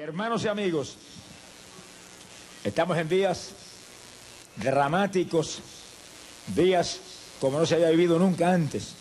Hermanos 0.00 0.44
y 0.44 0.48
amigos, 0.48 0.96
estamos 2.62 2.96
en 2.98 3.08
días 3.08 3.50
dramáticos, 4.54 5.58
días 6.54 7.00
como 7.40 7.58
no 7.58 7.66
se 7.66 7.74
había 7.74 7.90
vivido 7.90 8.16
nunca 8.16 8.52
antes. 8.52 8.94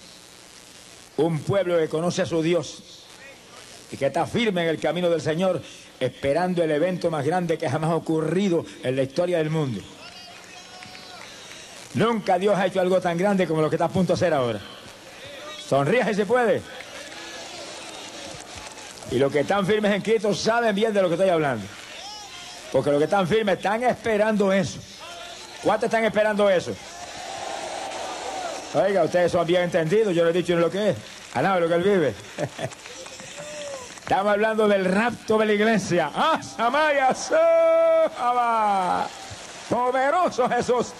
Un 1.17 1.39
pueblo 1.41 1.77
que 1.77 1.87
conoce 1.87 2.23
a 2.23 2.25
su 2.25 2.41
Dios 2.41 2.81
y 3.91 3.97
que 3.97 4.07
está 4.07 4.25
firme 4.25 4.63
en 4.63 4.69
el 4.69 4.79
camino 4.79 5.07
del 5.07 5.21
Señor, 5.21 5.61
esperando 5.99 6.63
el 6.63 6.71
evento 6.71 7.11
más 7.11 7.23
grande 7.23 7.59
que 7.59 7.69
jamás 7.69 7.91
ha 7.91 7.95
ocurrido 7.95 8.65
en 8.81 8.95
la 8.95 9.03
historia 9.03 9.37
del 9.37 9.51
mundo. 9.51 9.81
Nunca 11.93 12.39
Dios 12.39 12.57
ha 12.57 12.65
hecho 12.65 12.81
algo 12.81 12.99
tan 12.99 13.19
grande 13.19 13.45
como 13.45 13.61
lo 13.61 13.69
que 13.69 13.75
está 13.75 13.85
a 13.85 13.89
punto 13.89 14.13
de 14.13 14.15
hacer 14.15 14.33
ahora. 14.33 14.59
Sonríe 15.63 16.11
si 16.15 16.25
puede. 16.25 16.63
Y 19.11 19.19
los 19.19 19.31
que 19.31 19.39
están 19.39 19.65
firmes 19.65 19.93
en 19.93 20.01
Cristo 20.01 20.33
saben 20.33 20.75
bien 20.75 20.93
de 20.93 21.01
lo 21.01 21.07
que 21.07 21.15
estoy 21.15 21.29
hablando. 21.29 21.65
Porque 22.71 22.91
los 22.91 22.99
que 22.99 23.05
están 23.05 23.27
firmes 23.27 23.57
están 23.57 23.83
esperando 23.83 24.51
eso. 24.51 24.79
¿Cuántos 25.63 25.87
están 25.87 26.03
esperando 26.03 26.49
eso? 26.49 26.75
Oiga, 28.73 29.03
ustedes 29.03 29.31
son 29.31 29.47
bien 29.47 29.63
entendidos, 29.63 30.13
yo 30.13 30.25
les 30.25 30.35
he 30.35 30.37
dicho 30.39 30.55
lo 30.57 30.69
que 30.69 30.89
es. 30.89 30.97
Alaba 31.33 31.59
lo 31.59 31.67
que 31.67 31.75
él 31.75 31.83
vive. 31.83 32.13
Estamos 34.01 34.33
hablando 34.33 34.67
del 34.67 34.85
rapto 34.85 35.37
de 35.37 35.45
la 35.45 35.53
iglesia. 35.53 36.11
¡Ah, 36.13 36.39
Samaya! 36.41 37.13
¡Poderoso 39.69 40.49
Jesús! 40.49 40.93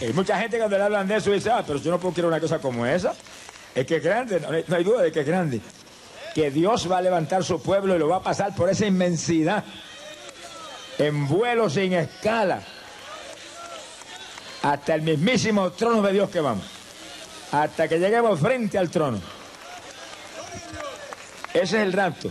Y 0.00 0.12
mucha 0.12 0.38
gente 0.38 0.58
cuando 0.58 0.76
le 0.76 0.84
hablan 0.84 1.08
de 1.08 1.16
eso 1.16 1.30
dice, 1.30 1.50
ah, 1.50 1.62
pero 1.66 1.78
yo 1.78 1.90
no 1.90 1.98
puedo 1.98 2.14
querer 2.14 2.28
una 2.28 2.40
cosa 2.40 2.58
como 2.58 2.84
esa. 2.84 3.14
Es 3.74 3.86
que 3.86 3.96
es 3.96 4.02
grande, 4.02 4.40
no 4.40 4.76
hay, 4.76 4.84
duda 4.84 5.02
de 5.02 5.10
que 5.10 5.20
es 5.20 5.26
grande. 5.26 5.60
Que 6.34 6.50
Dios 6.50 6.90
va 6.90 6.98
a 6.98 7.02
levantar 7.02 7.44
su 7.44 7.60
pueblo 7.60 7.96
y 7.96 7.98
lo 7.98 8.08
va 8.08 8.16
a 8.16 8.22
pasar 8.22 8.54
por 8.54 8.68
esa 8.68 8.86
inmensidad. 8.86 9.64
En 10.98 11.26
vuelo 11.26 11.68
sin 11.68 11.92
escala. 11.92 12.62
Hasta 14.62 14.94
el 14.94 15.02
mismísimo 15.02 15.70
trono 15.72 16.02
de 16.02 16.12
Dios 16.12 16.30
que 16.30 16.40
vamos. 16.40 16.64
Hasta 17.52 17.88
que 17.88 17.98
lleguemos 17.98 18.38
frente 18.40 18.78
al 18.78 18.90
trono. 18.90 19.20
Ese 21.52 21.62
es 21.62 21.72
el 21.86 21.92
rapto. 21.92 22.30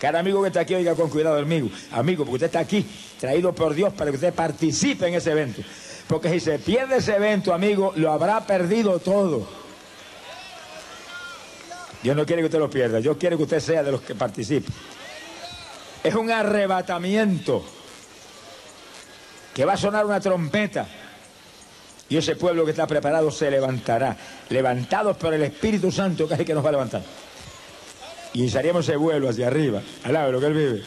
Cada 0.00 0.20
amigo 0.20 0.42
que 0.42 0.48
está 0.48 0.60
aquí, 0.60 0.74
oiga 0.74 0.94
con 0.94 1.08
cuidado, 1.10 1.38
amigo. 1.38 1.68
Amigo, 1.92 2.24
porque 2.24 2.34
usted 2.34 2.46
está 2.46 2.60
aquí, 2.60 2.86
traído 3.18 3.52
por 3.54 3.74
Dios 3.74 3.92
para 3.92 4.10
que 4.10 4.16
usted 4.16 4.34
participe 4.34 5.08
en 5.08 5.14
ese 5.14 5.32
evento. 5.32 5.62
Porque 6.06 6.30
si 6.30 6.40
se 6.40 6.58
pierde 6.58 6.98
ese 6.98 7.16
evento, 7.16 7.52
amigo, 7.52 7.92
lo 7.96 8.12
habrá 8.12 8.40
perdido 8.46 8.98
todo. 8.98 9.65
Dios 12.02 12.16
no 12.16 12.24
quiere 12.24 12.42
que 12.42 12.46
usted 12.46 12.58
lo 12.58 12.70
pierda, 12.70 12.98
Dios 12.98 13.16
quiere 13.16 13.36
que 13.36 13.42
usted 13.42 13.60
sea 13.60 13.82
de 13.82 13.92
los 13.92 14.00
que 14.00 14.14
participe. 14.14 14.72
Es 16.02 16.14
un 16.14 16.30
arrebatamiento 16.30 17.64
que 19.54 19.64
va 19.64 19.72
a 19.72 19.76
sonar 19.76 20.04
una 20.04 20.20
trompeta 20.20 20.86
y 22.08 22.16
ese 22.16 22.36
pueblo 22.36 22.64
que 22.64 22.70
está 22.70 22.86
preparado 22.86 23.30
se 23.30 23.50
levantará, 23.50 24.16
levantados 24.50 25.16
por 25.16 25.34
el 25.34 25.42
Espíritu 25.42 25.90
Santo 25.90 26.28
que 26.28 26.34
es 26.34 26.40
el 26.40 26.46
que 26.46 26.54
nos 26.54 26.64
va 26.64 26.68
a 26.68 26.72
levantar. 26.72 27.02
Y 28.32 28.40
iniciaríamos 28.40 28.86
ese 28.86 28.96
vuelo 28.96 29.28
hacia 29.28 29.46
arriba, 29.46 29.82
al 30.04 30.12
lado 30.12 30.26
de 30.26 30.32
lo 30.32 30.40
que 30.40 30.46
Él 30.46 30.54
vive. 30.54 30.82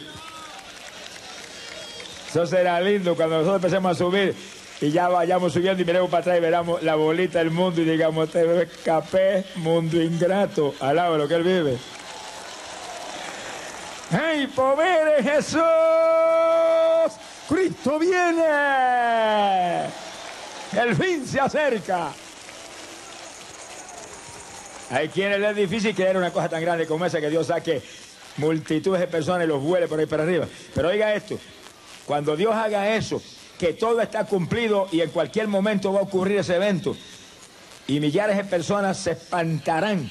Eso 2.30 2.46
será 2.46 2.80
lindo 2.80 3.16
cuando 3.16 3.38
nosotros 3.38 3.56
empecemos 3.56 3.92
a 3.92 3.98
subir 3.98 4.36
y 4.80 4.90
ya 4.90 5.08
vayamos 5.08 5.52
subiendo 5.52 5.82
y 5.82 5.84
miremos 5.84 6.08
para 6.08 6.22
atrás 6.22 6.38
y 6.38 6.40
veramos 6.40 6.82
la 6.82 6.94
bolita 6.94 7.38
del 7.38 7.50
mundo 7.50 7.82
y 7.82 7.84
digamos, 7.84 8.30
te 8.30 8.62
escapé, 8.62 9.44
mundo 9.56 10.00
ingrato, 10.00 10.74
al 10.80 10.96
lado 10.96 11.12
de 11.12 11.18
lo 11.18 11.28
que 11.28 11.34
él 11.34 11.42
vive. 11.42 11.76
¡Hey, 14.10 14.50
pobre 14.54 15.22
Jesús! 15.22 15.60
¡Cristo 17.48 17.98
viene! 17.98 19.84
El 20.72 20.96
fin 20.96 21.26
se 21.26 21.40
acerca. 21.40 22.10
Hay 24.90 25.08
quienes 25.08 25.38
les 25.40 25.50
es 25.50 25.56
difícil 25.56 25.94
creer 25.94 26.16
una 26.16 26.32
cosa 26.32 26.48
tan 26.48 26.62
grande 26.62 26.86
como 26.86 27.04
esa 27.04 27.20
que 27.20 27.28
Dios 27.28 27.46
saque 27.46 27.82
multitudes 28.38 29.00
de 29.00 29.06
personas 29.06 29.44
y 29.44 29.48
los 29.48 29.62
vuele 29.62 29.86
por 29.86 30.00
ahí 30.00 30.06
para 30.06 30.22
arriba. 30.22 30.46
Pero 30.74 30.88
oiga 30.88 31.14
esto, 31.14 31.38
cuando 32.06 32.34
Dios 32.34 32.54
haga 32.54 32.94
eso, 32.94 33.22
que 33.60 33.74
todo 33.74 34.00
está 34.00 34.24
cumplido 34.24 34.88
y 34.90 35.02
en 35.02 35.10
cualquier 35.10 35.46
momento 35.46 35.92
va 35.92 36.00
a 36.00 36.04
ocurrir 36.04 36.38
ese 36.38 36.56
evento. 36.56 36.96
Y 37.86 38.00
millares 38.00 38.38
de 38.38 38.44
personas 38.44 38.96
se 38.96 39.10
espantarán 39.10 40.10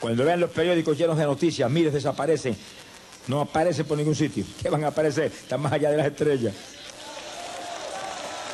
cuando 0.00 0.24
vean 0.24 0.40
los 0.40 0.50
periódicos 0.50 0.98
llenos 0.98 1.16
de 1.16 1.24
noticias, 1.24 1.70
miles 1.70 1.92
desaparecen, 1.92 2.56
no 3.28 3.42
aparecen 3.42 3.86
por 3.86 3.96
ningún 3.96 4.16
sitio. 4.16 4.44
¿Qué 4.60 4.68
van 4.70 4.82
a 4.82 4.88
aparecer? 4.88 5.26
Están 5.26 5.60
más 5.60 5.72
allá 5.72 5.90
de 5.92 5.98
las 5.98 6.06
estrellas. 6.06 6.52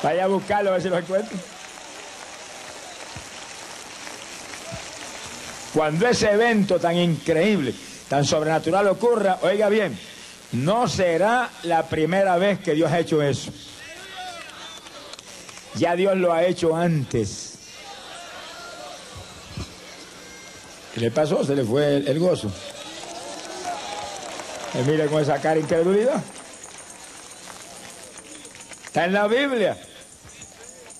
Vaya 0.02 0.24
a 0.24 0.26
buscarlo 0.26 0.68
a 0.68 0.72
ver 0.74 0.82
si 0.82 0.90
los 0.90 0.98
encuentran. 0.98 1.40
Cuando 5.72 6.06
ese 6.06 6.30
evento 6.30 6.78
tan 6.78 6.96
increíble, 6.96 7.74
tan 8.10 8.26
sobrenatural 8.26 8.86
ocurra, 8.88 9.38
oiga 9.40 9.70
bien, 9.70 9.98
no 10.52 10.88
será 10.88 11.48
la 11.62 11.88
primera 11.88 12.36
vez 12.36 12.58
que 12.58 12.74
Dios 12.74 12.92
ha 12.92 12.98
hecho 12.98 13.22
eso. 13.22 13.50
Ya 15.76 15.96
Dios 15.96 16.16
lo 16.16 16.32
ha 16.32 16.44
hecho 16.44 16.76
antes. 16.76 17.54
¿Qué 20.94 21.00
le 21.00 21.10
pasó? 21.10 21.44
Se 21.44 21.56
le 21.56 21.64
fue 21.64 21.96
el, 21.96 22.18
gozo. 22.20 22.50
Y 24.74 24.88
mire 24.88 25.06
con 25.06 25.20
esa 25.20 25.40
cara 25.40 25.58
incredulidad. 25.58 26.22
Está 28.86 29.06
en 29.06 29.12
la 29.12 29.26
Biblia. 29.26 29.76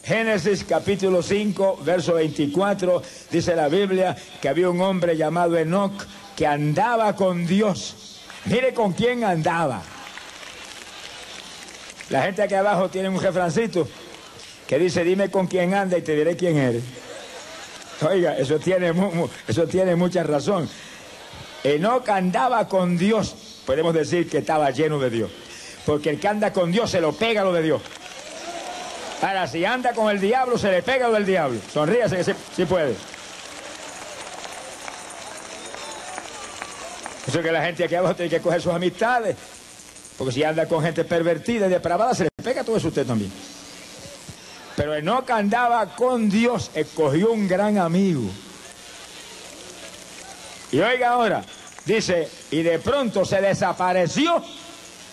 Génesis 0.03 0.65
capítulo 0.65 1.23
5, 1.23 1.79
verso 1.83 2.15
24, 2.15 3.03
dice 3.31 3.57
la 3.57 3.69
Biblia 3.69 4.15
que 4.43 4.51
había 4.51 4.69
un 4.69 4.83
hombre 4.83 5.17
llamado 5.17 5.57
Enoch 5.57 5.95
que 6.37 6.47
andaba 6.47 7.15
con 7.15 7.47
Dios. 7.47 8.21
Mire 8.47 8.75
con 8.75 8.93
quién 8.93 9.25
andaba. 9.25 9.83
La 12.11 12.23
gente 12.23 12.43
aquí 12.43 12.55
abajo 12.55 12.91
tiene 12.91 13.09
un 13.09 13.19
refrancito 13.23 13.89
que 14.75 14.81
dice, 14.81 15.05
dime 15.05 15.31
con 15.31 15.47
quién 15.47 15.73
anda 15.73 15.97
y 15.97 16.03
te 16.03 16.17
diré 16.17 16.37
quién 16.37 16.57
eres. 16.57 16.83
Oiga, 18.03 18.37
eso 18.37 18.59
tiene, 18.59 18.93
eso 19.47 19.69
tiene 19.69 19.95
mucha 19.95 20.25
razón. 20.25 20.69
Enoch 21.63 22.09
andaba 22.09 22.67
con 22.67 22.99
Dios, 22.99 23.63
podemos 23.67 23.95
decir 23.95 24.29
que 24.29 24.39
estaba 24.39 24.73
lleno 24.73 24.99
de 24.99 25.11
Dios. 25.11 25.31
Porque 25.87 26.11
el 26.11 26.19
que 26.19 26.27
anda 26.27 26.53
con 26.53 26.73
Dios 26.73 26.91
se 26.91 27.01
lo 27.01 27.13
pega 27.13 27.45
lo 27.45 27.53
de 27.53 27.63
Dios. 27.63 27.83
Ahora, 29.23 29.47
si 29.47 29.65
anda 29.65 29.93
con 29.93 30.11
el 30.11 30.21
diablo, 30.21 30.59
se 30.59 30.73
le 30.73 30.83
pega 30.83 31.07
lo 31.07 31.15
del 31.15 31.25
diablo. 31.25 31.61
Sonríase 31.73 32.17
que 32.17 32.25
sí, 32.25 32.65
puede. 32.65 32.97
Eso 37.29 37.39
es 37.39 37.45
que 37.47 37.53
la 37.53 37.65
gente 37.65 37.85
aquí 37.85 37.95
abajo 37.95 38.17
tiene 38.17 38.29
que 38.29 38.41
coger 38.41 38.61
sus 38.61 38.73
amistades. 38.73 39.37
Porque 40.19 40.33
si 40.35 40.43
anda 40.43 40.67
con 40.67 40.83
gente 40.83 41.05
pervertida 41.05 41.69
y 41.69 41.71
depravada, 41.71 42.13
se 42.13 42.25
le 42.25 42.31
pega 42.43 42.65
todo 42.65 42.77
eso 42.77 42.89
a 42.89 42.91
usted 42.91 43.07
también. 43.07 43.31
Pero 44.77 44.97
Enoch 44.97 45.31
andaba 45.31 45.95
con 45.95 46.29
Dios, 46.29 46.71
escogió 46.75 47.33
un 47.33 47.47
gran 47.47 47.79
amigo. 47.79 48.29
Y 50.73 50.81
oiga 50.81 51.11
ahora, 51.11 51.45
dice, 51.85 52.29
y 52.51 52.63
de 52.63 52.81
pronto 52.81 53.25
se 53.25 53.41
desapareció 53.41 54.43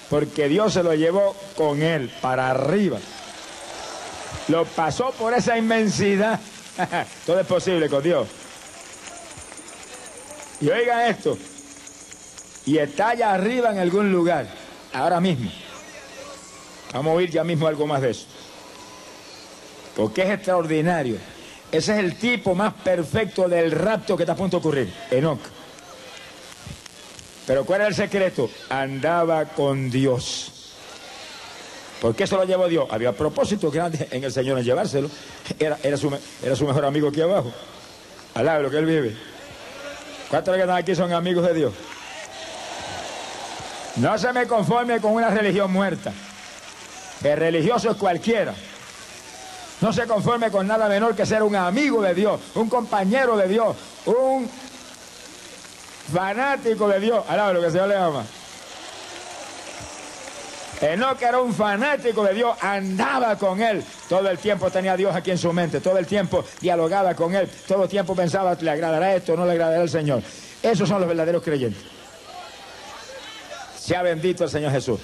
porque 0.10 0.50
Dios 0.50 0.74
se 0.74 0.84
lo 0.84 0.96
llevó 0.96 1.36
con 1.56 1.84
él 1.84 2.12
para 2.22 2.50
arriba. 2.50 2.98
Lo 4.48 4.66
pasó 4.66 5.12
por 5.12 5.34
esa 5.34 5.58
inmensidad. 5.58 6.40
Todo 7.26 7.40
es 7.40 7.48
posible 7.48 7.88
con 7.88 8.02
Dios. 8.02 8.28
Y 10.60 10.70
oiga 10.70 11.08
esto. 11.08 11.38
Y 12.66 12.78
está 12.78 13.10
allá 13.10 13.34
arriba 13.34 13.72
en 13.72 13.80
algún 13.80 14.12
lugar, 14.12 14.48
ahora 14.94 15.20
mismo. 15.20 15.52
Vamos 16.94 17.12
a 17.12 17.16
oír 17.16 17.30
ya 17.30 17.44
mismo 17.44 17.68
algo 17.68 17.86
más 17.86 18.02
de 18.02 18.12
eso 18.12 18.26
porque 19.96 20.24
es 20.24 20.30
extraordinario. 20.30 21.18
Ese 21.72 21.94
es 21.94 22.00
el 22.00 22.16
tipo 22.16 22.54
más 22.54 22.74
perfecto 22.74 23.48
del 23.48 23.72
rapto 23.72 24.18
que 24.18 24.24
está 24.24 24.34
a 24.34 24.36
punto 24.36 24.58
de 24.58 24.60
ocurrir, 24.60 24.94
Enoch. 25.10 25.40
Pero 27.48 27.66
¿cuál 27.66 27.82
era 27.82 27.88
el 27.88 27.96
secreto? 27.96 28.50
Andaba 28.70 29.46
con 29.46 29.90
Dios. 29.90 30.52
¿Por 32.02 32.16
qué 32.16 32.26
se 32.26 32.36
lo 32.36 32.44
llevó 32.44 32.68
Dios? 32.68 32.88
Había 32.90 33.12
propósito 33.12 33.72
en 33.74 34.24
el 34.24 34.32
Señor 34.32 34.58
en 34.58 34.66
llevárselo. 34.66 35.10
Era, 35.60 35.78
era, 35.84 35.98
su, 35.98 36.12
era 36.44 36.56
su 36.56 36.66
mejor 36.66 36.86
amigo 36.86 37.10
aquí 37.10 37.22
abajo. 37.22 37.52
Al 38.34 38.46
lado 38.46 38.58
de 38.58 38.64
lo 38.64 38.72
que 38.72 38.78
él 38.78 38.86
vive. 38.86 39.16
¿Cuántos 40.30 40.56
que 40.56 40.62
están 40.62 40.78
aquí 40.78 40.96
son 40.96 41.14
amigos 41.14 41.46
de 41.46 41.54
Dios? 41.54 41.74
No 43.98 44.18
se 44.18 44.32
me 44.34 44.48
conforme 44.48 45.00
con 45.00 45.14
una 45.14 45.30
religión 45.30 45.72
muerta. 45.72 46.14
El 47.24 47.38
religioso 47.38 47.92
es 47.92 47.98
cualquiera. 47.98 48.56
No 49.82 49.92
se 49.92 50.06
conforme 50.06 50.52
con 50.52 50.68
nada 50.68 50.88
menor 50.88 51.16
que 51.16 51.26
ser 51.26 51.42
un 51.42 51.56
amigo 51.56 52.02
de 52.02 52.14
Dios, 52.14 52.40
un 52.54 52.70
compañero 52.70 53.36
de 53.36 53.48
Dios, 53.48 53.76
un 54.06 54.48
fanático 56.14 56.88
de 56.88 57.00
Dios. 57.00 57.26
Alaba 57.28 57.52
lo 57.54 57.60
que 57.60 57.66
el 57.66 57.72
Señor 57.72 57.88
le 57.88 57.98
ama. 57.98 58.24
Enoch 60.82 61.22
era 61.22 61.40
un 61.40 61.54
fanático 61.54 62.24
de 62.24 62.34
Dios, 62.34 62.58
andaba 62.62 63.36
con 63.38 63.62
él. 63.62 63.84
Todo 64.10 64.30
el 64.30 64.38
tiempo 64.38 64.70
tenía 64.72 64.94
a 64.94 64.98
Dios 64.98 65.16
aquí 65.16 65.32
en 65.32 65.38
su 65.38 65.54
mente, 65.54 65.80
todo 65.80 65.98
el 65.98 66.08
tiempo 66.08 66.44
dialogaba 66.60 67.14
con 67.14 67.36
él, 67.36 67.48
todo 67.68 67.84
el 67.84 67.90
tiempo 67.90 68.16
pensaba, 68.16 68.56
¿le 68.60 68.72
agradará 68.72 69.16
esto 69.16 69.36
no 69.36 69.46
le 69.46 69.52
agradará 69.52 69.82
al 69.82 69.90
Señor? 69.90 70.24
Esos 70.62 70.90
son 70.90 71.00
los 71.00 71.08
verdaderos 71.08 71.44
creyentes. 71.44 71.84
Sea 73.78 74.02
bendito 74.02 74.44
el 74.44 74.50
Señor 74.50 74.72
Jesús. 74.72 75.00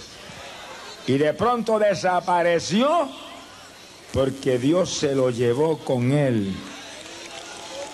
Y 1.06 1.18
de 1.18 1.34
pronto 1.34 1.80
desapareció 1.80 3.10
porque 4.14 4.58
Dios 4.58 4.94
se 4.98 5.16
lo 5.16 5.30
llevó 5.30 5.78
con 5.80 6.12
él. 6.12 6.54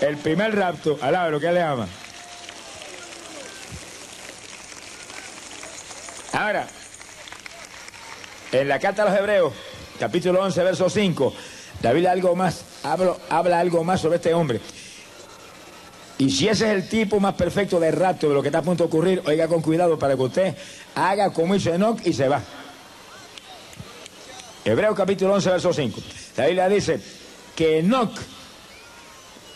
El 0.01 0.17
primer 0.17 0.55
rapto, 0.55 0.97
alaba 1.01 1.29
lo 1.29 1.39
que 1.39 1.51
le 1.51 1.61
ama. 1.61 1.87
Ahora, 6.33 6.67
en 8.51 8.67
la 8.67 8.79
carta 8.79 9.03
a 9.03 9.05
los 9.05 9.17
Hebreos, 9.17 9.53
capítulo 9.99 10.41
11, 10.41 10.63
verso 10.63 10.89
5, 10.89 11.33
David 11.81 12.05
algo 12.07 12.35
más, 12.35 12.65
habla, 12.83 13.15
habla 13.29 13.59
algo 13.59 13.83
más 13.83 14.01
sobre 14.01 14.17
este 14.17 14.33
hombre. 14.33 14.59
Y 16.17 16.29
si 16.29 16.47
ese 16.47 16.65
es 16.65 16.71
el 16.75 16.89
tipo 16.89 17.19
más 17.19 17.35
perfecto 17.35 17.79
de 17.79 17.91
rapto 17.91 18.29
de 18.29 18.35
lo 18.35 18.41
que 18.41 18.47
está 18.49 18.59
a 18.59 18.63
punto 18.63 18.83
de 18.83 18.87
ocurrir, 18.87 19.21
oiga 19.25 19.47
con 19.47 19.61
cuidado 19.61 19.97
para 19.99 20.15
que 20.15 20.21
usted 20.21 20.55
haga 20.95 21.33
como 21.33 21.55
hizo 21.55 21.73
Enoch 21.73 21.99
y 22.05 22.13
se 22.13 22.27
va. 22.27 22.41
Hebreos 24.65 24.95
capítulo 24.95 25.33
11, 25.33 25.49
verso 25.49 25.73
5. 25.73 26.01
La 26.37 26.45
Biblia 26.45 26.69
dice 26.69 26.99
que 27.55 27.79
Enoch, 27.79 28.13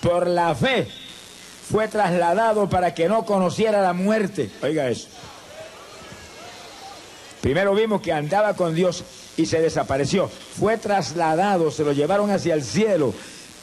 por 0.01 0.27
la 0.27 0.53
fe, 0.53 0.87
fue 1.71 1.87
trasladado 1.87 2.67
para 2.69 2.93
que 2.93 3.07
no 3.07 3.25
conociera 3.25 3.81
la 3.81 3.93
muerte. 3.93 4.49
Oiga 4.61 4.89
eso. 4.89 5.07
Primero 7.41 7.73
vimos 7.73 8.01
que 8.01 8.11
andaba 8.11 8.53
con 8.55 8.75
Dios 8.75 9.05
y 9.37 9.45
se 9.45 9.61
desapareció. 9.61 10.27
Fue 10.27 10.77
trasladado, 10.77 11.71
se 11.71 11.85
lo 11.85 11.93
llevaron 11.93 12.29
hacia 12.29 12.53
el 12.53 12.63
cielo 12.63 13.13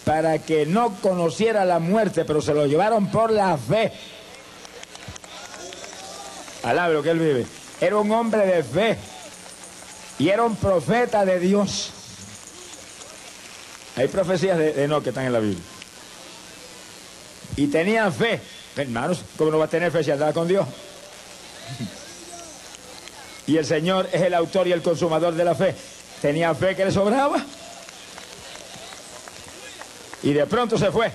para 0.05 0.39
que 0.39 0.65
no 0.65 0.95
conociera 1.03 1.67
la 1.67 1.79
muerte, 1.79 2.25
pero 2.25 2.41
se 2.41 2.55
lo 2.55 2.67
llevaron 2.67 3.11
por 3.11 3.31
la 3.31 3.59
fe. 3.59 3.93
Lo 6.65 7.03
que 7.03 7.11
él 7.11 7.19
vive. 7.19 7.47
Era 7.81 7.99
un 7.99 8.11
hombre 8.13 8.47
de 8.47 8.63
fe 8.63 8.99
y 10.19 10.29
era 10.29 10.43
un 10.45 10.57
profeta 10.57 11.25
de 11.25 11.41
Dios. 11.41 11.91
Hay 13.97 14.09
profecías 14.09 14.59
de, 14.59 14.89
no 14.89 15.03
que 15.03 15.11
están 15.11 15.27
en 15.27 15.33
la 15.33 15.41
Biblia. 15.41 15.63
Y 17.57 17.67
tenía 17.69 18.11
fe. 18.11 18.41
Hermanos, 18.77 19.23
¿cómo 19.37 19.53
no 19.53 19.59
va 19.59 19.67
a 19.67 19.69
tener 19.69 19.93
fe 19.93 20.03
si 20.03 20.11
andaba 20.11 20.33
con 20.33 20.49
Dios? 20.49 20.67
Y 23.47 23.59
el 23.59 23.67
Señor 23.67 24.09
es 24.11 24.23
el 24.23 24.33
autor 24.33 24.67
y 24.69 24.73
el 24.73 24.81
consumador 24.81 25.35
de 25.35 25.45
la 25.45 25.55
fe. 25.55 25.75
Tenía 26.23 26.55
fe 26.55 26.75
que 26.75 26.87
le 26.87 26.91
sobraba. 26.91 27.45
Y 30.23 30.33
de 30.33 30.47
pronto 30.47 30.79
se 30.79 30.91
fue. 30.91 31.13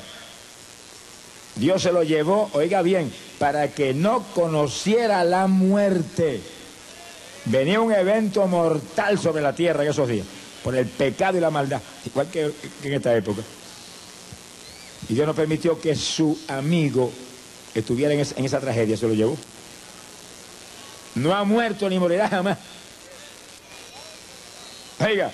Dios 1.56 1.82
se 1.82 1.92
lo 1.92 2.04
llevó, 2.04 2.52
oiga 2.54 2.84
bien, 2.84 3.12
para 3.40 3.70
que 3.70 3.96
no 3.96 4.24
conociera 4.36 5.24
la 5.24 5.48
muerte. 5.48 6.40
Venía 7.46 7.80
un 7.80 7.92
evento 7.94 8.46
mortal 8.48 9.18
sobre 9.18 9.42
la 9.42 9.54
tierra 9.54 9.84
en 9.84 9.90
esos 9.90 10.08
días, 10.08 10.26
por 10.64 10.76
el 10.76 10.86
pecado 10.86 11.38
y 11.38 11.42
la 11.42 11.50
maldad, 11.50 11.82
igual 12.06 12.28
que 12.28 12.52
en 12.84 12.94
esta 12.94 13.16
época. 13.16 13.42
Y 15.08 15.14
Dios 15.14 15.26
no 15.26 15.34
permitió 15.34 15.80
que 15.80 15.96
su 15.96 16.38
amigo 16.48 17.12
estuviera 17.74 18.14
en, 18.14 18.20
esa 18.20 18.60
tragedia, 18.60 18.98
se 18.98 19.08
lo 19.08 19.14
llevó. 19.14 19.38
No 21.16 21.34
ha 21.34 21.44
muerto 21.44 21.90
ni 21.90 21.98
morirá 21.98 22.28
jamás. 22.28 22.58
Oiga, 25.00 25.32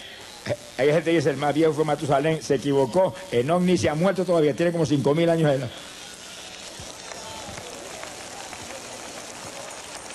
hay 0.78 0.88
gente 0.88 1.12
que 1.12 1.18
dice, 1.18 1.32
el 1.32 1.38
más 1.38 1.54
viejo 1.54 1.74
fue 1.74 1.84
Matusalén, 1.86 2.42
se 2.42 2.56
equivocó, 2.56 3.14
Enoch 3.32 3.62
ni 3.62 3.78
se 3.78 3.90
ha 3.90 3.96
muerto 3.96 4.24
todavía, 4.24 4.54
tiene 4.54 4.72
como 4.72 4.86
5.000 4.86 5.30
años 5.30 5.50
de 5.50 5.56
edad. 5.58 5.70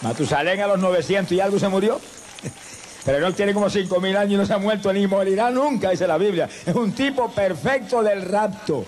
Matusalén 0.02 0.60
a 0.60 0.66
los 0.66 0.78
900 0.78 1.32
y 1.32 1.40
algo 1.40 1.58
se 1.58 1.68
murió. 1.68 2.00
Pero 3.04 3.18
Enoch 3.18 3.34
tiene 3.34 3.54
como 3.54 3.66
5.000 3.66 4.16
años 4.16 4.32
y 4.32 4.36
no 4.36 4.46
se 4.46 4.52
ha 4.52 4.58
muerto 4.58 4.92
ni 4.92 5.06
morirá 5.06 5.50
nunca, 5.50 5.90
dice 5.90 6.06
la 6.06 6.18
Biblia. 6.18 6.48
Es 6.66 6.74
un 6.74 6.92
tipo 6.92 7.30
perfecto 7.30 8.02
del 8.02 8.22
rapto. 8.22 8.84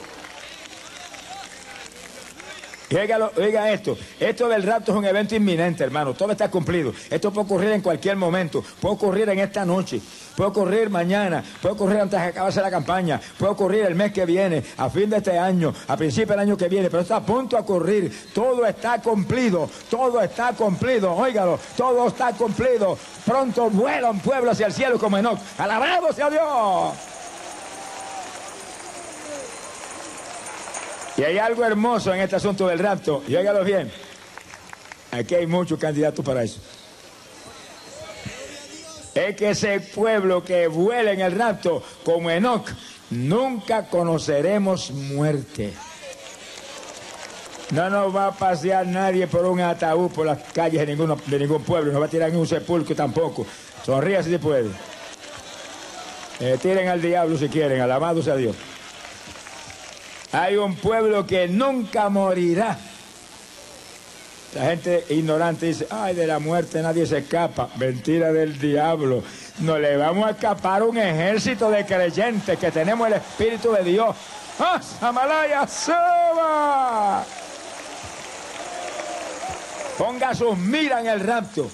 Oiga, 2.95 3.73
esto, 3.73 3.97
esto 4.21 4.49
del 4.49 4.65
rapto 4.65 4.93
es 4.93 4.99
un 4.99 5.05
evento 5.07 5.35
inminente, 5.35 5.83
hermano, 5.83 6.13
todo 6.13 6.33
está 6.33 6.51
cumplido. 6.51 6.93
Esto 7.09 7.33
puede 7.33 7.47
ocurrir 7.47 7.73
en 7.73 7.81
cualquier 7.81 8.17
momento, 8.17 8.63
puede 8.81 8.95
ocurrir 8.95 9.29
en 9.31 9.39
esta 9.39 9.65
noche, 9.65 10.01
puede 10.37 10.51
ocurrir 10.51 10.91
mañana, 10.91 11.43
puede 11.63 11.75
ocurrir 11.75 12.01
antes 12.01 12.21
de 12.21 12.27
acabarse 12.27 12.61
la 12.61 12.71
campaña, 12.71 13.19
puede 13.39 13.53
ocurrir 13.53 13.87
el 13.87 13.95
mes 13.95 14.13
que 14.13 14.27
viene, 14.27 14.63
a 14.77 14.91
fin 14.91 15.09
de 15.09 15.17
este 15.17 15.39
año, 15.39 15.73
a 15.89 15.97
principio 15.97 16.33
del 16.33 16.41
año 16.41 16.57
que 16.57 16.69
viene, 16.69 16.91
pero 16.91 17.03
está 17.03 17.17
a 17.17 17.25
punto 17.25 17.57
de 17.57 17.63
ocurrir. 17.63 18.31
Todo 18.35 18.67
está 18.67 19.01
cumplido, 19.01 19.71
todo 19.89 20.21
está 20.21 20.53
cumplido, 20.53 21.15
óigalo, 21.15 21.59
todo 21.77 22.09
está 22.09 22.33
cumplido. 22.35 22.99
Pronto 23.25 23.71
vuela 23.71 24.11
un 24.11 24.21
pueblo 24.21 24.51
hacia 24.51 24.67
el 24.67 24.73
cielo 24.73 24.99
como 24.99 25.17
Enoch. 25.17 25.39
Alabado 25.57 26.13
sea 26.13 26.29
Dios. 26.29 27.12
Y 31.17 31.23
hay 31.23 31.39
algo 31.39 31.65
hermoso 31.65 32.15
en 32.15 32.21
este 32.21 32.37
asunto 32.37 32.67
del 32.67 32.79
rapto, 32.79 33.23
y 33.29 33.35
óigalo 33.35 33.65
bien. 33.65 33.91
Aquí 35.11 35.35
hay 35.35 35.47
muchos 35.47 35.79
candidatos 35.79 36.25
para 36.25 36.43
eso. 36.43 36.59
Es 39.15 39.37
que 39.37 39.51
ese 39.51 39.79
pueblo 39.81 40.43
que 40.43 40.69
vuela 40.69 41.13
en 41.13 41.21
el 41.21 41.33
rapto, 41.39 41.83
como 42.03 42.31
Enoch, 42.31 42.71
nunca 43.11 43.89
conoceremos 43.89 44.91
muerte. 44.91 45.75
No 47.73 47.91
nos 47.91 48.15
va 48.15 48.29
a 48.29 48.33
pasear 48.33 48.87
nadie 48.87 49.27
por 49.27 49.45
un 49.45 49.61
ataúd 49.61 50.11
por 50.11 50.27
las 50.27 50.39
calles 50.53 50.81
de, 50.81 50.87
ninguno, 50.87 51.17
de 51.27 51.39
ningún 51.39 51.63
pueblo, 51.63 51.93
no 51.93 52.01
va 52.01 52.07
a 52.07 52.09
tirar 52.09 52.31
en 52.31 52.37
un 52.37 52.47
sepulcro 52.47 52.95
tampoco. 52.97 53.47
Sonríe 53.85 54.23
si 54.23 54.31
se 54.31 54.39
puede. 54.39 54.71
Eh, 56.41 56.59
tiren 56.61 56.89
al 56.89 57.01
diablo 57.01 57.37
si 57.37 57.49
quieren, 57.49 57.81
alabado 57.81 58.23
sea 58.23 58.37
Dios. 58.37 58.57
Hay 60.33 60.57
un 60.57 60.75
pueblo 60.77 61.27
que 61.27 61.47
nunca 61.47 62.09
morirá. 62.09 62.79
La 64.55 64.65
gente 64.67 65.05
ignorante 65.11 65.67
dice, 65.67 65.87
ay, 65.91 66.15
de 66.15 66.27
la 66.27 66.39
muerte 66.39 66.83
nadie 66.83 67.07
se 67.07 67.19
escapa. 67.19 67.69
Mentira 67.77 68.33
del 68.33 68.59
diablo. 68.59 69.23
No 69.61 69.79
le 69.79 69.97
vamos 69.97 70.27
a 70.27 70.31
escapar 70.31 70.83
un 70.83 70.97
ejército 70.99 71.71
de 71.71 71.85
creyentes 71.85 72.59
que 72.59 72.71
tenemos 72.71 73.07
el 73.07 73.15
Espíritu 73.15 73.73
de 73.73 73.85
Dios. 73.85 74.17
¡Ah, 74.59 74.81
Samalaya, 74.81 75.67
suba! 75.67 77.25
Ponga 79.99 80.35
sus 80.35 80.57
miras 80.57 81.01
en 81.01 81.07
el 81.09 81.21
rapto. 81.21 81.71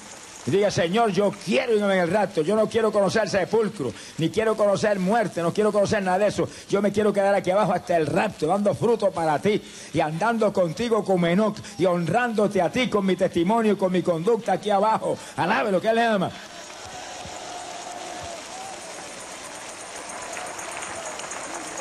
Y 0.49 0.51
diga, 0.51 0.71
Señor, 0.71 1.11
yo 1.13 1.31
quiero 1.45 1.77
irme 1.77 1.93
en 1.93 2.01
el 2.01 2.11
rato, 2.11 2.41
yo 2.41 2.57
no 2.57 2.71
quiero 2.71 2.91
conocer 2.91 3.29
sepulcro, 3.29 3.93
ni 4.17 4.31
quiero 4.31 4.57
conocer 4.57 4.99
muerte, 4.99 5.43
no 5.43 5.53
quiero 5.53 5.71
conocer 5.71 6.03
nada 6.03 6.21
de 6.21 6.29
eso. 6.29 6.49
Yo 6.71 6.81
me 6.81 6.91
quiero 6.91 7.13
quedar 7.13 7.35
aquí 7.35 7.51
abajo 7.51 7.75
hasta 7.75 7.99
el 7.99 8.07
rapto, 8.07 8.47
dando 8.47 8.75
fruto 8.75 9.11
para 9.11 9.39
ti 9.39 9.61
y 9.93 10.01
andando 10.01 10.51
contigo 10.51 11.05
como 11.05 11.27
Enoch 11.27 11.59
y 11.77 11.85
honrándote 11.85 12.63
a 12.63 12.73
ti 12.73 12.89
con 12.89 13.05
mi 13.05 13.15
testimonio 13.15 13.75
y 13.75 13.77
con 13.77 13.93
mi 13.93 14.01
conducta 14.01 14.53
aquí 14.55 14.71
abajo. 14.71 15.19
Alabe 15.37 15.71
lo 15.71 15.83
que 15.83 15.89
él 15.89 15.97
le 15.97 16.05
ama. 16.05 16.31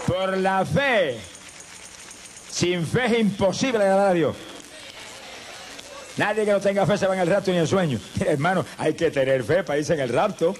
Por 0.07 0.37
la 0.39 0.65
fe, 0.65 1.17
sin 2.49 2.85
fe 2.85 3.05
es 3.05 3.19
imposible 3.19 3.77
agradar 3.77 4.11
a 4.11 4.13
Dios. 4.13 4.35
Nadie 6.17 6.45
que 6.45 6.51
no 6.51 6.59
tenga 6.59 6.85
fe 6.85 6.97
se 6.97 7.07
va 7.07 7.13
en 7.13 7.21
el 7.21 7.27
rapto 7.27 7.51
ni 7.51 7.57
en 7.57 7.67
sueño. 7.67 7.99
hermano, 8.25 8.65
hay 8.77 8.93
que 8.93 9.11
tener 9.11 9.43
fe 9.43 9.63
para 9.63 9.79
irse 9.79 9.93
en 9.93 9.99
el 9.99 10.09
rapto. 10.09 10.55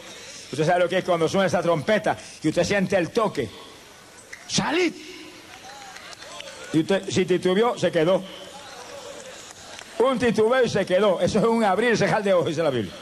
Usted 0.51 0.65
sabe 0.65 0.81
lo 0.81 0.89
que 0.89 0.99
es 0.99 1.03
cuando 1.03 1.27
suena 1.27 1.47
esa 1.47 1.61
trompeta 1.61 2.17
y 2.43 2.49
usted 2.49 2.63
siente 2.63 2.95
el 2.95 3.09
toque. 3.09 3.49
¡Salid! 4.47 4.93
Y 6.73 6.79
usted, 6.79 7.09
si 7.09 7.25
titubeó, 7.25 7.77
se 7.77 7.91
quedó. 7.91 8.23
Un 9.99 10.19
titubeo 10.19 10.63
y 10.63 10.69
se 10.69 10.85
quedó. 10.85 11.19
Eso 11.19 11.39
es 11.39 11.45
un 11.45 11.63
abrir 11.63 11.93
y 11.93 11.97
cejar 11.97 12.23
de 12.23 12.33
ojos, 12.33 12.47
dice 12.47 12.63
la 12.63 12.69
Biblia. 12.69 12.93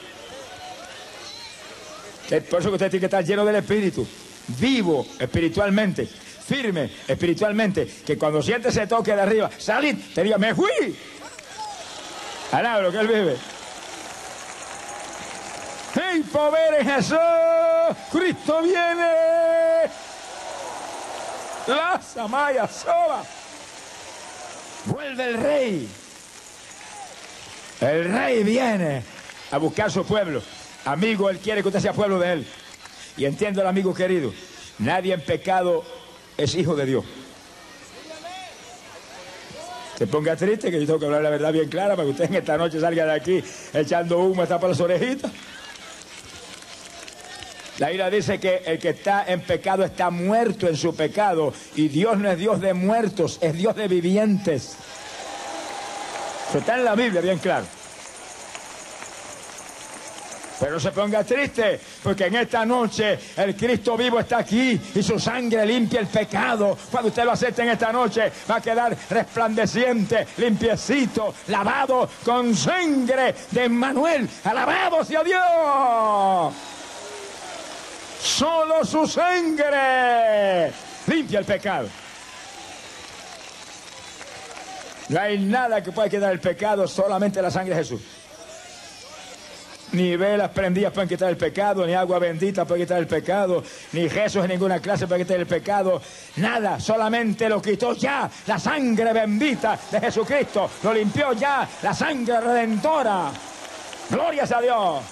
Por 2.49 2.59
eso 2.59 2.69
que 2.69 2.75
usted 2.75 2.89
tiene 2.89 3.01
que 3.01 3.05
estar 3.05 3.23
lleno 3.23 3.45
del 3.45 3.57
Espíritu, 3.57 4.07
vivo 4.59 5.05
espiritualmente, 5.19 6.07
firme 6.07 6.89
espiritualmente, 7.07 7.87
que 8.05 8.17
cuando 8.17 8.41
siente 8.41 8.69
ese 8.69 8.87
toque 8.87 9.13
de 9.13 9.21
arriba, 9.21 9.51
salid, 9.57 9.95
te 10.13 10.23
diga, 10.23 10.39
me 10.39 10.55
fui, 10.55 10.95
lo 12.51 12.91
que 12.91 12.97
él 12.97 13.07
vive. 13.07 13.37
¡Hey, 15.95 16.23
poder 16.31 16.81
en 16.81 16.85
Jesús! 16.87 17.17
¡Cristo 18.11 18.61
viene! 18.61 19.89
La 21.67 22.01
Samaya 22.01 22.67
sola. 22.67 23.23
Vuelve 24.85 25.25
el 25.25 25.37
rey. 25.41 25.89
El 27.81 28.11
rey 28.11 28.43
viene 28.43 29.03
a 29.51 29.57
buscar 29.57 29.91
su 29.91 30.05
pueblo. 30.05 30.41
Amigo, 30.85 31.29
él 31.29 31.39
quiere 31.39 31.61
que 31.61 31.69
usted 31.69 31.79
sea 31.79 31.93
pueblo 31.93 32.19
de 32.19 32.33
él. 32.33 32.47
Y 33.17 33.25
entiendo 33.25 33.61
el 33.61 33.67
amigo 33.67 33.93
querido, 33.93 34.33
nadie 34.77 35.13
en 35.13 35.21
pecado 35.21 35.83
es 36.37 36.53
hijo 36.55 36.75
de 36.75 36.85
Dios. 36.85 37.05
Se 39.97 40.07
ponga 40.07 40.35
triste 40.35 40.69
que 40.69 40.79
yo 40.79 40.85
tengo 40.85 40.99
que 40.99 41.05
hablar 41.05 41.21
la 41.21 41.29
verdad 41.29 41.53
bien 41.53 41.69
clara 41.69 41.95
para 41.95 42.05
que 42.05 42.11
usted 42.11 42.25
en 42.25 42.35
esta 42.35 42.57
noche 42.57 42.79
salga 42.79 43.05
de 43.05 43.13
aquí 43.13 43.43
echando 43.73 44.19
humo 44.19 44.41
hasta 44.41 44.59
por 44.59 44.69
las 44.69 44.79
orejitas. 44.79 45.31
La 47.77 47.87
Biblia 47.87 48.09
dice 48.09 48.39
que 48.39 48.61
el 48.65 48.79
que 48.79 48.89
está 48.89 49.25
en 49.27 49.41
pecado 49.41 49.83
está 49.83 50.09
muerto 50.09 50.67
en 50.67 50.77
su 50.77 50.95
pecado 50.95 51.53
y 51.75 51.89
Dios 51.89 52.17
no 52.17 52.29
es 52.29 52.37
Dios 52.37 52.61
de 52.61 52.73
muertos, 52.73 53.37
es 53.41 53.53
Dios 53.53 53.75
de 53.75 53.87
vivientes. 53.87 54.75
Eso 56.49 56.57
está 56.59 56.75
en 56.77 56.85
la 56.85 56.95
Biblia 56.95 57.21
bien 57.21 57.37
claro. 57.39 57.65
Pero 60.59 60.79
se 60.79 60.91
ponga 60.91 61.23
triste, 61.23 61.79
porque 62.01 62.27
en 62.27 62.35
esta 62.35 62.65
noche 62.65 63.19
el 63.35 63.55
Cristo 63.55 63.97
vivo 63.97 64.19
está 64.19 64.37
aquí 64.37 64.79
y 64.93 65.03
su 65.03 65.19
sangre 65.19 65.65
limpia 65.65 65.99
el 65.99 66.07
pecado. 66.07 66.77
Cuando 66.89 67.09
usted 67.09 67.25
lo 67.25 67.31
acepte 67.31 67.63
en 67.63 67.69
esta 67.69 67.91
noche, 67.91 68.31
va 68.49 68.55
a 68.57 68.61
quedar 68.61 68.95
resplandeciente, 69.09 70.27
limpiecito, 70.37 71.33
lavado 71.47 72.09
con 72.23 72.55
sangre 72.55 73.35
de 73.51 73.65
Emmanuel. 73.65 74.29
Alabado 74.45 75.03
sea 75.03 75.23
Dios. 75.23 76.53
Solo 78.21 78.85
su 78.85 79.05
sangre 79.05 80.71
limpia 81.07 81.39
el 81.39 81.45
pecado. 81.45 81.89
No 85.09 85.19
hay 85.19 85.37
nada 85.37 85.83
que 85.83 85.91
pueda 85.91 86.09
quedar 86.09 86.31
el 86.31 86.39
pecado, 86.39 86.87
solamente 86.87 87.41
la 87.41 87.51
sangre 87.51 87.75
de 87.75 87.83
Jesús. 87.83 88.01
Ni 89.95 90.17
velas 90.17 90.51
prendidas 90.51 90.91
pueden 90.91 91.07
quitar 91.07 91.29
el 91.29 91.37
pecado, 91.37 91.87
ni 91.87 91.93
agua 91.93 92.19
bendita 92.19 92.65
puede 92.65 92.81
quitar 92.81 92.99
el 92.99 93.07
pecado, 93.07 93.63
ni 93.93 94.09
Jesús 94.09 94.43
en 94.43 94.49
ninguna 94.49 94.81
clase 94.81 95.07
puede 95.07 95.21
quitar 95.21 95.39
el 95.39 95.47
pecado. 95.47 96.01
Nada, 96.35 96.81
solamente 96.81 97.47
lo 97.47 97.61
quitó 97.61 97.93
ya 97.93 98.29
la 98.45 98.59
sangre 98.59 99.13
bendita 99.13 99.79
de 99.89 100.01
Jesucristo. 100.01 100.69
Lo 100.83 100.93
limpió 100.93 101.31
ya 101.31 101.65
la 101.81 101.93
sangre 101.93 102.41
redentora. 102.41 103.31
Glorias 104.09 104.51
a 104.51 104.61
Dios. 104.61 105.03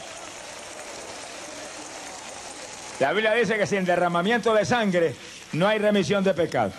La 2.99 3.13
Biblia 3.13 3.33
dice 3.35 3.57
que 3.57 3.65
sin 3.65 3.85
derramamiento 3.85 4.53
de 4.53 4.65
sangre 4.65 5.15
no 5.53 5.65
hay 5.65 5.79
remisión 5.79 6.25
de 6.25 6.33
pecado. 6.33 6.73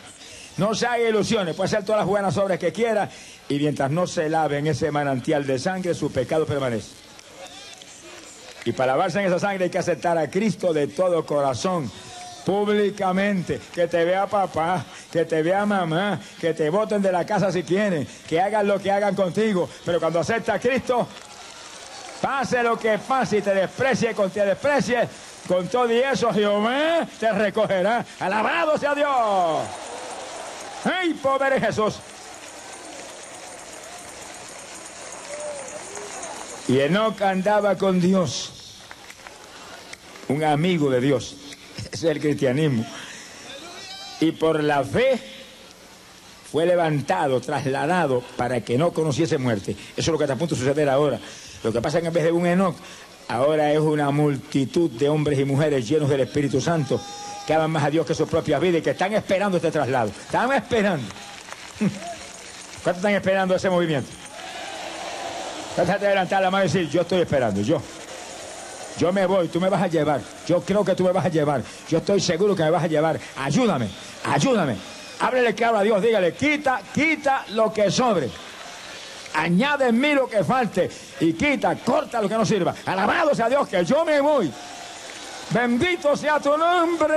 No 0.59 0.75
se 0.75 0.87
haga 0.87 1.09
ilusiones, 1.09 1.57
puede 1.57 1.69
hacer 1.69 1.87
todas 1.87 2.01
las 2.01 2.07
buenas 2.07 2.37
obras 2.37 2.59
que 2.59 2.71
quiera 2.71 3.09
y 3.49 3.59
mientras 3.59 3.91
no 3.91 4.07
se 4.07 4.29
lave 4.29 4.59
en 4.59 4.67
ese 4.67 4.91
manantial 4.91 5.47
de 5.47 5.59
sangre, 5.59 5.95
su 5.95 6.13
pecado 6.13 6.45
permanece. 6.45 7.04
Y 8.65 8.73
para 8.73 8.93
lavarse 8.93 9.21
en 9.21 9.27
esa 9.27 9.39
sangre 9.39 9.65
hay 9.65 9.71
que 9.71 9.79
aceptar 9.79 10.17
a 10.17 10.31
Cristo 10.31 10.73
de 10.73 10.87
todo 10.87 11.25
corazón, 11.27 11.91
públicamente. 12.47 13.61
Que 13.73 13.87
te 13.87 14.05
vea 14.05 14.27
papá, 14.27 14.85
que 15.13 15.25
te 15.25 15.43
vea 15.43 15.67
mamá, 15.67 16.19
que 16.41 16.55
te 16.55 16.71
voten 16.71 17.03
de 17.03 17.13
la 17.13 17.27
casa 17.27 17.53
si 17.53 17.63
quieren, 17.63 18.07
que 18.27 18.41
hagan 18.41 18.67
lo 18.67 18.79
que 18.79 18.91
hagan 18.91 19.15
contigo. 19.15 19.69
Pero 19.85 20.01
cuando 20.01 20.21
aceptas 20.21 20.57
a 20.57 20.59
Cristo, 20.59 21.07
pase 22.21 22.63
lo 22.63 22.79
que 22.79 22.99
pase 22.99 23.39
y 23.39 23.43
te 23.43 23.55
desprecie 23.55 24.15
con 24.15 24.31
te 24.31 24.47
desprecie, 24.47 25.09
con 25.47 25.69
todo 25.69 25.93
y 25.93 25.99
eso 25.99 26.33
Jehová 26.33 27.07
te 27.21 27.31
recogerá. 27.33 28.05
Alabado 28.19 28.79
sea 28.79 28.95
Dios. 28.95 29.69
¡Ay, 30.85 31.15
pobre 31.15 31.61
Jesús! 31.61 31.99
Y 36.67 36.81
Enoch 36.81 37.21
andaba 37.21 37.77
con 37.77 38.01
Dios, 38.01 38.79
un 40.29 40.43
amigo 40.43 40.89
de 40.91 41.01
Dios. 41.01 41.37
Es 41.93 42.03
el 42.05 42.21
cristianismo. 42.21 42.87
Y 44.21 44.33
por 44.33 44.63
la 44.63 44.83
fe 44.83 45.21
fue 46.51 46.65
levantado, 46.65 47.41
trasladado 47.41 48.23
para 48.37 48.63
que 48.63 48.79
no 48.79 48.93
conociese 48.93 49.37
muerte. 49.37 49.73
Eso 49.73 49.79
es 49.97 50.09
lo 50.09 50.17
que 50.17 50.25
está 50.25 50.35
a 50.35 50.39
punto 50.39 50.55
de 50.55 50.61
suceder 50.63 50.89
ahora. 50.89 51.21
Lo 51.63 51.73
que 51.73 51.83
pasa 51.83 51.99
es 51.99 52.03
que 52.03 52.09
en 52.09 52.15
vez 52.15 52.25
de 52.25 52.33
un 52.33 52.47
Enoch, 52.47 52.77
ahora 53.29 53.71
es 53.73 53.81
una 53.81 54.11
multitud 54.11 54.91
de 54.91 55.09
hombres 55.09 55.39
y 55.39 55.45
mujeres 55.45 55.87
llenos 55.87 56.09
del 56.09 56.21
Espíritu 56.21 56.61
Santo 56.61 57.01
que 57.47 57.53
aman 57.53 57.71
más 57.71 57.85
a 57.85 57.91
Dios 57.91 58.07
que 58.07 58.15
su 58.15 58.27
propia 58.27 58.59
vida 58.59 58.79
y 58.79 58.83
que 58.83 58.91
están 58.91 59.13
esperando 59.13 59.59
este 59.59 59.71
traslado. 59.71 60.09
Están 60.09 60.51
esperando. 60.53 61.07
¿Cuántos 62.83 62.97
están 62.97 63.15
esperando 63.15 63.55
ese 63.55 63.69
movimiento? 63.69 64.24
Trata 65.75 65.99
de 65.99 66.09
levantar 66.09 66.41
la 66.43 66.51
mano 66.51 66.65
y 66.65 66.69
decir, 66.69 66.89
yo 66.89 67.01
estoy 67.01 67.23
esperando, 67.23 67.61
yo. 67.61 67.81
Yo 68.97 69.13
me 69.13 69.27
voy, 69.27 69.49
tú 69.49 69.61
me 69.61 69.69
vas 69.69 69.83
a 69.83 69.89
llevar. 69.89 70.21
Yo 70.47 70.61
creo 70.61 70.85
que 70.85 70.95
tú 70.95 71.03
me 71.03 71.11
vas 71.11 71.25
a 71.25 71.29
llevar. 71.29 71.63
Yo 71.89 71.99
estoy 71.99 72.21
seguro 72.21 72.55
que 72.55 72.63
me 72.63 72.71
vas 72.71 72.85
a 72.85 72.87
llevar. 72.87 73.19
Ayúdame, 73.37 73.89
ayúdame. 74.25 74.77
Háblele 75.19 75.55
claro 75.55 75.79
a 75.79 75.83
Dios, 75.83 76.01
dígale, 76.01 76.35
quita, 76.35 76.81
quita 76.93 77.45
lo 77.51 77.73
que 77.73 77.91
sobre. 77.91 78.31
Añade 79.35 79.89
en 79.89 80.01
mí 80.01 80.15
lo 80.15 80.29
que 80.29 80.45
falte 80.45 80.89
y 81.19 81.33
quita, 81.33 81.75
corta 81.77 82.23
lo 82.23 82.29
que 82.29 82.37
no 82.37 82.47
sirva. 82.47 82.73
Alabado 82.87 83.35
sea 83.35 83.49
Dios 83.49 83.67
que 83.67 83.85
yo 83.85 84.05
me 84.05 84.21
voy. 84.21 84.53
Bendito 85.51 86.17
sea 86.17 86.39
tu 86.39 86.57
nombre. 86.57 87.17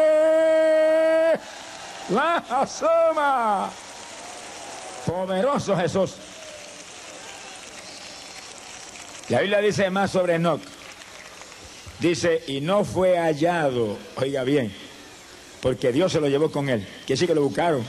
La 2.10 2.44
asoma. 2.50 3.70
Poderoso 5.06 5.78
Jesús. 5.78 6.16
La 9.30 9.42
Biblia 9.42 9.60
dice 9.60 9.90
más 9.90 10.12
sobre 10.12 10.36
Enoch. 10.36 10.62
Dice, 12.00 12.44
y 12.48 12.62
no 12.62 12.86
fue 12.86 13.18
hallado, 13.18 13.98
oiga 14.16 14.44
bien, 14.44 14.72
porque 15.62 15.92
Dios 15.92 16.12
se 16.12 16.22
lo 16.22 16.30
llevó 16.30 16.52
con 16.52 16.70
él. 16.70 16.82
Quiere 17.00 17.06
decir 17.08 17.28
que 17.28 17.36
lo 17.36 17.42
buscaron. 17.42 17.84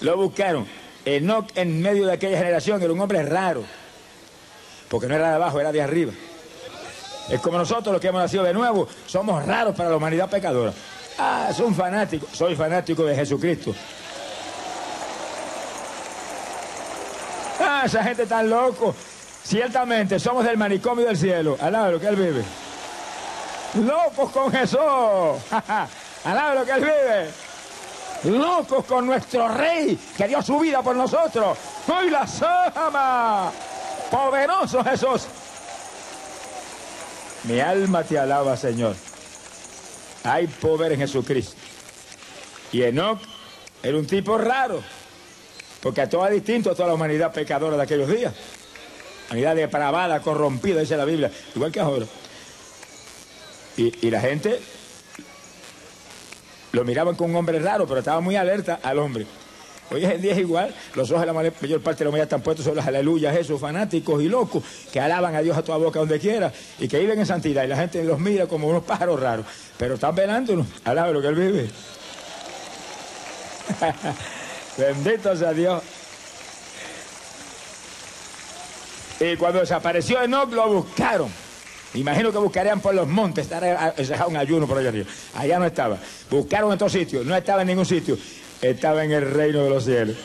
Lo 0.00 0.16
buscaron. 0.16 0.66
Enoch 1.04 1.50
en 1.56 1.82
medio 1.82 2.06
de 2.06 2.12
aquella 2.12 2.38
generación 2.38 2.80
era 2.80 2.92
un 2.92 3.00
hombre 3.00 3.22
raro, 3.24 3.64
porque 4.88 5.08
no 5.08 5.14
era 5.14 5.30
de 5.30 5.34
abajo, 5.34 5.60
era 5.60 5.72
de 5.72 5.82
arriba. 5.82 6.12
Es 7.28 7.40
como 7.40 7.58
nosotros 7.58 7.92
los 7.92 8.00
que 8.00 8.08
hemos 8.08 8.22
nacido 8.22 8.44
de 8.44 8.54
nuevo, 8.54 8.88
somos 9.06 9.44
raros 9.44 9.74
para 9.74 9.90
la 9.90 9.96
humanidad 9.96 10.30
pecadora. 10.30 10.72
Ah, 11.18 11.50
soy 11.54 11.66
un 11.66 11.74
fanático, 11.74 12.26
soy 12.32 12.56
fanático 12.56 13.04
de 13.04 13.14
Jesucristo. 13.14 13.74
Ah, 17.74 17.86
esa 17.86 18.04
gente 18.04 18.26
tan 18.26 18.50
loco. 18.50 18.94
Ciertamente 19.44 20.18
somos 20.20 20.44
del 20.44 20.58
manicomio 20.58 21.06
del 21.06 21.16
cielo. 21.16 21.56
Alaba 21.60 21.90
lo 21.90 22.00
que 22.00 22.06
Él 22.06 22.16
vive. 22.16 22.44
Locos 23.86 24.30
con 24.30 24.52
Jesús. 24.52 24.78
Alaba 26.24 26.54
lo 26.54 26.64
que 26.66 26.72
Él 26.72 26.80
vive. 26.80 28.38
Locos 28.38 28.84
con 28.84 29.06
nuestro 29.06 29.48
Rey 29.48 29.98
que 30.16 30.28
dio 30.28 30.42
su 30.42 30.58
vida 30.58 30.82
por 30.82 30.94
nosotros. 30.94 31.56
Hoy 31.88 32.10
la 32.10 32.26
ama. 32.74 33.50
Poderoso 34.10 34.84
Jesús. 34.84 35.26
Mi 37.44 37.58
alma 37.58 38.04
te 38.04 38.18
alaba, 38.18 38.56
Señor. 38.56 38.94
Hay 40.24 40.46
poder 40.46 40.92
en 40.92 41.00
Jesucristo. 41.00 41.56
Y 42.70 42.82
Enoch 42.82 43.18
era 43.82 43.96
un 43.96 44.06
tipo 44.06 44.36
raro. 44.36 44.82
Porque 45.82 46.00
a 46.00 46.08
todo 46.08 46.26
distinto 46.30 46.70
a 46.70 46.74
toda 46.74 46.88
la 46.88 46.94
humanidad 46.94 47.32
pecadora 47.32 47.76
de 47.76 47.82
aquellos 47.82 48.08
días. 48.08 48.32
Humanidad 49.28 49.56
depravada, 49.56 50.20
corrompida, 50.20 50.80
dice 50.80 50.96
la 50.96 51.04
Biblia. 51.04 51.30
Igual 51.54 51.72
que 51.72 51.80
ahora. 51.80 52.06
Y, 53.76 54.06
y 54.06 54.10
la 54.10 54.20
gente 54.20 54.60
lo 56.72 56.84
miraban 56.84 57.16
con 57.16 57.30
un 57.30 57.36
hombre 57.36 57.58
raro, 57.58 57.86
pero 57.86 57.98
estaba 57.98 58.20
muy 58.20 58.36
alerta 58.36 58.78
al 58.82 58.98
hombre. 58.98 59.26
Hoy 59.90 60.04
en 60.04 60.22
día 60.22 60.32
es 60.32 60.38
igual, 60.38 60.74
los 60.94 61.10
ojos 61.10 61.20
de 61.20 61.26
la 61.26 61.32
mayor 61.34 61.82
parte 61.82 61.98
de 61.98 62.04
la 62.04 62.08
humanidad 62.08 62.24
están 62.24 62.40
puestos 62.40 62.64
sobre 62.64 62.76
las 62.76 62.86
aleluyas, 62.86 63.36
esos 63.36 63.60
fanáticos 63.60 64.22
y 64.22 64.28
locos 64.28 64.62
que 64.90 64.98
alaban 64.98 65.34
a 65.34 65.42
Dios 65.42 65.54
a 65.56 65.62
toda 65.62 65.76
boca 65.76 65.98
donde 65.98 66.18
quiera 66.18 66.50
y 66.78 66.88
que 66.88 66.98
viven 66.98 67.18
en 67.18 67.26
santidad 67.26 67.64
y 67.64 67.66
la 67.66 67.76
gente 67.76 68.02
los 68.02 68.18
mira 68.18 68.46
como 68.46 68.68
unos 68.68 68.84
pájaros 68.84 69.20
raros, 69.20 69.44
pero 69.76 69.94
están 69.94 70.14
velándonos, 70.14 70.66
alaba 70.84 71.10
lo 71.10 71.20
que 71.20 71.28
él 71.28 71.34
vive. 71.34 71.70
Bendito 74.76 75.36
sea 75.36 75.52
Dios. 75.52 75.82
Y 79.20 79.36
cuando 79.36 79.60
desapareció 79.60 80.22
Enoch 80.22 80.50
lo 80.52 80.68
buscaron. 80.68 81.30
Imagino 81.94 82.32
que 82.32 82.38
buscarían 82.38 82.80
por 82.80 82.94
los 82.94 83.06
montes, 83.06 83.50
estar 83.50 84.26
un 84.26 84.36
ayuno 84.36 84.66
por 84.66 84.78
allá 84.78 84.88
arriba. 84.88 85.06
Allá 85.34 85.58
no 85.58 85.66
estaba. 85.66 85.98
Buscaron 86.30 86.72
en 86.72 86.78
todos 86.78 86.92
sitios, 86.92 87.24
no 87.26 87.36
estaba 87.36 87.62
en 87.62 87.68
ningún 87.68 87.86
sitio. 87.86 88.16
Estaba 88.62 89.04
en 89.04 89.12
el 89.12 89.30
reino 89.30 89.62
de 89.64 89.70
los 89.70 89.84
cielos. 89.84 90.16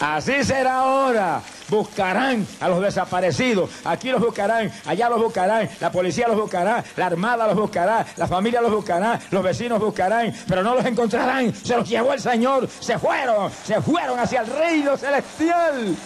Así 0.00 0.44
será 0.44 0.80
ahora. 0.80 1.42
Buscarán 1.72 2.46
a 2.60 2.68
los 2.68 2.82
desaparecidos. 2.82 3.70
Aquí 3.86 4.10
los 4.10 4.20
buscarán, 4.20 4.70
allá 4.84 5.08
los 5.08 5.22
buscarán. 5.22 5.70
La 5.80 5.90
policía 5.90 6.28
los 6.28 6.36
buscará, 6.36 6.84
la 6.96 7.06
armada 7.06 7.46
los 7.46 7.56
buscará, 7.56 8.04
la 8.18 8.26
familia 8.26 8.60
los 8.60 8.70
buscará, 8.70 9.18
los 9.30 9.42
vecinos 9.42 9.80
buscarán, 9.80 10.34
pero 10.46 10.62
no 10.62 10.74
los 10.74 10.84
encontrarán. 10.84 11.54
Se 11.54 11.74
los 11.74 11.88
llevó 11.88 12.12
el 12.12 12.20
Señor. 12.20 12.68
Se 12.68 12.98
fueron, 12.98 13.50
se 13.64 13.80
fueron 13.80 14.20
hacia 14.20 14.42
el 14.42 14.48
reino 14.48 14.98
celestial. 14.98 15.96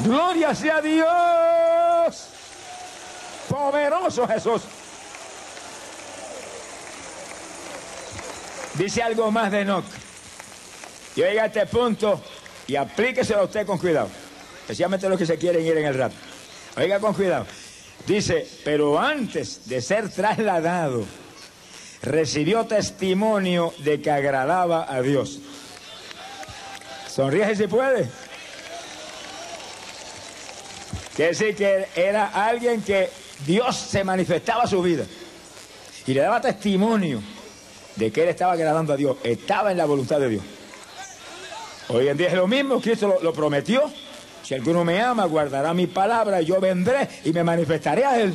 Gloria 0.00 0.54
sea 0.54 0.82
Dios. 0.82 2.28
Poderoso 3.48 4.28
Jesús. 4.28 4.60
Dice 8.74 9.02
algo 9.02 9.30
más 9.30 9.50
de 9.50 9.62
Enoch. 9.62 9.86
Y 11.14 11.22
oiga 11.22 11.46
este 11.46 11.64
punto 11.64 12.20
y 12.66 12.76
aplíqueselo 12.76 13.40
a 13.40 13.44
usted 13.44 13.64
con 13.64 13.78
cuidado. 13.78 14.10
Especialmente 14.66 15.08
los 15.08 15.16
que 15.16 15.26
se 15.26 15.38
quieren 15.38 15.64
ir 15.64 15.76
en 15.76 15.86
el 15.86 15.94
rap. 15.94 16.10
Oiga 16.76 16.98
con 16.98 17.14
cuidado. 17.14 17.46
Dice, 18.04 18.48
pero 18.64 18.98
antes 18.98 19.68
de 19.68 19.80
ser 19.80 20.08
trasladado, 20.08 21.04
recibió 22.02 22.66
testimonio 22.66 23.72
de 23.78 24.02
que 24.02 24.10
agradaba 24.10 24.92
a 24.92 25.00
Dios. 25.02 25.38
Sonríe 27.08 27.54
si 27.54 27.68
puede. 27.68 28.10
Quiere 31.14 31.30
decir 31.30 31.54
que 31.54 31.86
era 31.94 32.26
alguien 32.26 32.82
que 32.82 33.08
Dios 33.46 33.76
se 33.76 34.02
manifestaba 34.02 34.64
a 34.64 34.66
su 34.66 34.82
vida 34.82 35.04
y 36.08 36.12
le 36.12 36.22
daba 36.22 36.40
testimonio 36.40 37.22
de 37.94 38.10
que 38.10 38.24
él 38.24 38.30
estaba 38.30 38.54
agradando 38.54 38.92
a 38.92 38.96
Dios, 38.96 39.16
estaba 39.22 39.70
en 39.70 39.78
la 39.78 39.84
voluntad 39.84 40.18
de 40.18 40.28
Dios. 40.28 40.42
Hoy 41.88 42.08
en 42.08 42.16
día 42.16 42.28
es 42.28 42.34
lo 42.34 42.48
mismo, 42.48 42.80
Cristo 42.80 43.18
lo 43.22 43.32
prometió. 43.32 43.88
Si 44.46 44.54
alguno 44.54 44.84
me 44.84 45.02
ama, 45.02 45.24
guardará 45.24 45.74
mi 45.74 45.88
palabra, 45.88 46.40
yo 46.40 46.60
vendré 46.60 47.08
y 47.24 47.32
me 47.32 47.42
manifestaré 47.42 48.04
a 48.04 48.20
él. 48.20 48.32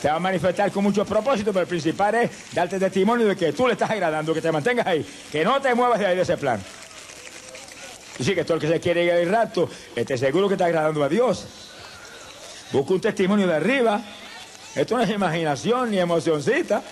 Te 0.00 0.06
va 0.06 0.14
a 0.14 0.20
manifestar 0.20 0.70
con 0.70 0.84
muchos 0.84 1.04
propósitos, 1.04 1.52
pero 1.52 1.62
el 1.62 1.66
principal 1.66 2.14
es 2.14 2.30
darte 2.54 2.78
testimonio 2.78 3.26
de 3.26 3.34
que 3.34 3.52
tú 3.52 3.66
le 3.66 3.72
estás 3.72 3.90
agradando, 3.90 4.32
que 4.32 4.40
te 4.40 4.52
mantengas 4.52 4.86
ahí, 4.86 5.04
que 5.32 5.42
no 5.42 5.60
te 5.60 5.74
muevas 5.74 5.98
de 5.98 6.06
ahí 6.06 6.14
de 6.14 6.22
ese 6.22 6.36
plan. 6.36 6.62
Y 8.20 8.22
sí, 8.22 8.36
que 8.36 8.44
todo 8.44 8.54
el 8.54 8.60
que 8.60 8.68
se 8.68 8.78
quiere 8.78 9.02
ir 9.02 9.10
al 9.10 9.28
rato, 9.28 9.68
esté 9.96 10.16
seguro 10.16 10.46
que 10.46 10.54
está 10.54 10.66
agradando 10.66 11.02
a 11.02 11.08
Dios. 11.08 11.48
Busca 12.70 12.94
un 12.94 13.00
testimonio 13.00 13.48
de 13.48 13.56
arriba. 13.56 14.00
Esto 14.76 14.96
no 14.96 15.02
es 15.02 15.10
imaginación 15.10 15.90
ni 15.90 15.98
emocioncita. 15.98 16.82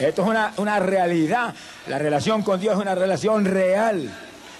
Esto 0.00 0.22
es 0.22 0.28
una, 0.28 0.52
una 0.56 0.80
realidad. 0.80 1.54
La 1.86 2.00
relación 2.00 2.42
con 2.42 2.58
Dios 2.58 2.74
es 2.74 2.80
una 2.80 2.96
relación 2.96 3.44
real, 3.44 4.12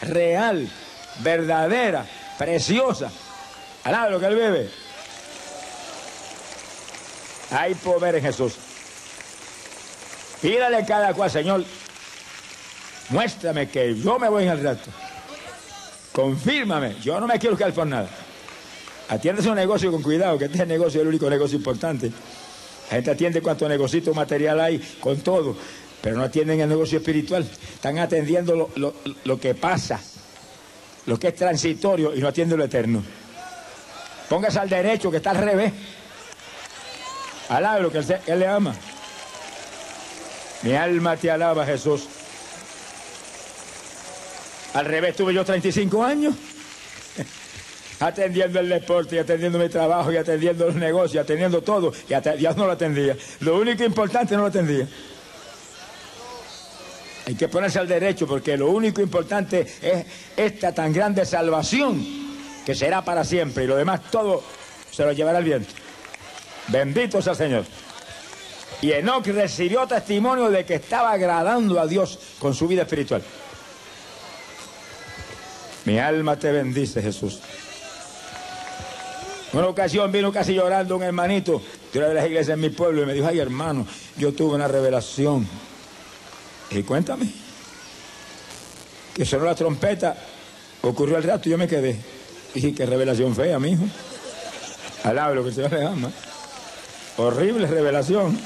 real, 0.02 0.68
verdadera, 1.20 2.06
preciosa. 2.38 3.10
Alaba 3.84 4.10
lo 4.10 4.20
que 4.20 4.26
él 4.26 4.36
bebe. 4.36 4.70
Hay 7.50 7.74
poder 7.74 8.16
en 8.16 8.22
Jesús. 8.22 8.54
Pídale 10.40 10.84
cada 10.84 11.14
cual, 11.14 11.30
Señor, 11.30 11.64
muéstrame 13.10 13.68
que 13.68 13.94
yo 13.94 14.18
me 14.18 14.28
voy 14.28 14.44
en 14.44 14.50
el 14.50 14.62
rato. 14.62 14.90
Confírmame, 16.12 16.96
yo 17.00 17.18
no 17.18 17.26
me 17.26 17.38
quiero 17.38 17.56
quedar 17.56 17.72
por 17.72 17.86
nada. 17.86 18.08
Atiende 19.08 19.42
su 19.42 19.54
negocio 19.54 19.90
con 19.90 20.02
cuidado, 20.02 20.38
que 20.38 20.46
este 20.46 20.64
negocio 20.66 21.00
es 21.00 21.02
el 21.02 21.08
único 21.08 21.28
negocio 21.28 21.56
importante. 21.56 22.10
La 22.90 22.96
gente 22.96 23.10
atiende 23.10 23.42
cuánto 23.42 23.68
negocito 23.68 24.14
material 24.14 24.60
hay, 24.60 24.78
con 25.00 25.18
todo, 25.20 25.56
pero 26.04 26.16
no 26.18 26.24
atienden 26.24 26.60
el 26.60 26.68
negocio 26.68 26.98
espiritual. 26.98 27.48
Están 27.74 27.98
atendiendo 27.98 28.54
lo, 28.54 28.70
lo, 28.76 28.94
lo 29.24 29.40
que 29.40 29.54
pasa, 29.54 29.98
lo 31.06 31.18
que 31.18 31.28
es 31.28 31.34
transitorio 31.34 32.14
y 32.14 32.18
no 32.18 32.28
atienden 32.28 32.58
lo 32.58 32.64
eterno. 32.64 33.02
Póngase 34.28 34.58
al 34.58 34.68
derecho, 34.68 35.10
que 35.10 35.16
está 35.16 35.30
al 35.30 35.38
revés. 35.38 35.72
Alaba 37.48 37.78
lo 37.78 37.90
que 37.90 37.98
él, 38.00 38.16
él 38.26 38.38
le 38.38 38.46
ama. 38.46 38.74
Mi 40.60 40.74
alma 40.74 41.16
te 41.16 41.30
alaba, 41.30 41.64
Jesús. 41.64 42.04
Al 44.74 44.84
revés 44.84 45.16
tuve 45.16 45.32
yo 45.32 45.42
35 45.42 46.04
años. 46.04 46.34
atendiendo 48.00 48.60
el 48.60 48.68
deporte 48.68 49.16
y 49.16 49.18
atendiendo 49.20 49.58
mi 49.58 49.70
trabajo 49.70 50.12
y 50.12 50.18
atendiendo 50.18 50.66
los 50.66 50.74
negocios, 50.74 51.24
atendiendo 51.24 51.62
todo. 51.62 51.94
Y 52.10 52.36
Dios 52.36 52.58
no 52.58 52.66
lo 52.66 52.72
atendía. 52.72 53.16
Lo 53.40 53.58
único 53.58 53.84
importante 53.84 54.34
no 54.34 54.42
lo 54.42 54.48
atendía. 54.48 54.86
Hay 57.26 57.34
que 57.34 57.48
ponerse 57.48 57.78
al 57.78 57.88
derecho 57.88 58.26
porque 58.26 58.56
lo 58.56 58.70
único 58.70 59.00
importante 59.00 59.66
es 59.80 60.06
esta 60.36 60.72
tan 60.72 60.92
grande 60.92 61.24
salvación 61.24 62.04
que 62.66 62.74
será 62.74 63.04
para 63.04 63.24
siempre 63.24 63.64
y 63.64 63.66
lo 63.66 63.76
demás 63.76 64.00
todo 64.10 64.42
se 64.90 65.04
lo 65.04 65.12
llevará 65.12 65.38
el 65.38 65.44
viento. 65.44 65.72
Bendito 66.68 67.20
sea 67.22 67.32
el 67.32 67.38
Señor. 67.38 67.64
Y 68.82 68.92
Enoch 68.92 69.26
recibió 69.26 69.86
testimonio 69.86 70.50
de 70.50 70.64
que 70.64 70.74
estaba 70.74 71.12
agradando 71.12 71.80
a 71.80 71.86
Dios 71.86 72.18
con 72.38 72.54
su 72.54 72.68
vida 72.68 72.82
espiritual. 72.82 73.22
Mi 75.86 75.98
alma 75.98 76.38
te 76.38 76.50
bendice, 76.52 77.00
Jesús. 77.02 77.40
Una 79.52 79.68
ocasión 79.68 80.10
vino 80.10 80.32
casi 80.32 80.54
llorando 80.54 80.96
un 80.96 81.02
hermanito 81.02 81.62
de 81.92 81.98
una 81.98 82.08
de 82.08 82.14
las 82.14 82.26
iglesias 82.26 82.54
en 82.54 82.60
mi 82.60 82.70
pueblo 82.70 83.02
y 83.02 83.06
me 83.06 83.14
dijo, 83.14 83.26
ay 83.26 83.38
hermano, 83.38 83.86
yo 84.16 84.32
tuve 84.32 84.54
una 84.54 84.66
revelación. 84.66 85.46
Y 86.74 86.82
cuéntame. 86.82 87.30
Que 89.14 89.24
sonó 89.24 89.44
la 89.44 89.54
trompeta, 89.54 90.16
ocurrió 90.82 91.16
al 91.16 91.22
rato 91.22 91.48
y 91.48 91.52
yo 91.52 91.58
me 91.58 91.68
quedé. 91.68 91.96
Dije, 92.52 92.74
qué 92.74 92.84
revelación 92.84 93.34
fea, 93.34 93.58
mi 93.58 93.72
hijo. 93.72 93.84
Alaba 95.04 95.34
lo 95.34 95.42
que 95.42 95.50
el 95.50 95.54
Señor 95.54 95.72
le 95.72 95.84
ama. 95.84 96.10
Horrible 97.16 97.66
revelación. 97.68 98.38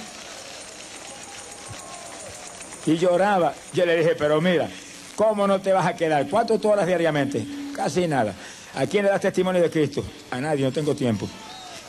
Y 2.84 2.96
lloraba. 2.96 3.54
Yo 3.72 3.86
le 3.86 3.96
dije, 3.96 4.14
pero 4.18 4.40
mira, 4.40 4.68
¿cómo 5.16 5.46
no 5.46 5.60
te 5.60 5.72
vas 5.72 5.86
a 5.86 5.94
quedar? 5.96 6.28
¿Cuánto 6.28 6.58
tú 6.58 6.70
oras 6.70 6.86
diariamente? 6.86 7.46
Casi 7.74 8.06
nada. 8.06 8.34
¿A 8.74 8.86
quién 8.86 9.04
le 9.04 9.10
das 9.10 9.20
testimonio 9.20 9.62
de 9.62 9.70
Cristo? 9.70 10.04
A 10.30 10.40
nadie, 10.40 10.64
no 10.64 10.72
tengo 10.72 10.94
tiempo. 10.94 11.28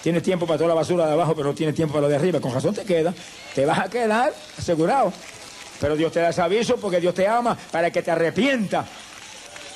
Tienes 0.01 0.23
tiempo 0.23 0.47
para 0.47 0.57
toda 0.57 0.69
la 0.69 0.75
basura 0.75 1.05
de 1.05 1.13
abajo, 1.13 1.35
pero 1.35 1.49
no 1.49 1.53
tienes 1.53 1.75
tiempo 1.75 1.93
para 1.93 2.03
lo 2.03 2.09
de 2.09 2.15
arriba. 2.15 2.39
Con 2.39 2.53
razón 2.53 2.73
te 2.73 2.85
queda. 2.85 3.13
Te 3.53 3.65
vas 3.65 3.79
a 3.79 3.89
quedar 3.89 4.33
asegurado. 4.57 5.11
Pero 5.79 5.95
Dios 5.95 6.11
te 6.11 6.19
da 6.19 6.29
ese 6.29 6.41
aviso 6.41 6.77
porque 6.77 6.99
Dios 6.99 7.13
te 7.13 7.27
ama 7.27 7.57
para 7.71 7.91
que 7.91 8.01
te 8.01 8.11
arrepientas. 8.11 8.85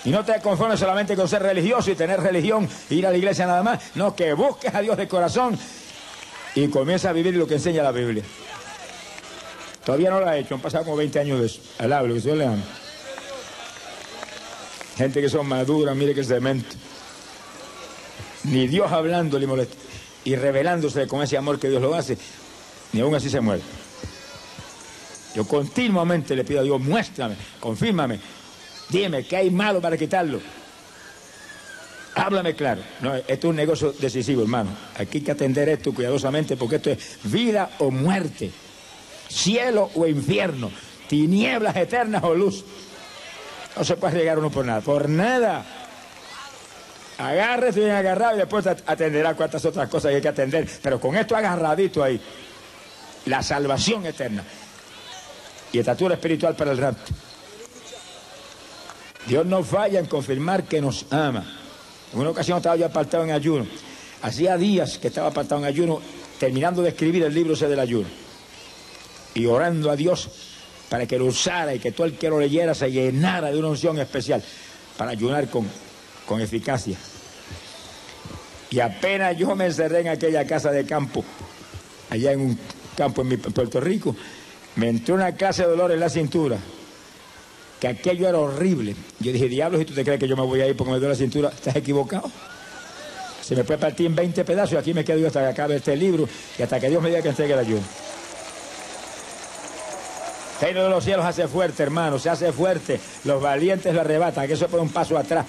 Y 0.05 0.09
no 0.09 0.25
te 0.25 0.39
conformes 0.41 0.79
solamente 0.79 1.15
con 1.15 1.29
ser 1.29 1.43
religioso 1.43 1.89
y 1.89 1.95
tener 1.95 2.19
religión 2.19 2.67
ir 2.89 3.07
a 3.07 3.11
la 3.11 3.17
iglesia 3.17 3.45
nada 3.45 3.63
más. 3.63 3.79
No, 3.95 4.15
que 4.15 4.33
busques 4.33 4.73
a 4.73 4.81
Dios 4.81 4.97
de 4.97 5.07
corazón 5.07 5.57
y 6.55 6.67
comienza 6.67 7.09
a 7.09 7.13
vivir 7.13 7.35
lo 7.35 7.47
que 7.47 7.55
enseña 7.55 7.83
la 7.83 7.91
Biblia. 7.91 8.23
Todavía 9.85 10.09
no 10.09 10.19
lo 10.19 10.27
ha 10.27 10.37
hecho, 10.37 10.55
han 10.55 10.61
pasado 10.61 10.83
como 10.85 10.97
20 10.97 11.19
años 11.19 11.39
de 11.39 11.45
eso. 11.45 11.61
Alaba 11.79 12.07
lo 12.07 12.13
que 12.15 12.21
Dios 12.21 12.37
le 12.37 12.45
ama. 12.45 12.63
Gente 14.97 15.21
que 15.21 15.29
son 15.29 15.47
maduras, 15.47 15.95
mire 15.95 16.13
que 16.13 16.23
cemento. 16.23 16.75
Ni 18.43 18.67
Dios 18.67 18.91
hablando 18.91 19.39
le 19.39 19.47
molesta. 19.47 19.75
Y 20.25 20.35
revelándose 20.35 21.07
con 21.07 21.21
ese 21.21 21.37
amor 21.37 21.59
que 21.59 21.69
Dios 21.69 21.81
lo 21.81 21.95
hace, 21.95 22.17
ni 22.93 23.01
aún 23.01 23.15
así 23.15 23.29
se 23.29 23.41
muere. 23.41 23.61
Yo 25.35 25.45
continuamente 25.47 26.35
le 26.35 26.43
pido 26.43 26.59
a 26.59 26.63
Dios, 26.63 26.79
muéstrame, 26.79 27.35
confírmame, 27.59 28.19
dime 28.89 29.25
qué 29.25 29.37
hay 29.37 29.49
malo 29.49 29.81
para 29.81 29.97
quitarlo. 29.97 30.39
Háblame 32.15 32.53
claro. 32.53 32.81
No, 33.01 33.15
esto 33.15 33.33
es 33.33 33.43
un 33.45 33.55
negocio 33.55 33.91
decisivo, 33.99 34.43
hermano. 34.43 34.69
Aquí 34.97 35.17
hay 35.17 35.23
que 35.23 35.31
atender 35.31 35.67
esto 35.69 35.93
cuidadosamente 35.93 36.55
porque 36.55 36.75
esto 36.75 36.91
es 36.91 37.17
vida 37.23 37.71
o 37.79 37.89
muerte, 37.89 38.51
cielo 39.27 39.89
o 39.95 40.05
infierno, 40.05 40.69
tinieblas 41.09 41.75
eternas 41.75 42.23
o 42.23 42.35
luz. 42.35 42.63
No 43.75 43.83
se 43.83 43.95
puede 43.95 44.19
llegar 44.19 44.37
uno 44.37 44.51
por 44.51 44.63
nada, 44.63 44.81
por 44.81 45.09
nada. 45.09 45.65
Agárrese 47.17 47.79
bien 47.79 47.91
agarrado 47.91 48.35
y 48.35 48.39
después 48.39 48.67
at- 48.67 48.83
atenderá 48.85 49.33
cuantas 49.33 49.65
otras 49.65 49.89
cosas 49.89 50.13
hay 50.13 50.21
que 50.21 50.27
atender. 50.27 50.69
Pero 50.83 50.99
con 50.99 51.15
esto 51.17 51.35
agarradito 51.35 52.03
ahí, 52.03 52.21
la 53.25 53.41
salvación 53.41 54.05
eterna 54.05 54.43
y 55.73 55.79
estatura 55.79 56.13
espiritual 56.13 56.55
para 56.55 56.71
el 56.71 56.77
rapto. 56.77 57.11
Dios 59.27 59.45
no 59.45 59.63
falla 59.63 59.99
en 59.99 60.05
confirmar 60.05 60.63
que 60.63 60.79
nos 60.79 61.11
ama. 61.11 61.43
En 62.13 62.19
una 62.19 62.29
ocasión 62.29 62.57
estaba 62.57 62.75
yo 62.75 62.85
apartado 62.85 63.23
en 63.23 63.31
ayuno. 63.31 63.65
Hacía 64.21 64.55
días 64.55 64.99
que 64.99 65.07
estaba 65.07 65.29
apartado 65.29 65.59
en 65.61 65.67
ayuno, 65.67 65.99
terminando 66.39 66.81
de 66.81 66.89
escribir 66.89 67.23
el 67.23 67.33
libro 67.33 67.55
ese 67.55 67.67
del 67.67 67.79
ayuno. 67.79 68.07
Y 69.33 69.47
orando 69.47 69.89
a 69.89 69.95
Dios 69.95 70.29
para 70.89 71.07
que 71.07 71.17
lo 71.17 71.25
usara 71.25 71.73
y 71.73 71.79
que 71.79 71.91
todo 71.91 72.05
el 72.05 72.17
que 72.17 72.29
lo 72.29 72.39
leyera 72.39 72.75
se 72.75 72.91
llenara 72.91 73.51
de 73.51 73.57
una 73.57 73.69
unción 73.69 73.97
especial 73.97 74.43
para 74.95 75.11
ayunar 75.11 75.49
con, 75.49 75.67
con 76.27 76.39
eficacia. 76.39 76.97
Y 78.69 78.79
apenas 78.79 79.35
yo 79.37 79.55
me 79.55 79.65
encerré 79.65 80.01
en 80.01 80.09
aquella 80.09 80.45
casa 80.45 80.71
de 80.71 80.85
campo, 80.85 81.23
allá 82.11 82.31
en 82.31 82.41
un 82.41 82.59
campo 82.95 83.23
en 83.23 83.39
Puerto 83.39 83.79
Rico, 83.79 84.15
me 84.75 84.89
entró 84.89 85.15
una 85.15 85.33
clase 85.33 85.63
de 85.63 85.69
dolor 85.69 85.91
en 85.91 85.99
la 85.99 86.09
cintura, 86.09 86.57
que 87.79 87.87
aquello 87.87 88.27
era 88.27 88.37
horrible. 88.37 88.95
Yo 89.19 89.31
dije, 89.31 89.47
diablo, 89.47 89.77
si 89.77 89.85
tú 89.85 89.93
te 89.93 90.03
crees 90.03 90.19
que 90.19 90.27
yo 90.27 90.35
me 90.35 90.43
voy 90.43 90.61
a 90.61 90.67
ir 90.67 90.75
porque 90.75 90.91
me 90.91 90.99
duele 90.99 91.13
la 91.13 91.17
cintura, 91.17 91.49
estás 91.49 91.75
equivocado. 91.75 92.29
Se 93.41 93.55
me 93.55 93.63
puede 93.63 93.79
partir 93.79 94.05
en 94.05 94.15
20 94.15 94.45
pedazos 94.45 94.73
y 94.73 94.77
aquí 94.77 94.93
me 94.93 95.03
quedo 95.03 95.17
yo 95.19 95.27
hasta 95.27 95.41
que 95.41 95.47
acabe 95.47 95.75
este 95.75 95.95
libro 95.95 96.27
y 96.57 96.63
hasta 96.63 96.79
que 96.79 96.89
Dios 96.89 97.03
me 97.03 97.09
diga 97.09 97.21
que 97.21 97.29
entregue 97.29 97.53
el 97.53 97.59
ayuno. 97.59 97.83
reino 100.61 100.83
de 100.83 100.89
los 100.89 101.03
cielos 101.03 101.25
hace 101.25 101.45
fuerte, 101.49 101.83
hermano, 101.83 102.17
se 102.19 102.29
hace 102.29 102.53
fuerte. 102.53 102.99
Los 103.25 103.41
valientes 103.41 103.93
lo 103.93 103.99
arrebatan, 103.99 104.47
que 104.47 104.53
eso 104.53 104.65
es 104.65 104.73
un 104.73 104.89
paso 104.89 105.17
atrás. 105.17 105.45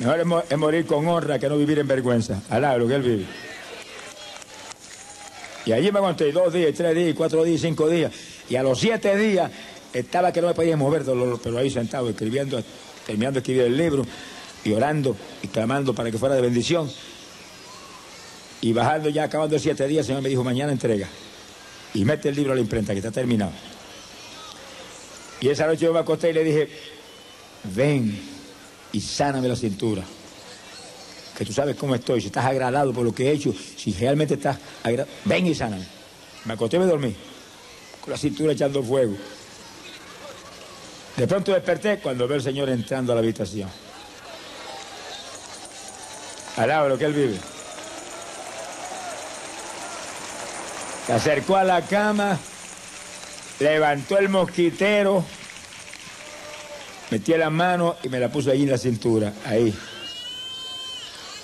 Mejor 0.00 0.44
es, 0.50 0.58
morir 0.58 0.84
con 0.84 1.06
honra 1.08 1.38
que 1.38 1.48
no 1.48 1.56
vivir 1.56 1.78
en 1.78 1.86
vergüenza. 1.86 2.42
Alá, 2.50 2.76
lo 2.76 2.86
que 2.86 2.94
él 2.94 3.02
vive. 3.02 3.26
Y 5.64 5.72
allí 5.72 5.92
me 5.92 5.98
aguanté 5.98 6.32
dos 6.32 6.52
días, 6.52 6.72
tres 6.74 6.94
días, 6.94 7.14
cuatro 7.16 7.44
días, 7.44 7.60
cinco 7.60 7.88
días. 7.88 8.12
Y 8.48 8.56
a 8.56 8.62
los 8.62 8.80
siete 8.80 9.16
días 9.16 9.50
estaba 9.92 10.32
que 10.32 10.40
no 10.40 10.48
me 10.48 10.54
podía 10.54 10.76
mover, 10.76 11.04
pero 11.42 11.58
ahí 11.58 11.70
sentado, 11.70 12.08
escribiendo, 12.08 12.62
terminando 13.06 13.34
de 13.34 13.40
escribir 13.40 13.62
el 13.62 13.76
libro, 13.76 14.04
y 14.64 14.72
orando 14.72 15.16
y 15.42 15.48
clamando 15.48 15.94
para 15.94 16.10
que 16.10 16.18
fuera 16.18 16.34
de 16.34 16.42
bendición. 16.42 16.90
Y 18.60 18.72
bajando 18.72 19.08
ya, 19.08 19.24
acabando 19.24 19.58
siete 19.58 19.86
días, 19.88 20.04
el 20.04 20.06
Señor 20.06 20.22
me 20.22 20.28
dijo, 20.28 20.44
mañana 20.44 20.72
entrega. 20.72 21.08
Y 21.94 22.04
mete 22.04 22.28
el 22.28 22.36
libro 22.36 22.52
a 22.52 22.54
la 22.54 22.60
imprenta, 22.60 22.92
que 22.92 23.00
está 23.00 23.10
terminado. 23.10 23.52
Y 25.40 25.48
esa 25.48 25.66
noche 25.66 25.84
yo 25.84 25.92
me 25.92 25.98
acosté 25.98 26.30
y 26.30 26.32
le 26.32 26.44
dije, 26.44 26.68
ven 27.74 28.16
y 28.92 29.00
sáname 29.00 29.48
la 29.48 29.56
cintura. 29.56 30.04
Que 31.42 31.46
tú 31.46 31.52
sabes 31.52 31.74
cómo 31.74 31.96
estoy, 31.96 32.20
si 32.20 32.28
estás 32.28 32.44
agradado 32.44 32.92
por 32.92 33.04
lo 33.04 33.12
que 33.12 33.28
he 33.28 33.32
hecho, 33.32 33.52
si 33.76 33.92
realmente 33.94 34.34
estás 34.34 34.58
agradado, 34.84 35.10
ven 35.24 35.44
y 35.44 35.56
sáname. 35.56 35.84
Me 36.44 36.52
acosté 36.52 36.76
y 36.76 36.78
me 36.78 36.86
dormí, 36.86 37.16
con 38.00 38.12
la 38.12 38.16
cintura 38.16 38.52
echando 38.52 38.80
fuego. 38.80 39.16
De 41.16 41.26
pronto 41.26 41.52
desperté 41.52 41.98
cuando 41.98 42.28
veo 42.28 42.36
al 42.36 42.44
Señor 42.44 42.68
entrando 42.68 43.10
a 43.10 43.16
la 43.16 43.22
habitación. 43.22 43.68
Alaba 46.58 46.88
lo 46.88 46.96
que 46.96 47.06
Él 47.06 47.12
vive. 47.12 47.36
Se 51.08 51.12
acercó 51.12 51.56
a 51.56 51.64
la 51.64 51.82
cama, 51.82 52.38
levantó 53.58 54.16
el 54.16 54.28
mosquitero, 54.28 55.24
metió 57.10 57.36
la 57.36 57.50
mano 57.50 57.96
y 58.00 58.08
me 58.08 58.20
la 58.20 58.30
puso 58.30 58.52
ahí 58.52 58.62
en 58.62 58.70
la 58.70 58.78
cintura, 58.78 59.32
ahí. 59.44 59.76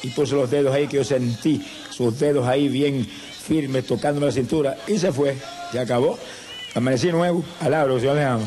Y 0.02 0.08
puso 0.08 0.37
los 0.37 0.50
dedos 0.50 0.74
ahí 0.74 0.87
que 0.87 0.98
yo 0.98 1.04
sentí, 1.04 1.64
sus 1.90 2.18
dedos 2.18 2.46
ahí 2.46 2.68
bien 2.68 3.06
firmes 3.06 3.87
tocándome 3.87 4.26
la 4.26 4.32
cintura. 4.32 4.76
Y 4.87 4.98
se 4.98 5.12
fue, 5.12 5.37
se 5.72 5.78
acabó. 5.78 6.18
Amanecí 6.74 7.11
nuevo, 7.11 7.42
alabro, 7.61 7.98
Dios 7.98 8.14
le 8.14 8.24
ama. 8.24 8.44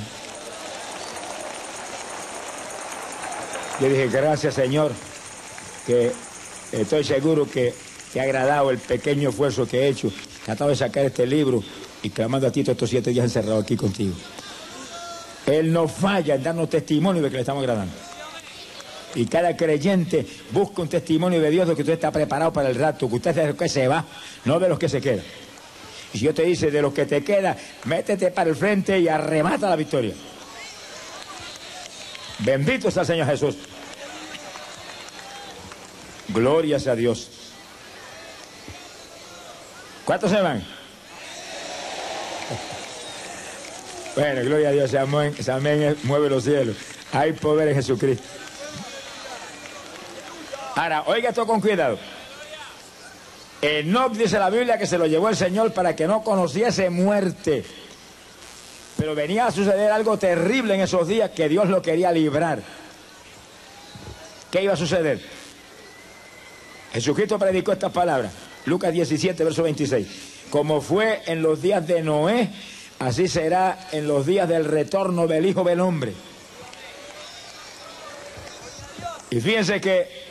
Yo 3.81 3.89
dije, 3.89 4.09
gracias 4.09 4.53
Señor, 4.53 4.91
que 5.87 6.11
estoy 6.71 7.03
seguro 7.03 7.49
que 7.49 7.73
te 8.13 8.19
ha 8.19 8.23
agradado 8.23 8.69
el 8.69 8.77
pequeño 8.77 9.29
esfuerzo 9.29 9.67
que 9.67 9.81
he 9.81 9.87
hecho. 9.87 10.11
Tratado 10.45 10.69
de 10.69 10.75
sacar 10.75 11.05
este 11.05 11.25
libro 11.25 11.63
y 12.03 12.09
clamando 12.11 12.47
a 12.47 12.51
ti 12.51 12.63
todos 12.63 12.75
estos 12.75 12.89
siete 12.89 13.09
días 13.09 13.25
encerrado 13.25 13.59
aquí 13.59 13.75
contigo. 13.75 14.13
Él 15.47 15.73
no 15.73 15.87
falla 15.87 16.35
en 16.35 16.43
darnos 16.43 16.69
testimonio 16.69 17.21
de 17.21 17.29
que 17.29 17.35
le 17.35 17.41
estamos 17.41 17.61
agradando. 17.61 18.10
Y 19.15 19.25
cada 19.25 19.55
creyente 19.57 20.25
busca 20.51 20.81
un 20.81 20.87
testimonio 20.87 21.41
de 21.41 21.49
Dios 21.49 21.67
de 21.67 21.75
que 21.75 21.81
usted 21.81 21.93
está 21.93 22.11
preparado 22.11 22.53
para 22.53 22.69
el 22.69 22.75
rato, 22.75 23.09
que 23.09 23.15
usted 23.15 23.31
es 23.31 23.35
de 23.35 23.47
los 23.47 23.55
que 23.55 23.69
se 23.69 23.87
va, 23.87 24.05
no 24.45 24.59
de 24.59 24.69
los 24.69 24.79
que 24.79 24.87
se 24.87 25.01
queda. 25.01 25.21
Y 26.13 26.17
si 26.17 26.25
yo 26.25 26.33
te 26.33 26.43
dice 26.43 26.71
de 26.71 26.81
los 26.81 26.93
que 26.93 27.05
te 27.05 27.23
queda, 27.23 27.57
métete 27.85 28.31
para 28.31 28.49
el 28.49 28.55
frente 28.55 28.99
y 28.99 29.07
arremata 29.07 29.69
la 29.69 29.75
victoria. 29.75 30.13
Bendito 32.39 32.89
sea 32.89 33.01
el 33.01 33.07
Señor 33.07 33.27
Jesús. 33.27 33.55
Glorias 36.29 36.87
a 36.87 36.95
Dios. 36.95 37.29
¿Cuántos 40.05 40.31
se 40.31 40.41
van? 40.41 40.63
Bueno, 44.15 44.41
gloria 44.43 44.69
a 44.69 44.71
Dios, 44.71 44.93
amén 44.93 45.97
mueve 46.03 46.29
los 46.29 46.43
cielos. 46.43 46.75
Hay 47.13 47.33
poder 47.33 47.69
en 47.69 47.75
Jesucristo. 47.75 48.23
Ahora, 50.75 51.03
oiga 51.07 51.29
esto 51.29 51.45
con 51.45 51.61
cuidado. 51.61 51.97
Enoch 53.61 54.13
dice 54.13 54.39
la 54.39 54.49
Biblia 54.49 54.77
que 54.77 54.87
se 54.87 54.97
lo 54.97 55.05
llevó 55.05 55.29
el 55.29 55.35
Señor 55.35 55.73
para 55.73 55.95
que 55.95 56.07
no 56.07 56.23
conociese 56.23 56.89
muerte. 56.89 57.63
Pero 58.97 59.15
venía 59.15 59.47
a 59.47 59.51
suceder 59.51 59.91
algo 59.91 60.17
terrible 60.17 60.75
en 60.75 60.81
esos 60.81 61.07
días 61.07 61.31
que 61.31 61.47
Dios 61.49 61.69
lo 61.69 61.81
quería 61.81 62.11
librar. 62.11 62.61
¿Qué 64.49 64.63
iba 64.63 64.73
a 64.73 64.77
suceder? 64.77 65.21
Jesucristo 66.93 67.39
predicó 67.39 67.71
estas 67.71 67.91
palabras. 67.91 68.31
Lucas 68.65 68.91
17, 68.91 69.43
verso 69.43 69.63
26. 69.63 70.07
Como 70.49 70.81
fue 70.81 71.21
en 71.25 71.41
los 71.41 71.61
días 71.61 71.85
de 71.87 72.01
Noé, 72.01 72.49
así 72.99 73.27
será 73.27 73.87
en 73.91 74.07
los 74.07 74.25
días 74.25 74.47
del 74.49 74.65
retorno 74.65 75.27
del 75.27 75.45
Hijo 75.45 75.63
del 75.63 75.79
Hombre. 75.79 76.13
Y 79.29 79.39
fíjense 79.39 79.79
que 79.79 80.30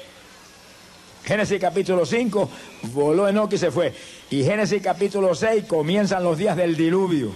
Génesis 1.30 1.60
capítulo 1.60 2.04
5 2.04 2.50
voló 2.92 3.28
Enoch 3.28 3.52
y 3.52 3.56
se 3.56 3.70
fue. 3.70 3.94
Y 4.30 4.42
Génesis 4.42 4.82
capítulo 4.82 5.32
6 5.32 5.62
comienzan 5.64 6.24
los 6.24 6.36
días 6.36 6.56
del 6.56 6.76
diluvio. 6.76 7.32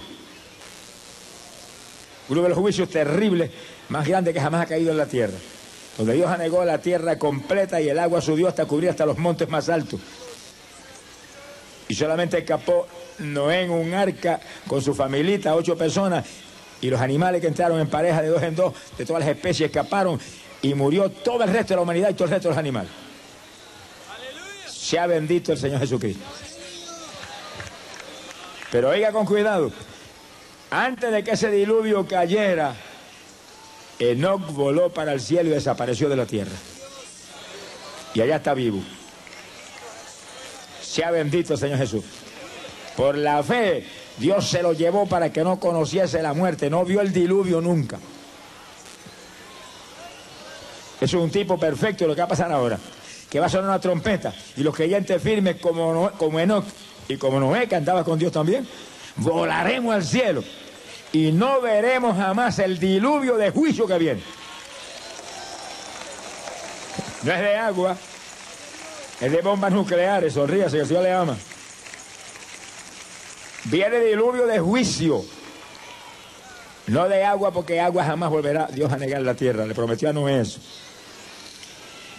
Uno 2.27 2.41
de 2.43 2.49
los 2.49 2.57
juicios 2.57 2.89
terribles 2.89 3.51
más 3.87 4.05
grandes 4.05 4.33
que 4.33 4.41
jamás 4.41 4.63
ha 4.63 4.65
caído 4.65 4.91
en 4.91 4.97
la 4.97 5.05
tierra 5.05 5.37
donde 5.97 6.11
Dios 6.11 6.29
anegó 6.29 6.65
la 6.65 6.79
tierra 6.79 7.17
completa 7.17 7.79
y 7.79 7.87
el 7.87 7.97
agua 7.97 8.19
subió 8.19 8.49
hasta 8.49 8.65
cubrir 8.65 8.89
hasta 8.89 9.05
los 9.05 9.17
montes 9.17 9.47
más 9.47 9.69
altos. 9.69 10.01
Y 11.87 11.95
solamente 11.95 12.39
escapó 12.39 12.87
Noé 13.19 13.61
en 13.61 13.71
un 13.71 13.93
arca 13.93 14.41
con 14.67 14.81
su 14.81 14.93
familita, 14.93 15.55
ocho 15.55 15.77
personas, 15.77 16.25
y 16.81 16.89
los 16.89 16.99
animales 16.99 17.39
que 17.39 17.47
entraron 17.47 17.79
en 17.79 17.87
pareja 17.87 18.21
de 18.21 18.27
dos 18.27 18.43
en 18.43 18.57
dos, 18.57 18.73
de 18.97 19.05
todas 19.05 19.21
las 19.21 19.29
especies, 19.29 19.69
escaparon 19.69 20.19
y 20.61 20.73
murió 20.73 21.09
todo 21.09 21.45
el 21.45 21.53
resto 21.53 21.69
de 21.69 21.75
la 21.77 21.83
humanidad 21.83 22.09
y 22.09 22.13
todo 22.15 22.25
el 22.25 22.31
resto 22.31 22.49
de 22.49 22.55
los 22.55 22.59
animales. 22.59 23.04
Sea 24.85 25.07
bendito 25.07 25.51
el 25.51 25.57
Señor 25.57 25.79
Jesucristo. 25.79 26.23
Pero 28.71 28.89
oiga 28.89 29.11
con 29.11 29.25
cuidado, 29.25 29.71
antes 30.69 31.11
de 31.11 31.23
que 31.23 31.31
ese 31.31 31.49
diluvio 31.49 32.05
cayera, 32.05 32.75
Enoch 33.97 34.45
voló 34.51 34.91
para 34.91 35.13
el 35.13 35.21
cielo 35.21 35.49
y 35.49 35.53
desapareció 35.53 36.07
de 36.07 36.15
la 36.17 36.27
tierra. 36.27 36.51
Y 38.13 38.21
allá 38.21 38.35
está 38.35 38.53
vivo. 38.53 38.79
Sea 40.83 41.09
bendito 41.09 41.53
el 41.53 41.59
Señor 41.59 41.79
Jesús. 41.79 42.03
Por 42.95 43.17
la 43.17 43.41
fe, 43.41 43.87
Dios 44.17 44.47
se 44.47 44.61
lo 44.61 44.73
llevó 44.73 45.07
para 45.07 45.33
que 45.33 45.43
no 45.43 45.59
conociese 45.59 46.21
la 46.21 46.33
muerte. 46.33 46.69
No 46.69 46.85
vio 46.85 47.01
el 47.01 47.11
diluvio 47.11 47.59
nunca. 47.59 47.97
Es 51.01 51.11
un 51.15 51.31
tipo 51.31 51.59
perfecto 51.59 52.05
lo 52.05 52.13
que 52.13 52.21
va 52.21 52.25
a 52.25 52.29
pasar 52.29 52.51
ahora. 52.51 52.77
Que 53.29 53.39
va 53.39 53.47
a 53.47 53.49
sonar 53.49 53.69
una 53.69 53.79
trompeta. 53.79 54.33
Y 54.55 54.61
los 54.61 54.75
creyentes 54.75 55.21
firmes 55.21 55.57
como, 55.57 56.11
como 56.17 56.39
Enoch 56.39 56.65
y 57.07 57.17
como 57.17 57.39
Noé, 57.39 57.67
que 57.67 57.75
andaba 57.75 58.03
con 58.03 58.17
Dios 58.19 58.31
también, 58.31 58.67
volaremos 59.17 59.93
al 59.93 60.03
cielo 60.03 60.43
y 61.11 61.31
no 61.31 61.61
veremos 61.61 62.17
jamás 62.17 62.59
el 62.59 62.77
diluvio 62.77 63.37
de 63.37 63.49
juicio 63.49 63.87
que 63.87 63.97
viene. 63.97 64.21
No 67.23 67.31
es 67.31 67.39
de 67.39 67.55
agua, 67.55 67.97
es 69.21 69.31
de 69.31 69.41
bombas 69.41 69.71
nucleares, 69.71 70.33
sonríase 70.33 70.75
que 70.75 70.81
el 70.81 70.87
Señor 70.87 71.03
le 71.03 71.13
ama. 71.13 71.37
Viene 73.65 73.99
diluvio 73.99 74.45
de 74.45 74.59
juicio. 74.59 75.23
No 76.87 77.07
de 77.07 77.23
agua, 77.23 77.51
porque 77.51 77.79
agua 77.79 78.03
jamás 78.03 78.29
volverá 78.29 78.67
Dios 78.67 78.91
a 78.91 78.97
negar 78.97 79.21
la 79.21 79.33
tierra. 79.33 79.65
Le 79.65 79.73
prometió 79.73 80.09
a 80.09 80.13
Noé 80.13 80.41
eso. 80.41 80.59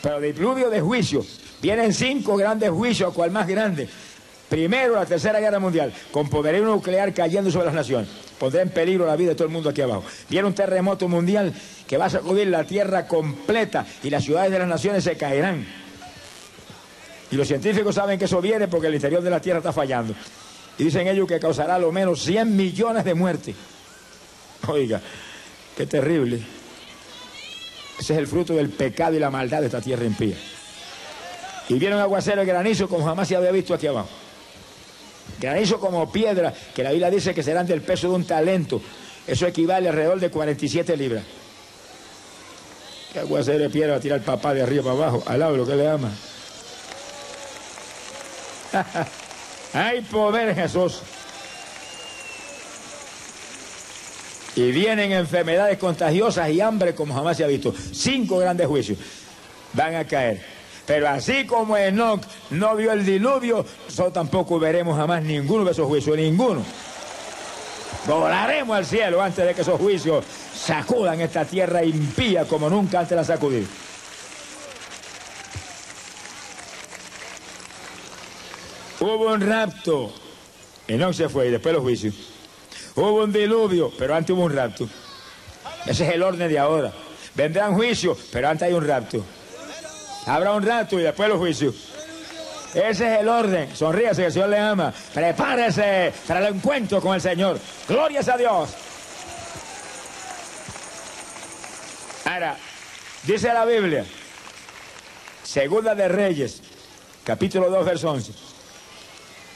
Pero 0.07 0.21
diluvio 0.21 0.71
de 0.71 0.81
juicio. 0.81 1.27
Vienen 1.61 1.92
cinco 1.92 2.37
grandes 2.37 2.71
juicios, 2.71 3.12
cual 3.12 3.33
más 3.33 3.49
grande. 3.49 3.88
Primero, 4.49 4.95
la 4.95 5.05
Tercera 5.05 5.40
Guerra 5.40 5.59
Mundial, 5.59 5.92
con 6.12 6.31
poderío 6.31 6.64
nuclear 6.64 7.12
cayendo 7.12 7.51
sobre 7.51 7.66
las 7.66 7.75
naciones. 7.75 8.09
Pondrá 8.38 8.62
en 8.62 8.69
peligro 8.71 9.05
la 9.05 9.16
vida 9.16 9.31
de 9.31 9.35
todo 9.35 9.49
el 9.49 9.53
mundo 9.53 9.69
aquí 9.69 9.81
abajo. 9.81 10.05
Viene 10.31 10.47
un 10.47 10.55
terremoto 10.55 11.09
mundial 11.09 11.53
que 11.88 11.97
va 11.97 12.05
a 12.05 12.11
sacudir 12.11 12.47
la 12.47 12.62
tierra 12.62 13.09
completa 13.09 13.85
y 14.05 14.11
las 14.11 14.23
ciudades 14.23 14.53
de 14.53 14.61
las 14.61 14.69
naciones 14.69 15.03
se 15.03 15.16
caerán. 15.16 15.66
Y 17.33 17.35
los 17.35 17.49
científicos 17.49 17.97
saben 17.97 18.16
que 18.16 18.27
eso 18.27 18.40
viene 18.40 18.69
porque 18.69 18.87
el 18.87 18.95
interior 18.95 19.25
de 19.25 19.31
la 19.31 19.40
tierra 19.40 19.59
está 19.59 19.73
fallando. 19.73 20.14
Y 20.79 20.85
dicen 20.85 21.09
ellos 21.09 21.27
que 21.27 21.40
causará 21.40 21.81
lo 21.81 21.90
menos 21.90 22.23
100 22.23 22.55
millones 22.55 23.05
de 23.05 23.14
muertes. 23.14 23.57
Oiga, 24.69 25.01
qué 25.77 25.85
terrible. 25.85 26.56
Ese 27.98 28.12
es 28.12 28.18
el 28.18 28.26
fruto 28.26 28.54
del 28.54 28.70
pecado 28.70 29.14
y 29.16 29.18
la 29.18 29.30
maldad 29.30 29.61
de 29.61 29.66
esta 29.66 29.80
tierra 29.80 30.04
impía. 30.04 30.37
Y 31.68 31.74
viene 31.78 31.96
un 31.96 32.02
aguacero 32.02 32.40
de 32.40 32.46
granizo 32.46 32.88
como 32.88 33.04
jamás 33.04 33.26
se 33.28 33.37
había 33.37 33.50
visto 33.50 33.74
aquí 33.74 33.87
abajo. 33.87 34.09
Granizo 35.40 35.80
como 35.80 36.11
piedra, 36.12 36.54
que 36.74 36.82
la 36.82 36.90
Biblia 36.90 37.11
dice 37.11 37.35
que 37.35 37.42
serán 37.42 37.66
del 37.66 37.82
peso 37.82 38.09
de 38.09 38.14
un 38.14 38.24
talento. 38.24 38.80
Eso 39.26 39.46
equivale 39.46 39.88
alrededor 39.88 40.20
de 40.20 40.30
47 40.30 40.96
libras. 40.96 41.24
¿Qué 43.12 43.20
aguacero 43.20 43.59
de 43.59 43.70
piedra 43.70 43.92
va 43.92 43.96
a 43.98 44.00
tirar 44.00 44.18
el 44.18 44.24
papá 44.24 44.54
de 44.54 44.62
arriba 44.62 44.82
para 44.85 44.94
abajo? 44.94 45.22
Al 45.26 45.40
lado 45.40 45.56
lo 45.56 45.66
que 45.66 45.74
le 45.74 45.88
ama. 45.88 46.11
Hay 49.72 50.02
poder 50.02 50.54
Jesús. 50.54 51.00
Y 54.57 54.73
vienen 54.73 55.12
enfermedades 55.12 55.79
contagiosas 55.79 56.51
y 56.51 56.62
hambre 56.62 56.95
como 56.95 57.14
jamás 57.14 57.37
se 57.37 57.45
ha 57.45 57.47
visto. 57.47 57.75
Cinco 57.92 58.38
grandes 58.38 58.66
juicios 58.66 58.99
van 59.75 59.95
a 59.95 60.05
caer. 60.07 60.42
Pero 60.87 61.09
así 61.09 61.45
como 61.47 61.77
Enoch 61.77 62.23
no 62.51 62.75
vio 62.75 62.92
el 62.92 63.05
diluvio, 63.05 63.66
nosotros 63.85 64.14
tampoco 64.14 64.59
veremos 64.59 64.97
jamás 64.97 65.23
ninguno 65.23 65.64
de 65.64 65.73
esos 65.73 65.87
juicios, 65.87 66.16
ninguno. 66.16 66.64
Volaremos 68.07 68.77
al 68.77 68.87
cielo 68.87 69.21
antes 69.21 69.45
de 69.45 69.53
que 69.53 69.62
esos 69.62 69.81
juicios 69.81 70.25
sacudan 70.55 71.21
esta 71.21 71.45
tierra 71.45 71.85
impía 71.85 72.45
como 72.45 72.71
nunca 72.71 73.01
antes 73.01 73.16
la 73.16 73.25
sacudido. 73.25 73.66
Hubo 79.01 79.33
un 79.33 79.40
rapto. 79.40 80.14
Enoch 80.88 81.14
se 81.14 81.29
fue 81.29 81.49
y 81.49 81.51
después 81.51 81.75
los 81.75 81.83
juicios. 81.83 82.36
Hubo 82.96 83.24
un 83.24 83.32
diluvio, 83.32 83.92
pero 83.98 84.14
antes 84.14 84.35
hubo 84.35 84.44
un 84.44 84.56
rapto. 84.56 84.88
Ese 85.85 86.09
es 86.09 86.14
el 86.14 86.22
orden 86.22 86.48
de 86.48 86.59
ahora. 86.59 86.92
Vendrán 87.35 87.74
juicios, 87.74 88.18
pero 88.32 88.48
antes 88.48 88.66
hay 88.66 88.72
un 88.72 88.87
rapto. 88.87 89.22
Habrá 90.24 90.52
un 90.52 90.62
rapto 90.64 90.98
y 90.98 91.02
después 91.02 91.28
los 91.28 91.38
juicios. 91.38 91.74
Ese 92.74 93.14
es 93.14 93.20
el 93.20 93.28
orden. 93.28 93.74
Sonríase 93.76 94.22
que 94.22 94.26
el 94.26 94.32
Señor 94.32 94.48
le 94.48 94.59
ama. 94.59 94.92
Prepárese 95.12 96.12
para 96.26 96.40
el 96.40 96.56
encuentro 96.56 97.02
con 97.02 97.14
el 97.14 97.20
Señor. 97.20 97.61
Glorias 97.87 98.28
a 98.28 98.37
Dios. 98.38 98.70
Ahora, 102.24 102.56
dice 103.24 103.52
la 103.52 103.64
Biblia, 103.66 104.04
Segunda 105.44 105.94
de 105.94 106.09
Reyes, 106.09 106.62
capítulo 107.24 107.70
2, 107.70 107.85
verso 107.85 108.11
11, 108.11 108.32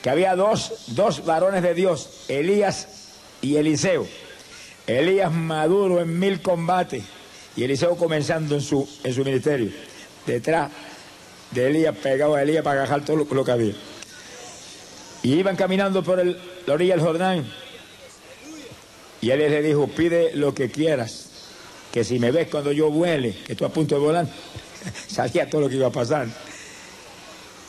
que 0.03 0.11
había 0.11 0.37
dos, 0.37 0.85
dos 0.89 1.25
varones 1.25 1.63
de 1.63 1.75
Dios, 1.75 2.25
Elías 2.29 3.00
y 3.43 3.57
Eliseo. 3.57 4.07
Elías 4.87 5.33
maduro 5.33 6.01
en 6.01 6.19
mil 6.19 6.41
combates 6.43 7.05
y 7.57 7.65
Eliseo 7.65 7.97
comenzando 7.97 8.55
en 8.55 8.61
su, 8.61 8.89
en 9.05 9.15
su 9.15 9.25
ministerio. 9.25 9.71
Detrás 10.27 10.71
de 11.51 11.69
Elías, 11.69 11.97
pegado 11.97 12.35
a 12.35 12.43
Elías 12.43 12.63
para 12.63 12.81
agajar 12.81 13.05
todo 13.05 13.17
lo, 13.17 13.45
que 13.45 13.51
había. 13.51 13.75
Y 15.23 15.35
iban 15.35 15.57
caminando 15.57 16.03
por 16.03 16.25
la 16.25 16.73
orilla 16.73 16.95
del 16.95 17.05
Jordán. 17.05 17.47
Y 19.21 19.31
él 19.31 19.39
le 19.39 19.63
dijo, 19.63 19.87
pide 19.89 20.35
lo 20.35 20.55
que 20.55 20.71
quieras, 20.71 21.29
que 21.93 22.05
si 22.05 22.19
me 22.19 22.31
ves 22.31 22.49
cuando 22.49 22.73
yo 22.73 22.91
vuele, 22.91 23.35
que 23.47 23.55
tú 23.55 23.67
a 23.67 23.69
punto 23.69 23.97
de 23.97 24.01
volar, 24.01 24.27
sabía 25.09 25.49
todo 25.51 25.63
lo 25.63 25.69
que 25.69 25.77
iba 25.77 25.89
a 25.89 25.93
pasar, 25.93 26.27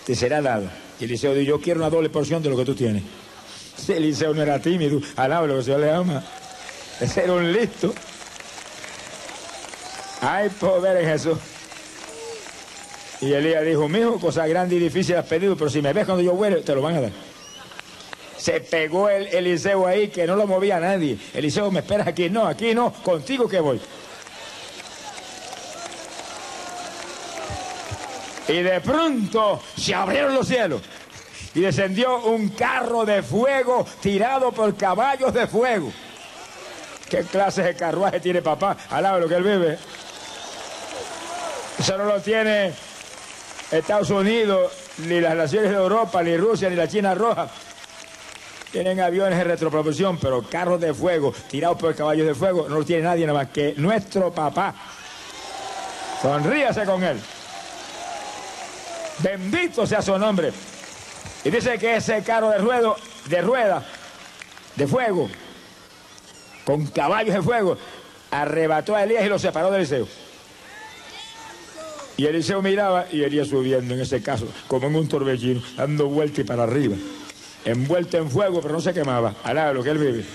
te 0.05 0.15
será 0.15 0.41
dado. 0.41 0.69
Y 0.99 1.05
Eliseo 1.05 1.33
dijo, 1.33 1.57
yo 1.57 1.61
quiero 1.61 1.81
una 1.81 1.89
doble 1.89 2.09
porción 2.09 2.41
de 2.41 2.49
lo 2.49 2.55
que 2.55 2.65
tú 2.65 2.73
tienes. 2.73 3.03
Eliseo 3.89 4.33
no 4.33 4.41
era 4.41 4.59
tímido, 4.59 4.99
alaba 5.15 5.47
lo 5.47 5.57
que 5.57 5.63
Señor 5.63 5.79
le 5.79 5.91
ama. 5.91 6.23
Ese 6.99 7.23
era 7.23 7.33
un 7.33 7.51
listo. 7.51 7.93
Hay 10.21 10.49
poder 10.49 10.97
en 10.97 11.09
Jesús. 11.09 11.37
Y 13.21 13.33
Elías 13.33 13.63
dijo, 13.65 13.87
mijo, 13.87 14.19
cosa 14.19 14.47
grande 14.47 14.75
y 14.75 14.79
difícil 14.79 15.15
has 15.15 15.25
pedido, 15.25 15.55
pero 15.55 15.69
si 15.69 15.81
me 15.81 15.93
ves 15.93 16.05
cuando 16.05 16.23
yo 16.23 16.33
vuelo, 16.33 16.61
te 16.61 16.73
lo 16.73 16.81
van 16.81 16.97
a 16.97 17.01
dar. 17.01 17.11
Se 18.37 18.59
pegó 18.61 19.09
el 19.09 19.27
Eliseo 19.27 19.85
ahí, 19.85 20.07
que 20.07 20.25
no 20.25 20.35
lo 20.35 20.47
movía 20.47 20.79
nadie. 20.79 21.17
Eliseo, 21.33 21.69
¿me 21.69 21.79
esperas 21.81 22.07
aquí? 22.07 22.29
No, 22.29 22.47
aquí 22.47 22.73
no, 22.73 22.91
contigo 22.91 23.47
que 23.47 23.59
voy. 23.59 23.79
Y 28.47 28.61
de 28.61 28.81
pronto 28.81 29.61
se 29.77 29.93
abrieron 29.93 30.33
los 30.33 30.47
cielos 30.47 30.81
y 31.53 31.61
descendió 31.61 32.21
un 32.25 32.49
carro 32.49 33.05
de 33.05 33.21
fuego 33.23 33.85
tirado 34.01 34.51
por 34.51 34.75
caballos 34.75 35.33
de 35.33 35.47
fuego. 35.47 35.91
¿Qué 37.09 37.23
clase 37.23 37.61
de 37.61 37.75
carruaje 37.75 38.19
tiene 38.19 38.41
papá? 38.41 38.77
Alaba 38.89 39.19
lo 39.19 39.27
que 39.27 39.35
él 39.35 39.43
vive. 39.43 39.77
Eso 41.77 41.97
no 41.97 42.05
lo 42.05 42.21
tiene 42.21 42.73
Estados 43.71 44.09
Unidos, 44.11 44.71
ni 44.99 45.19
las 45.19 45.35
naciones 45.35 45.71
de 45.71 45.77
Europa, 45.77 46.23
ni 46.23 46.37
Rusia, 46.37 46.69
ni 46.69 46.75
la 46.75 46.87
China 46.87 47.15
Roja. 47.15 47.49
Tienen 48.71 49.01
aviones 49.01 49.37
de 49.37 49.43
retropropulsión, 49.43 50.17
pero 50.17 50.43
carros 50.43 50.79
de 50.79 50.93
fuego 50.93 51.33
tirados 51.49 51.77
por 51.77 51.93
caballos 51.93 52.27
de 52.27 52.33
fuego 52.33 52.67
no 52.69 52.79
lo 52.79 52.85
tiene 52.85 53.03
nadie 53.03 53.25
nada 53.25 53.39
más 53.39 53.49
que 53.49 53.73
nuestro 53.75 54.31
papá. 54.31 54.73
Sonríase 56.21 56.85
con 56.85 57.03
él. 57.03 57.19
Bendito 59.19 59.85
sea 59.85 60.01
su 60.01 60.17
nombre. 60.17 60.53
Y 61.43 61.49
dice 61.49 61.77
que 61.79 61.95
ese 61.95 62.21
carro 62.21 62.49
de 62.49 62.59
ruedo, 62.59 62.95
de 63.27 63.41
rueda, 63.41 63.83
de 64.75 64.87
fuego, 64.87 65.29
con 66.65 66.85
caballos 66.87 67.33
de 67.33 67.41
fuego, 67.41 67.77
arrebató 68.29 68.95
a 68.95 69.03
Elías 69.03 69.25
y 69.25 69.29
lo 69.29 69.39
separó 69.39 69.71
de 69.71 69.77
Eliseo. 69.77 70.07
Y 72.17 72.25
Eliseo 72.25 72.61
miraba 72.61 73.07
y 73.11 73.23
Elías 73.23 73.47
subiendo, 73.47 73.95
en 73.95 74.01
ese 74.01 74.21
caso, 74.21 74.47
como 74.67 74.87
en 74.87 74.95
un 74.95 75.07
torbellino, 75.07 75.61
dando 75.75 76.07
vuelta 76.07 76.41
y 76.41 76.43
para 76.43 76.63
arriba. 76.63 76.95
Envuelto 77.65 78.17
en 78.17 78.29
fuego, 78.29 78.61
pero 78.61 78.75
no 78.75 78.81
se 78.81 78.93
quemaba. 78.93 79.35
Alá, 79.43 79.73
lo 79.73 79.83
que 79.83 79.89
él 79.89 79.97
vive. 79.97 80.25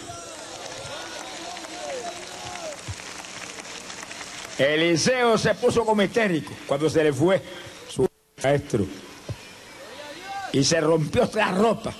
Eliseo 4.58 5.38
se 5.38 5.54
puso 5.54 5.84
como 5.84 6.02
histérico 6.02 6.52
cuando 6.66 6.88
se 6.88 7.04
le 7.04 7.12
fue 7.12 7.42
su 7.88 8.08
maestro 8.42 8.86
y 10.56 10.64
se 10.64 10.80
rompió 10.80 11.28
la 11.34 11.52
ropa, 11.52 11.92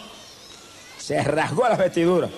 se 0.97 1.23
rasgó 1.23 1.69
las 1.69 1.77
vestiduras 1.77 2.31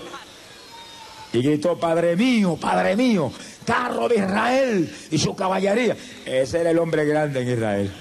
y 1.32 1.40
gritó, 1.40 1.78
Padre 1.78 2.16
mío, 2.16 2.58
Padre 2.60 2.96
mío, 2.96 3.30
carro 3.64 4.08
de 4.08 4.16
Israel 4.16 4.92
y 5.12 5.18
su 5.18 5.36
caballería. 5.36 5.96
Ese 6.26 6.58
era 6.58 6.70
el 6.70 6.78
hombre 6.80 7.04
grande 7.04 7.42
en 7.42 7.52
Israel. 7.52 7.92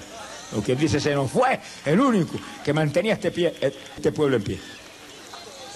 Lo 0.52 0.64
que 0.64 0.74
dice, 0.74 0.98
se 0.98 1.14
nos 1.14 1.30
fue 1.30 1.60
el 1.84 2.00
único 2.00 2.32
que 2.64 2.72
mantenía 2.72 3.12
este, 3.12 3.30
pie, 3.30 3.54
este 3.60 4.10
pueblo 4.10 4.38
en 4.38 4.42
pie. 4.42 4.58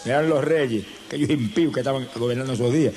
Eran 0.05 0.29
los 0.29 0.43
reyes, 0.43 0.85
aquellos 1.07 1.31
impíos 1.31 1.73
que 1.73 1.79
estaban 1.79 2.09
gobernando 2.17 2.55
esos 2.55 2.73
días. 2.73 2.93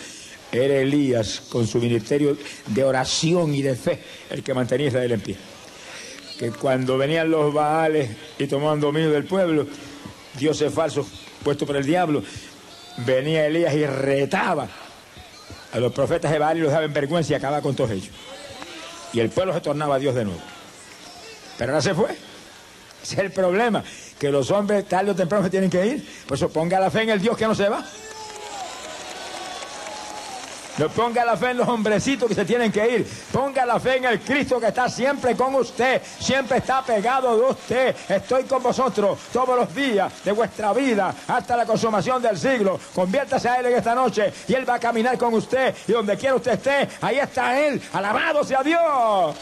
Era 0.51 0.73
Elías 0.77 1.43
con 1.49 1.67
su 1.67 1.77
ministerio 1.77 2.35
de 2.65 2.83
oración 2.83 3.53
y 3.53 3.61
de 3.61 3.75
fe 3.75 4.01
el 4.31 4.41
que 4.41 4.55
mantenía 4.55 4.87
Israel 4.87 5.11
en 5.11 5.21
pie 5.21 5.37
que 6.37 6.51
cuando 6.51 6.97
venían 6.97 7.31
los 7.31 7.53
Baales 7.53 8.09
y 8.37 8.47
tomaban 8.47 8.79
dominio 8.79 9.11
del 9.11 9.25
pueblo, 9.25 9.65
dioses 10.37 10.73
falsos 10.73 11.07
puesto 11.43 11.65
por 11.65 11.75
el 11.75 11.85
diablo, 11.85 12.23
venía 12.97 13.45
Elías 13.45 13.73
y 13.75 13.85
retaba 13.85 14.67
a 15.71 15.79
los 15.79 15.93
profetas 15.93 16.31
de 16.31 16.39
Baal 16.39 16.57
y 16.57 16.61
los 16.61 16.71
daba 16.71 16.85
en 16.85 16.93
vergüenza 16.93 17.33
y 17.33 17.35
acababa 17.35 17.61
con 17.61 17.75
todos 17.75 17.91
ellos. 17.91 18.09
Y 19.13 19.19
el 19.19 19.29
pueblo 19.29 19.53
se 19.53 19.61
tornaba 19.61 19.95
a 19.95 19.99
Dios 19.99 20.15
de 20.15 20.25
nuevo. 20.25 20.41
Pero 21.57 21.71
ahora 21.71 21.81
se 21.81 21.93
fue. 21.93 22.09
Ese 23.03 23.13
es 23.13 23.19
el 23.19 23.31
problema, 23.31 23.83
que 24.19 24.31
los 24.31 24.49
hombres 24.49 24.87
tarde 24.87 25.11
o 25.11 25.15
temprano 25.15 25.43
se 25.43 25.51
tienen 25.51 25.69
que 25.69 25.85
ir. 25.85 26.09
Por 26.27 26.35
eso 26.37 26.49
ponga 26.49 26.79
la 26.79 26.89
fe 26.89 27.03
en 27.03 27.11
el 27.11 27.21
Dios 27.21 27.37
que 27.37 27.45
no 27.45 27.53
se 27.53 27.69
va. 27.69 27.85
No 30.77 30.89
ponga 30.89 31.23
la 31.23 31.37
fe 31.37 31.51
en 31.51 31.57
los 31.57 31.67
hombrecitos 31.69 32.27
que 32.27 32.35
se 32.35 32.43
tienen 32.43 32.69
que 32.69 32.85
ir. 32.85 33.07
Ponga 33.31 33.65
la 33.65 33.79
fe 33.79 33.97
en 33.97 34.05
el 34.05 34.19
Cristo 34.19 34.59
que 34.59 34.67
está 34.67 34.89
siempre 34.89 35.35
con 35.35 35.55
usted. 35.55 36.01
Siempre 36.19 36.57
está 36.57 36.81
pegado 36.83 37.37
de 37.37 37.43
usted. 37.51 37.95
Estoy 38.09 38.43
con 38.43 38.61
vosotros 38.61 39.17
todos 39.31 39.57
los 39.57 39.73
días 39.73 40.11
de 40.25 40.33
vuestra 40.33 40.73
vida 40.73 41.15
hasta 41.27 41.55
la 41.55 41.65
consumación 41.65 42.21
del 42.21 42.37
siglo. 42.37 42.77
Conviértase 42.93 43.47
a 43.47 43.55
Él 43.55 43.67
en 43.67 43.77
esta 43.77 43.95
noche 43.95 44.33
y 44.49 44.53
Él 44.53 44.69
va 44.69 44.75
a 44.75 44.79
caminar 44.79 45.17
con 45.17 45.33
usted. 45.33 45.73
Y 45.87 45.93
donde 45.93 46.17
quiera 46.17 46.35
usted 46.35 46.53
esté, 46.53 46.89
ahí 47.01 47.19
está 47.19 47.57
Él. 47.57 47.81
Alabado 47.93 48.43
sea 48.43 48.61
Dios. 48.61 49.35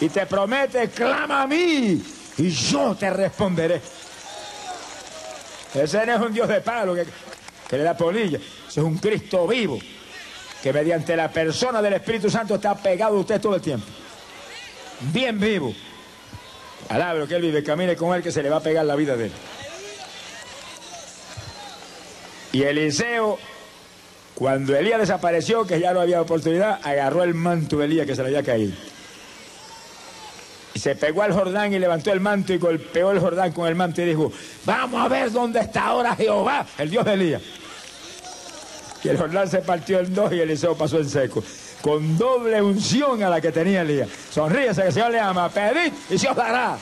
Y 0.00 0.08
te 0.08 0.24
promete, 0.24 0.88
clama 0.88 1.42
a 1.42 1.46
mí 1.46 2.02
y 2.38 2.50
yo 2.50 2.94
te 2.94 3.10
responderé. 3.10 3.82
Ese 5.74 6.06
no 6.06 6.14
es 6.14 6.20
un 6.20 6.32
Dios 6.32 6.48
de 6.48 6.60
palo 6.62 6.94
que, 6.94 7.06
que 7.68 7.76
le 7.76 7.84
da 7.84 7.94
polilla 7.94 8.38
es 8.80 8.84
un 8.84 8.98
Cristo 8.98 9.46
vivo 9.46 9.78
que 10.62 10.72
mediante 10.72 11.14
la 11.16 11.30
persona 11.30 11.80
del 11.80 11.92
Espíritu 11.92 12.30
Santo 12.30 12.56
está 12.56 12.74
pegado 12.74 13.16
a 13.16 13.20
usted 13.20 13.40
todo 13.40 13.54
el 13.54 13.60
tiempo. 13.60 13.86
Bien 15.12 15.38
vivo. 15.38 15.74
Alabro 16.88 17.28
que 17.28 17.36
él 17.36 17.42
vive, 17.42 17.62
camine 17.62 17.96
con 17.96 18.14
él 18.16 18.22
que 18.22 18.32
se 18.32 18.42
le 18.42 18.50
va 18.50 18.56
a 18.56 18.60
pegar 18.60 18.84
la 18.84 18.96
vida 18.96 19.16
de 19.16 19.26
él. 19.26 19.32
Y 22.52 22.62
Eliseo, 22.62 23.38
cuando 24.34 24.76
Elías 24.76 25.00
desapareció, 25.00 25.66
que 25.66 25.80
ya 25.80 25.92
no 25.92 26.00
había 26.00 26.20
oportunidad, 26.20 26.80
agarró 26.82 27.22
el 27.24 27.34
manto 27.34 27.78
de 27.78 27.86
Elías 27.86 28.06
que 28.06 28.14
se 28.14 28.22
le 28.22 28.28
había 28.28 28.42
caído. 28.42 28.72
Y 30.74 30.78
se 30.78 30.96
pegó 30.96 31.22
al 31.22 31.32
Jordán 31.32 31.72
y 31.72 31.78
levantó 31.78 32.12
el 32.12 32.20
manto 32.20 32.52
y 32.52 32.58
golpeó 32.58 33.12
el 33.12 33.20
Jordán 33.20 33.52
con 33.52 33.68
el 33.68 33.74
manto 33.74 34.02
y 34.02 34.06
dijo, 34.06 34.32
vamos 34.64 35.00
a 35.00 35.08
ver 35.08 35.30
dónde 35.30 35.60
está 35.60 35.86
ahora 35.86 36.16
Jehová, 36.16 36.66
el 36.78 36.90
Dios 36.90 37.04
de 37.04 37.12
Elías. 37.12 37.42
Y 39.04 39.08
el 39.08 39.18
Jordán 39.18 39.48
se 39.48 39.58
partió 39.58 40.00
en 40.00 40.14
dos 40.14 40.32
y 40.32 40.40
Eliseo 40.40 40.74
pasó 40.74 40.98
en 40.98 41.08
seco. 41.08 41.44
Con 41.82 42.16
doble 42.16 42.62
unción 42.62 43.22
a 43.22 43.28
la 43.28 43.40
que 43.40 43.52
tenía 43.52 43.82
Elías. 43.82 44.08
Sonríese 44.30 44.80
que 44.80 44.88
el 44.88 44.94
Señor 44.94 45.10
le 45.10 45.20
ama. 45.20 45.50
Pedid 45.50 45.92
y 46.08 46.18
se 46.18 46.28
os 46.28 46.34
dará. 46.34 46.78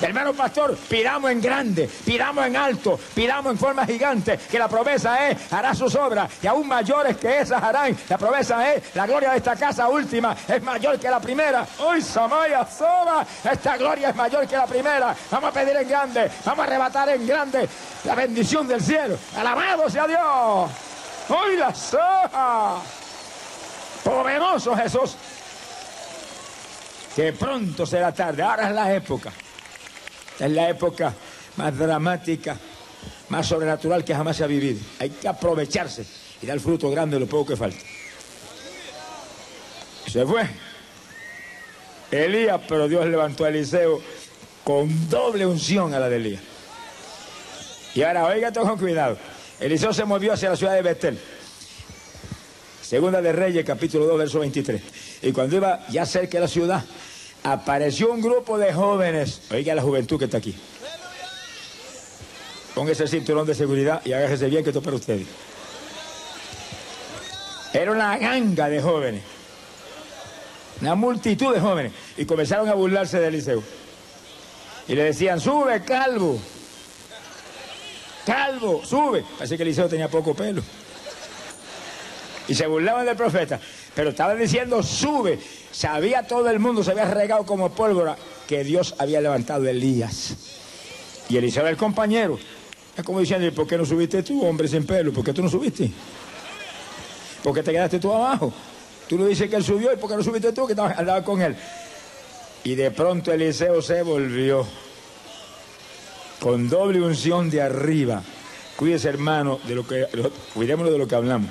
Hermano 0.00 0.32
pastor, 0.32 0.76
pidamos 0.88 1.30
en 1.30 1.40
grande, 1.42 1.88
pidamos 2.04 2.46
en 2.46 2.56
alto, 2.56 2.98
pidamos 3.14 3.52
en 3.52 3.58
forma 3.58 3.84
gigante, 3.84 4.38
que 4.50 4.58
la 4.58 4.66
promesa 4.66 5.28
es, 5.28 5.52
hará 5.52 5.74
sus 5.74 5.94
obras, 5.94 6.30
y 6.42 6.46
aún 6.46 6.66
mayores 6.66 7.18
que 7.18 7.40
esas 7.40 7.62
harán. 7.62 7.96
La 8.08 8.16
promesa 8.16 8.72
es, 8.72 8.94
la 8.94 9.06
gloria 9.06 9.32
de 9.32 9.36
esta 9.36 9.56
casa 9.56 9.88
última 9.88 10.34
es 10.48 10.62
mayor 10.62 10.98
que 10.98 11.10
la 11.10 11.20
primera. 11.20 11.66
Hoy 11.80 12.00
Samaya 12.00 12.66
Soba, 12.66 13.26
esta 13.44 13.76
gloria 13.76 14.08
es 14.08 14.16
mayor 14.16 14.46
que 14.46 14.56
la 14.56 14.66
primera. 14.66 15.14
Vamos 15.30 15.50
a 15.50 15.52
pedir 15.52 15.76
en 15.76 15.88
grande, 15.88 16.30
vamos 16.46 16.60
a 16.60 16.66
arrebatar 16.66 17.08
en 17.10 17.26
grande 17.26 17.68
la 18.04 18.14
bendición 18.14 18.66
del 18.66 18.80
cielo. 18.80 19.18
Alabado 19.36 19.90
sea 19.90 20.06
Dios. 20.06 20.70
Hoy 21.28 21.56
la 21.56 21.74
soja. 21.74 22.78
Poderoso 24.02 24.74
Jesús. 24.74 25.16
Que 27.14 27.32
pronto 27.32 27.84
será 27.84 28.12
tarde. 28.12 28.42
Ahora 28.42 28.68
es 28.68 28.74
la 28.74 28.94
época. 28.94 29.30
Es 30.40 30.50
la 30.50 30.70
época 30.70 31.14
más 31.56 31.76
dramática, 31.76 32.56
más 33.28 33.46
sobrenatural 33.46 34.04
que 34.04 34.14
jamás 34.14 34.38
se 34.38 34.44
ha 34.44 34.46
vivido. 34.46 34.80
Hay 34.98 35.10
que 35.10 35.28
aprovecharse 35.28 36.04
y 36.40 36.46
dar 36.46 36.58
fruto 36.58 36.90
grande 36.90 37.16
de 37.16 37.20
lo 37.20 37.26
poco 37.26 37.50
que 37.50 37.56
falta. 37.56 37.78
Se 40.10 40.24
fue. 40.24 40.48
Elías, 42.10 42.60
pero 42.66 42.88
Dios 42.88 43.06
levantó 43.06 43.44
a 43.44 43.50
Eliseo 43.50 44.00
con 44.64 45.08
doble 45.08 45.46
unción 45.46 45.94
a 45.94 46.00
la 46.00 46.08
de 46.08 46.16
Elías. 46.16 46.42
Y 47.94 48.02
ahora, 48.02 48.26
oiga 48.26 48.48
esto 48.48 48.62
con 48.62 48.78
cuidado. 48.78 49.18
Eliseo 49.60 49.92
se 49.92 50.04
movió 50.04 50.32
hacia 50.32 50.50
la 50.50 50.56
ciudad 50.56 50.74
de 50.74 50.82
Betel. 50.82 51.20
Segunda 52.82 53.22
de 53.22 53.32
Reyes, 53.32 53.64
capítulo 53.64 54.06
2, 54.06 54.18
verso 54.18 54.40
23. 54.40 54.82
Y 55.22 55.32
cuando 55.32 55.56
iba 55.56 55.86
ya 55.90 56.06
cerca 56.06 56.38
de 56.38 56.40
la 56.40 56.48
ciudad, 56.48 56.84
apareció 57.42 58.12
un 58.12 58.20
grupo 58.20 58.58
de 58.58 58.72
jóvenes. 58.72 59.42
Oiga 59.50 59.74
la 59.74 59.82
juventud 59.82 60.18
que 60.18 60.26
está 60.26 60.38
aquí. 60.38 60.54
Póngase 62.74 63.02
el 63.04 63.08
cinturón 63.08 63.46
de 63.46 63.54
seguridad 63.54 64.00
y 64.04 64.12
hágase 64.12 64.48
bien 64.48 64.62
que 64.62 64.70
esto 64.70 64.78
es 64.78 64.84
para 64.84 64.96
ustedes. 64.96 65.26
Era 67.72 67.92
una 67.92 68.16
ganga 68.18 68.68
de 68.68 68.80
jóvenes. 68.80 69.22
Una 70.80 70.94
multitud 70.94 71.52
de 71.52 71.60
jóvenes. 71.60 71.92
Y 72.16 72.24
comenzaron 72.24 72.68
a 72.68 72.74
burlarse 72.74 73.20
de 73.20 73.28
Eliseo. 73.28 73.62
Y 74.88 74.94
le 74.94 75.04
decían, 75.04 75.40
sube, 75.40 75.82
calvo. 75.84 76.40
Calvo, 78.24 78.82
sube. 78.84 79.24
Así 79.40 79.56
que 79.56 79.62
Eliseo 79.62 79.88
tenía 79.88 80.08
poco 80.08 80.34
pelo. 80.34 80.62
Y 82.48 82.54
se 82.54 82.66
burlaban 82.66 83.06
del 83.06 83.16
profeta. 83.16 83.60
Pero 83.94 84.10
estaban 84.10 84.38
diciendo, 84.38 84.82
sube. 84.82 85.38
Sabía 85.72 86.26
todo 86.26 86.50
el 86.50 86.58
mundo, 86.58 86.82
se 86.82 86.90
había 86.90 87.06
regado 87.06 87.44
como 87.44 87.70
pólvora, 87.70 88.16
que 88.46 88.64
Dios 88.64 88.94
había 88.98 89.20
levantado 89.20 89.66
a 89.66 89.70
Elías. 89.70 90.34
Y 91.28 91.36
Eliseo 91.36 91.62
era 91.62 91.70
el 91.70 91.76
compañero. 91.76 92.38
Es 92.96 93.04
como 93.04 93.20
diciendo, 93.20 93.46
¿y 93.46 93.50
por 93.50 93.66
qué 93.66 93.78
no 93.78 93.86
subiste 93.86 94.22
tú, 94.22 94.44
hombre 94.44 94.68
sin 94.68 94.84
pelo? 94.84 95.12
¿Por 95.12 95.24
qué 95.24 95.32
tú 95.32 95.42
no 95.42 95.48
subiste? 95.48 95.90
¿Por 97.42 97.54
qué 97.54 97.62
te 97.62 97.72
quedaste 97.72 97.98
tú 97.98 98.12
abajo? 98.12 98.52
Tú 99.08 99.16
le 99.18 99.26
dices 99.26 99.48
que 99.48 99.56
él 99.56 99.64
subió 99.64 99.92
y 99.92 99.96
¿por 99.96 100.10
qué 100.10 100.16
no 100.16 100.22
subiste 100.22 100.52
tú 100.52 100.66
que 100.66 100.72
andaba 100.72 101.24
con 101.24 101.40
él? 101.40 101.56
Y 102.64 102.74
de 102.74 102.90
pronto 102.90 103.32
Eliseo 103.32 103.80
se 103.80 104.02
volvió 104.02 104.66
con 106.40 106.68
doble 106.68 107.00
unción 107.00 107.48
de 107.48 107.62
arriba. 107.62 108.22
Cuídese, 108.76 109.08
hermano, 109.08 109.58
de 109.66 109.74
lo 109.74 109.86
que, 109.86 110.06
cuidémonos 110.54 110.92
de 110.92 110.98
lo 110.98 111.08
que 111.08 111.14
hablamos. 111.14 111.50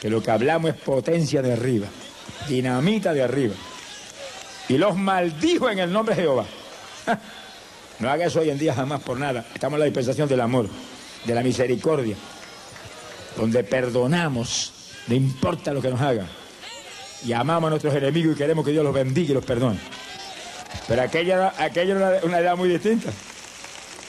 Que 0.00 0.10
lo 0.10 0.22
que 0.22 0.30
hablamos 0.30 0.70
es 0.70 0.76
potencia 0.76 1.42
de 1.42 1.52
arriba, 1.52 1.86
dinamita 2.48 3.12
de 3.12 3.22
arriba. 3.22 3.54
Y 4.68 4.78
los 4.78 4.96
maldijo 4.96 5.70
en 5.70 5.78
el 5.78 5.92
nombre 5.92 6.14
de 6.14 6.22
Jehová. 6.22 6.46
No 7.98 8.10
haga 8.10 8.26
eso 8.26 8.40
hoy 8.40 8.50
en 8.50 8.58
día 8.58 8.74
jamás 8.74 9.00
por 9.00 9.18
nada. 9.18 9.46
Estamos 9.54 9.76
en 9.76 9.80
la 9.80 9.84
dispensación 9.86 10.28
del 10.28 10.40
amor, 10.40 10.68
de 11.24 11.34
la 11.34 11.42
misericordia, 11.42 12.14
donde 13.36 13.64
perdonamos, 13.64 14.72
no 15.06 15.14
importa 15.14 15.72
lo 15.72 15.80
que 15.80 15.88
nos 15.88 16.00
hagan. 16.00 16.28
Y 17.24 17.32
amamos 17.32 17.68
a 17.68 17.70
nuestros 17.70 17.94
enemigos 17.94 18.34
y 18.34 18.38
queremos 18.38 18.64
que 18.64 18.72
Dios 18.72 18.84
los 18.84 18.92
bendiga 18.92 19.30
y 19.30 19.34
los 19.34 19.44
perdone. 19.44 19.78
Pero 20.86 21.02
aquella, 21.02 21.54
aquella 21.56 21.96
era 21.96 22.20
una 22.24 22.38
edad 22.38 22.56
muy 22.56 22.68
distinta. 22.68 23.10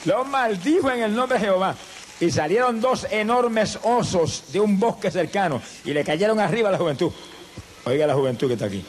Los 0.04 0.26
maldijo 0.28 0.90
en 0.90 1.02
el 1.02 1.14
nombre 1.14 1.38
de 1.38 1.46
Jehová. 1.46 1.74
Y 2.20 2.30
salieron 2.30 2.80
dos 2.80 3.06
enormes 3.10 3.78
osos 3.82 4.44
de 4.52 4.60
un 4.60 4.78
bosque 4.80 5.10
cercano 5.10 5.62
y 5.84 5.92
le 5.92 6.04
cayeron 6.04 6.40
arriba 6.40 6.68
a 6.68 6.72
la 6.72 6.78
juventud. 6.78 7.12
Oiga 7.84 8.06
la 8.06 8.14
juventud 8.14 8.48
que 8.48 8.54
está 8.54 8.66
aquí. 8.66 8.84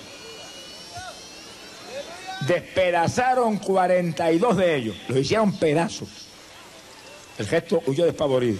Despedazaron 2.47 3.57
42 3.57 4.57
de 4.57 4.75
ellos, 4.75 4.95
los 5.07 5.19
hicieron 5.19 5.51
pedazos. 5.57 6.09
El 7.37 7.47
gesto 7.47 7.81
huyó 7.85 8.05
despavorido. 8.05 8.59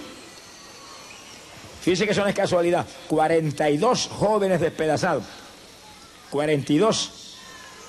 Fíjense 1.82 2.06
que 2.06 2.12
eso 2.12 2.22
no 2.22 2.28
es 2.28 2.36
casualidad. 2.36 2.86
42 3.08 4.10
jóvenes 4.12 4.62
despedazados. 4.62 5.24
42 6.30 7.36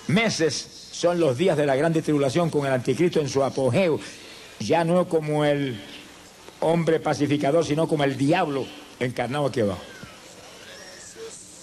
meses 0.08 0.88
son 0.92 1.20
los 1.20 1.36
días 1.36 1.56
de 1.56 1.66
la 1.66 1.76
gran 1.76 1.92
tribulación 1.92 2.50
con 2.50 2.66
el 2.66 2.72
anticristo 2.72 3.20
en 3.20 3.28
su 3.28 3.42
apogeo. 3.44 4.00
Ya 4.60 4.84
no 4.84 5.08
como 5.08 5.44
el 5.44 5.80
hombre 6.60 7.00
pacificador, 7.00 7.64
sino 7.64 7.88
como 7.88 8.04
el 8.04 8.16
diablo 8.16 8.66
encarnado 8.98 9.46
aquí 9.46 9.60
abajo. 9.60 9.80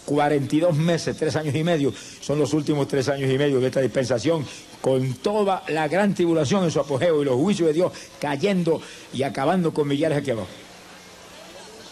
42 0.05 0.75
meses, 0.75 1.17
tres 1.17 1.36
años 1.36 1.53
y 1.53 1.63
medio, 1.63 1.93
son 2.21 2.39
los 2.39 2.53
últimos 2.53 2.88
tres 2.88 3.10
años 3.10 3.29
y 3.29 3.38
medio 3.38 3.60
de 3.60 3.67
esta 3.67 3.81
dispensación, 3.81 4.45
con 4.79 5.15
toda 5.15 5.63
la 5.67 5.89
gran 5.89 6.13
tribulación 6.13 6.63
en 6.63 6.71
su 6.71 6.79
apogeo 6.79 7.21
y 7.21 7.25
los 7.25 7.36
juicios 7.36 7.67
de 7.67 7.73
Dios 7.73 7.91
cayendo 8.19 8.81
y 9.13 9.23
acabando 9.23 9.73
con 9.73 9.88
millares 9.88 10.19
aquí 10.19 10.31
abajo. 10.31 10.47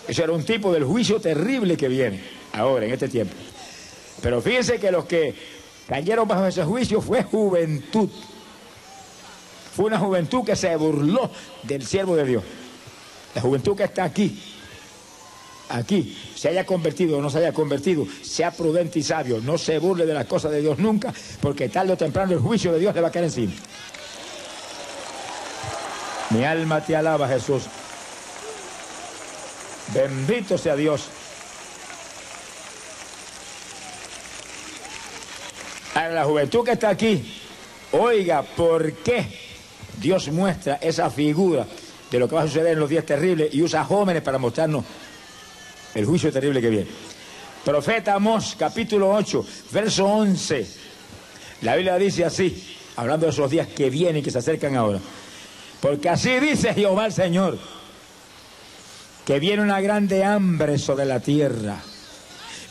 Eso 0.07 0.23
era 0.23 0.31
un 0.31 0.43
tipo 0.43 0.71
del 0.71 0.85
juicio 0.85 1.19
terrible 1.19 1.75
que 1.75 1.89
viene 1.89 2.21
ahora, 2.53 2.85
en 2.85 2.93
este 2.93 3.09
tiempo. 3.09 3.33
Pero 4.21 4.41
fíjense 4.41 4.79
que 4.79 4.91
los 4.91 5.05
que 5.05 5.35
cayeron 5.87 6.27
bajo 6.27 6.45
ese 6.45 6.63
juicio 6.63 7.01
fue 7.01 7.23
juventud. 7.23 8.09
Fue 9.75 9.85
una 9.85 9.99
juventud 9.99 10.45
que 10.45 10.55
se 10.55 10.73
burló 10.77 11.29
del 11.63 11.85
siervo 11.85 12.15
de 12.15 12.23
Dios. 12.23 12.43
La 13.35 13.41
juventud 13.41 13.75
que 13.75 13.83
está 13.83 14.05
aquí, 14.05 14.41
aquí, 15.67 16.17
se 16.35 16.47
haya 16.47 16.65
convertido 16.65 17.17
o 17.17 17.21
no 17.21 17.29
se 17.29 17.39
haya 17.39 17.51
convertido, 17.51 18.07
sea 18.23 18.51
prudente 18.51 18.99
y 18.99 19.03
sabio, 19.03 19.41
no 19.41 19.57
se 19.57 19.77
burle 19.77 20.05
de 20.05 20.13
las 20.13 20.25
cosas 20.25 20.51
de 20.51 20.61
Dios 20.61 20.79
nunca, 20.79 21.13
porque 21.41 21.67
tarde 21.67 21.91
o 21.91 21.97
temprano 21.97 22.31
el 22.31 22.39
juicio 22.39 22.71
de 22.71 22.79
Dios 22.79 22.95
le 22.95 23.01
va 23.01 23.09
a 23.09 23.11
caer 23.11 23.25
encima. 23.25 23.51
Mi 26.29 26.45
alma 26.45 26.79
te 26.81 26.95
alaba, 26.95 27.27
Jesús. 27.27 27.63
Bendito 29.93 30.57
sea 30.57 30.77
Dios. 30.77 31.09
A 35.93 36.07
la 36.07 36.23
juventud 36.23 36.63
que 36.63 36.71
está 36.71 36.89
aquí, 36.89 37.41
oiga, 37.91 38.43
¿por 38.43 38.93
qué 38.93 39.27
Dios 39.97 40.29
muestra 40.29 40.75
esa 40.75 41.09
figura 41.09 41.65
de 42.11 42.19
lo 42.19 42.27
que 42.27 42.35
va 42.35 42.43
a 42.43 42.47
suceder 42.47 42.73
en 42.73 42.79
los 42.79 42.89
días 42.89 43.05
terribles 43.05 43.53
y 43.53 43.61
usa 43.61 43.83
jóvenes 43.83 44.21
para 44.21 44.37
mostrarnos 44.37 44.85
el 45.93 46.05
juicio 46.05 46.31
terrible 46.31 46.61
que 46.61 46.69
viene. 46.69 46.87
Profeta 47.63 48.13
Amós, 48.13 48.55
capítulo 48.57 49.09
8, 49.11 49.45
verso 49.71 50.05
11. 50.05 50.67
La 51.61 51.75
Biblia 51.75 51.97
dice 51.97 52.25
así, 52.25 52.77
hablando 52.95 53.25
de 53.25 53.31
esos 53.31 53.49
días 53.49 53.67
que 53.67 53.89
vienen 53.89 54.17
y 54.17 54.21
que 54.21 54.31
se 54.31 54.37
acercan 54.37 54.75
ahora. 54.75 54.99
Porque 55.81 56.09
así 56.09 56.39
dice 56.39 56.73
Jehová 56.73 57.07
el 57.07 57.13
Señor, 57.13 57.57
que 59.25 59.39
viene 59.39 59.63
una 59.63 59.81
grande 59.81 60.23
hambre 60.23 60.77
sobre 60.77 61.05
la 61.05 61.19
tierra, 61.19 61.77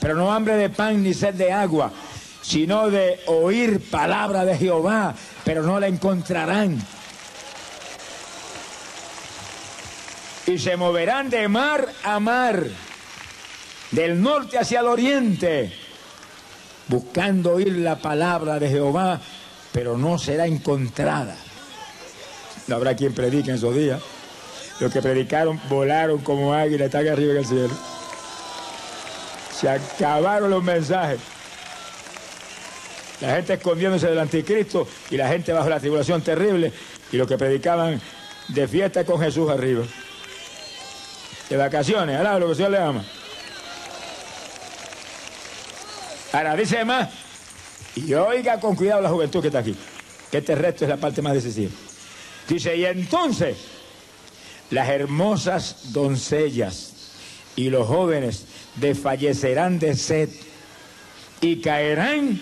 pero 0.00 0.14
no 0.14 0.32
hambre 0.32 0.56
de 0.56 0.70
pan 0.70 1.02
ni 1.02 1.14
sed 1.14 1.34
de 1.34 1.52
agua, 1.52 1.90
sino 2.42 2.90
de 2.90 3.20
oír 3.26 3.80
palabra 3.90 4.44
de 4.44 4.56
Jehová, 4.56 5.14
pero 5.44 5.62
no 5.62 5.80
la 5.80 5.88
encontrarán. 5.88 6.78
Y 10.46 10.58
se 10.58 10.76
moverán 10.76 11.30
de 11.30 11.48
mar 11.48 11.88
a 12.02 12.20
mar 12.20 12.64
del 13.90 14.20
norte 14.20 14.58
hacia 14.58 14.80
el 14.80 14.86
oriente, 14.86 15.72
buscando 16.88 17.54
oír 17.54 17.72
la 17.78 17.96
palabra 17.96 18.58
de 18.58 18.68
Jehová, 18.68 19.20
pero 19.72 19.96
no 19.96 20.18
será 20.18 20.46
encontrada. 20.46 21.36
No 22.66 22.76
habrá 22.76 22.96
quien 22.96 23.14
predique 23.14 23.50
en 23.50 23.56
esos 23.56 23.74
días. 23.74 24.00
Los 24.80 24.92
que 24.92 25.00
predicaron 25.00 25.60
volaron 25.68 26.18
como 26.18 26.52
águila, 26.52 26.86
están 26.86 27.06
arriba 27.06 27.32
en 27.32 27.38
el 27.38 27.46
cielo. 27.46 27.74
Se 29.58 29.68
acabaron 29.68 30.50
los 30.50 30.62
mensajes. 30.62 31.20
La 33.20 33.36
gente 33.36 33.54
escondiéndose 33.54 34.08
del 34.08 34.18
anticristo 34.18 34.88
y 35.10 35.16
la 35.16 35.28
gente 35.28 35.52
bajo 35.52 35.68
la 35.68 35.78
tribulación 35.78 36.20
terrible 36.22 36.72
y 37.12 37.16
los 37.16 37.28
que 37.28 37.38
predicaban 37.38 38.00
de 38.48 38.68
fiesta 38.68 39.04
con 39.04 39.20
Jesús 39.20 39.48
arriba. 39.48 39.84
De 41.54 41.58
vacaciones, 41.58 42.16
ahora 42.16 42.36
lo 42.40 42.48
que 42.48 42.56
Dios 42.56 42.68
le 42.68 42.78
ama. 42.78 43.04
Ahora 46.32 46.56
dice 46.56 46.84
más, 46.84 47.10
y 47.94 48.12
oiga 48.12 48.58
con 48.58 48.74
cuidado 48.74 49.00
la 49.00 49.08
juventud 49.08 49.40
que 49.40 49.46
está 49.46 49.60
aquí. 49.60 49.76
que 50.32 50.38
este 50.38 50.56
resto 50.56 50.84
es 50.84 50.88
la 50.88 50.96
parte 50.96 51.22
más 51.22 51.32
decisiva. 51.32 51.70
Dice, 52.48 52.76
y 52.76 52.84
entonces 52.84 53.56
las 54.70 54.88
hermosas 54.88 55.92
doncellas 55.92 56.92
y 57.54 57.70
los 57.70 57.86
jóvenes 57.86 58.46
desfallecerán 58.74 59.78
de 59.78 59.94
sed 59.94 60.30
y 61.40 61.60
caerán 61.60 62.40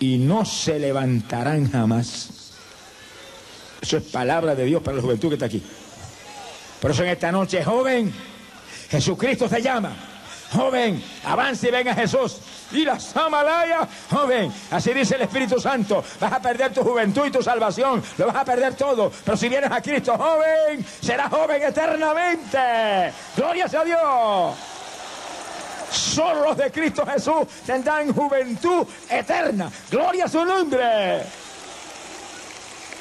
y 0.00 0.18
no 0.18 0.44
se 0.44 0.78
levantarán 0.78 1.72
jamás. 1.72 2.52
Eso 3.80 3.96
es 3.96 4.02
palabra 4.02 4.54
de 4.54 4.66
Dios 4.66 4.82
para 4.82 4.98
la 4.98 5.02
juventud 5.02 5.28
que 5.28 5.36
está 5.36 5.46
aquí. 5.46 5.62
Por 6.78 6.90
eso 6.90 7.02
en 7.04 7.08
esta 7.08 7.32
noche, 7.32 7.64
joven, 7.64 8.12
Jesucristo 8.90 9.48
te 9.48 9.62
llama. 9.62 9.92
Joven, 10.52 11.02
avance 11.24 11.68
y 11.68 11.70
venga 11.70 11.94
Jesús. 11.94 12.38
Y 12.72 12.84
la 12.84 12.98
Samalaya, 12.98 13.86
joven, 14.10 14.52
así 14.70 14.92
dice 14.92 15.14
el 15.14 15.22
Espíritu 15.22 15.60
Santo. 15.60 16.02
Vas 16.18 16.32
a 16.32 16.40
perder 16.40 16.72
tu 16.72 16.82
juventud 16.82 17.26
y 17.26 17.30
tu 17.30 17.42
salvación. 17.42 18.02
Lo 18.18 18.26
vas 18.26 18.36
a 18.36 18.44
perder 18.44 18.74
todo. 18.74 19.12
Pero 19.24 19.36
si 19.36 19.48
vienes 19.48 19.70
a 19.70 19.80
Cristo, 19.80 20.16
joven, 20.18 20.84
serás 21.00 21.30
joven 21.30 21.62
eternamente. 21.62 23.12
Gloria 23.36 23.66
a 23.66 23.84
Dios. 23.84 24.56
Solo 25.90 26.44
los 26.44 26.56
de 26.56 26.70
Cristo 26.70 27.04
Jesús 27.06 27.46
tendrán 27.66 28.12
juventud 28.12 28.86
eterna. 29.08 29.70
Gloria 29.90 30.24
a 30.24 30.28
su 30.28 30.44
nombre. 30.44 31.22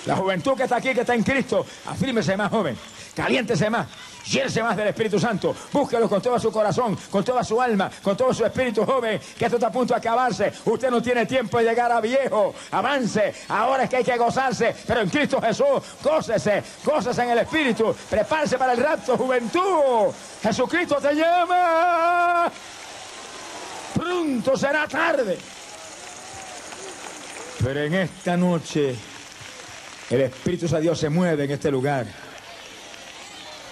La 0.05 0.15
juventud 0.15 0.55
que 0.55 0.63
está 0.63 0.77
aquí, 0.77 0.93
que 0.93 1.01
está 1.01 1.13
en 1.13 1.23
Cristo, 1.23 1.65
afírmese 1.85 2.35
más 2.37 2.49
joven, 2.49 2.77
caliéntese 3.13 3.69
más, 3.69 3.85
llénese 4.29 4.61
más 4.63 4.77
del 4.77 4.87
Espíritu 4.87 5.19
Santo, 5.19 5.55
búsquelo 5.71 6.07
con 6.07 6.21
todo 6.21 6.39
su 6.39 6.51
corazón, 6.51 6.97
con 7.09 7.23
toda 7.23 7.43
su 7.43 7.61
alma, 7.61 7.89
con 8.01 8.15
todo 8.15 8.33
su 8.33 8.45
espíritu 8.45 8.85
joven, 8.85 9.19
que 9.37 9.45
esto 9.45 9.57
está 9.57 9.67
a 9.67 9.71
punto 9.71 9.93
de 9.93 9.99
acabarse. 9.99 10.51
Usted 10.65 10.89
no 10.89 11.01
tiene 11.01 11.25
tiempo 11.25 11.57
de 11.57 11.65
llegar 11.65 11.91
a 11.91 11.99
viejo, 12.01 12.53
avance, 12.71 13.33
ahora 13.49 13.83
es 13.83 13.89
que 13.89 13.97
hay 13.97 14.03
que 14.03 14.17
gozarse, 14.17 14.75
pero 14.85 15.01
en 15.01 15.09
Cristo 15.09 15.41
Jesús, 15.41 15.81
gócese, 16.03 16.63
gócese 16.83 17.23
en 17.23 17.29
el 17.31 17.39
Espíritu, 17.39 17.95
prepárese 18.09 18.57
para 18.57 18.73
el 18.73 18.79
rapto, 18.79 19.17
juventud. 19.17 20.13
Jesucristo 20.41 20.95
te 20.95 21.15
llama. 21.15 22.51
Pronto 23.93 24.55
será 24.55 24.87
tarde. 24.87 25.37
Pero 27.61 27.81
en 27.81 27.93
esta 27.93 28.37
noche 28.37 28.95
el 30.09 30.21
Espíritu 30.21 30.67
de 30.67 30.81
Dios 30.81 30.97
se 30.97 31.09
mueve 31.09 31.43
en 31.43 31.51
este 31.51 31.69
lugar, 31.69 32.05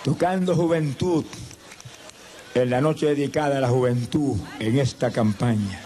tocando 0.04 0.56
juventud 0.56 1.26
en 2.54 2.70
la 2.70 2.82
noche 2.82 3.08
dedicada 3.08 3.58
a 3.58 3.62
la 3.62 3.70
juventud 3.70 4.36
en 4.60 4.80
esta 4.80 5.12
campaña. 5.12 5.82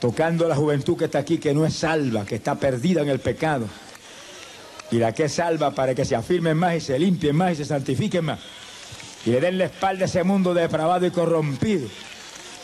Tocando 0.00 0.48
la 0.48 0.56
juventud 0.56 0.96
que 0.96 1.04
está 1.04 1.20
aquí, 1.20 1.38
que 1.38 1.54
no 1.54 1.64
es 1.64 1.74
salva, 1.74 2.24
que 2.24 2.34
está 2.34 2.56
perdida 2.56 3.02
en 3.02 3.08
el 3.08 3.20
pecado. 3.20 3.66
Y 4.90 4.96
la 4.96 5.12
que 5.12 5.24
es 5.24 5.34
salva 5.34 5.70
para 5.70 5.94
que 5.94 6.04
se 6.04 6.14
afirmen 6.14 6.56
más 6.56 6.74
y 6.74 6.80
se 6.80 6.98
limpien 6.98 7.36
más 7.36 7.52
y 7.52 7.56
se 7.56 7.64
santifiquen 7.64 8.24
más. 8.24 8.40
Y 9.24 9.30
le 9.30 9.40
den 9.40 9.58
la 9.58 9.66
espalda 9.66 10.02
a 10.02 10.06
ese 10.06 10.24
mundo 10.24 10.52
depravado 10.52 11.06
y 11.06 11.10
corrompido. 11.10 11.88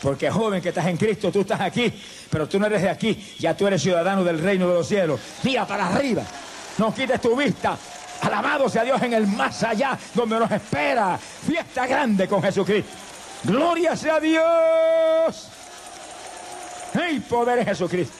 Porque 0.01 0.29
joven 0.29 0.61
que 0.61 0.69
estás 0.69 0.87
en 0.87 0.97
Cristo, 0.97 1.31
tú 1.31 1.41
estás 1.41 1.61
aquí, 1.61 1.91
pero 2.29 2.47
tú 2.47 2.59
no 2.59 2.67
eres 2.67 2.83
de 2.83 2.89
aquí, 2.89 3.17
ya 3.39 3.55
tú 3.55 3.67
eres 3.67 3.81
ciudadano 3.81 4.23
del 4.23 4.39
reino 4.39 4.67
de 4.67 4.73
los 4.75 4.87
cielos. 4.87 5.19
Mira 5.43 5.65
para 5.65 5.87
arriba, 5.87 6.23
no 6.77 6.93
quites 6.93 7.19
tu 7.19 7.35
vista. 7.35 7.77
Alabado 8.21 8.69
sea 8.69 8.83
Dios 8.83 9.01
en 9.01 9.13
el 9.13 9.27
más 9.27 9.63
allá, 9.63 9.97
donde 10.13 10.39
nos 10.39 10.51
espera 10.51 11.17
fiesta 11.17 11.87
grande 11.87 12.27
con 12.27 12.41
Jesucristo. 12.41 12.91
Gloria 13.43 13.95
sea 13.95 14.19
Dios. 14.19 15.47
¡Hey, 16.93 17.23
poder 17.29 17.59
en 17.59 17.65
Jesucristo! 17.65 18.13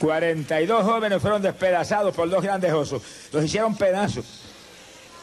42 0.00 0.84
jóvenes 0.84 1.20
fueron 1.20 1.42
despedazados 1.42 2.14
por 2.14 2.28
dos 2.28 2.42
grandes 2.42 2.72
osos. 2.72 3.02
Los 3.32 3.44
hicieron 3.44 3.76
pedazos. 3.76 4.24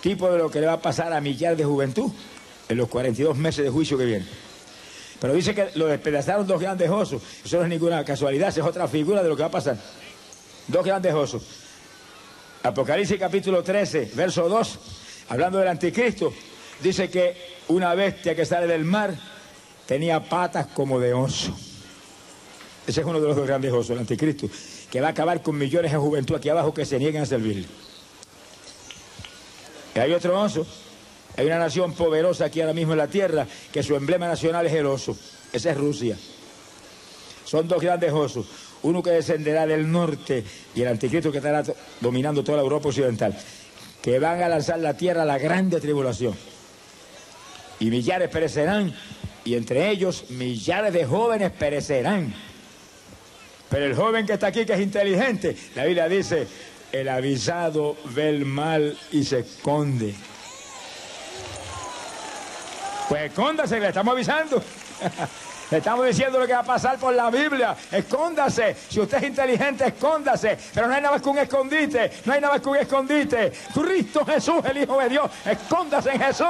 Tipo 0.02 0.30
de 0.30 0.38
lo 0.38 0.50
que 0.50 0.60
le 0.60 0.68
va 0.68 0.74
a 0.74 0.82
pasar 0.82 1.14
a 1.14 1.22
millar 1.22 1.56
de 1.56 1.64
juventud 1.64 2.12
en 2.68 2.78
los 2.78 2.90
42 2.90 3.38
meses 3.38 3.64
de 3.64 3.70
juicio 3.70 3.98
que 3.98 4.06
vienen. 4.06 4.28
Pero 5.20 5.34
dice 5.34 5.56
que 5.56 5.70
lo 5.76 5.88
despedazaron 5.88 6.46
dos 6.46 6.60
grandes 6.60 6.90
osos. 6.90 7.22
Eso 7.44 7.58
no 7.58 7.64
es 7.64 7.70
ninguna 7.70 8.04
casualidad, 8.04 8.50
es 8.50 8.60
otra 8.60 8.88
figura 8.88 9.24
de 9.24 9.30
lo 9.30 9.36
que 9.36 9.44
va 9.44 9.48
a 9.48 9.52
pasar. 9.52 9.78
Dos 10.68 10.86
grandes 10.86 11.14
osos. 11.14 11.65
Apocalipsis 12.66 13.20
capítulo 13.20 13.62
13, 13.62 14.12
verso 14.16 14.50
2, 14.50 14.80
hablando 15.30 15.60
del 15.60 15.68
anticristo, 15.68 16.34
dice 16.82 17.10
que 17.10 17.36
una 17.68 17.94
bestia 17.94 18.36
que 18.36 18.46
sale 18.46 18.66
del 18.66 18.84
mar 18.84 19.14
tenía 19.86 20.28
patas 20.28 20.68
como 20.68 21.00
de 21.00 21.14
oso. 21.14 21.56
Ese 22.88 23.02
es 23.02 23.06
uno 23.06 23.22
de 23.22 23.28
los 23.28 23.36
dos 23.36 23.46
grandes 23.46 23.72
osos, 23.72 23.92
el 23.92 24.00
anticristo, 24.00 24.50
que 24.90 25.00
va 25.00 25.08
a 25.08 25.12
acabar 25.12 25.42
con 25.44 25.58
millones 25.58 25.92
de 25.92 25.98
juventud 25.98 26.36
aquí 26.36 26.50
abajo 26.50 26.74
que 26.74 26.86
se 26.86 26.98
niegan 26.98 27.24
a 27.24 27.26
servirle. 27.28 27.68
Y 29.96 30.00
hay 30.00 30.12
otro 30.14 30.40
oso 30.40 30.66
hay 31.38 31.46
una 31.48 31.60
nación 31.60 31.94
poderosa 31.94 32.46
aquí 32.46 32.62
ahora 32.62 32.74
mismo 32.74 32.94
en 32.94 33.00
la 33.00 33.08
tierra 33.08 33.46
que 33.72 33.84
su 33.84 33.96
emblema 33.96 34.28
nacional 34.28 34.66
es 34.66 34.74
el 34.74 34.86
oso. 34.86 35.18
Esa 35.52 35.72
es 35.72 35.78
Rusia. 35.78 36.18
Son 37.44 37.68
dos 37.68 37.82
grandes 37.82 38.12
osos. 38.14 38.46
Uno 38.86 39.02
que 39.02 39.10
descenderá 39.10 39.66
del 39.66 39.92
norte 39.92 40.44
y 40.76 40.82
el 40.84 40.90
anticristo 40.90 41.32
que 41.32 41.40
estará 41.40 41.64
dominando 42.00 42.44
toda 42.44 42.58
la 42.58 42.62
Europa 42.62 42.90
occidental. 42.90 43.36
Que 44.00 44.20
van 44.20 44.44
a 44.44 44.48
lanzar 44.48 44.78
la 44.78 44.96
tierra 44.96 45.24
a 45.24 45.26
la 45.26 45.40
grande 45.40 45.82
tribulación. 45.82 46.36
Y 47.80 47.90
millares 47.90 48.30
perecerán. 48.30 48.94
Y 49.44 49.56
entre 49.56 49.90
ellos 49.90 50.26
millares 50.30 50.94
de 50.94 51.04
jóvenes 51.04 51.52
perecerán. 51.52 52.32
Pero 53.72 53.86
el 53.86 53.96
joven 53.96 54.28
que 54.28 54.34
está 54.34 54.48
aquí, 54.48 54.68
que 54.68 54.74
es 54.74 54.82
inteligente, 54.82 55.58
la 55.74 55.86
Biblia 55.86 56.08
dice, 56.08 56.46
el 56.92 57.10
avisado 57.10 57.98
ve 58.14 58.30
el 58.30 58.46
mal 58.46 58.96
y 59.12 59.24
se 59.24 59.40
esconde. 59.40 60.14
Pues 63.10 63.32
escóndase, 63.32 63.80
le 63.80 63.88
estamos 63.88 64.14
avisando. 64.14 64.62
Le 65.76 65.80
estamos 65.80 66.06
diciendo 66.06 66.40
lo 66.40 66.48
que 66.48 66.54
va 66.54 66.60
a 66.60 66.64
pasar 66.64 66.98
por 66.98 67.14
la 67.14 67.30
Biblia. 67.30 67.76
Escóndase. 67.92 68.78
Si 68.88 68.98
usted 69.02 69.18
es 69.18 69.24
inteligente, 69.24 69.86
escóndase. 69.86 70.58
Pero 70.74 70.88
no 70.88 70.94
hay 70.94 71.02
nada 71.02 71.16
más 71.16 71.22
que 71.22 71.28
un 71.28 71.38
escondite. 71.38 72.12
No 72.24 72.32
hay 72.32 72.40
nada 72.40 72.54
más 72.54 72.62
que 72.62 72.70
un 72.70 72.78
escondite. 72.78 73.52
Cristo 73.74 74.26
Jesús, 74.26 74.64
el 74.70 74.78
Hijo 74.78 74.98
de 74.98 75.10
Dios. 75.10 75.30
Escóndase 75.44 76.12
en 76.12 76.22
Jesús. 76.22 76.48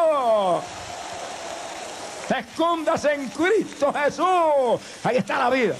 Escóndase 2.37 3.13
en 3.15 3.27
Cristo 3.29 3.91
Jesús. 3.91 4.79
Ahí 5.03 5.17
está 5.17 5.39
la 5.39 5.49
vida. 5.49 5.73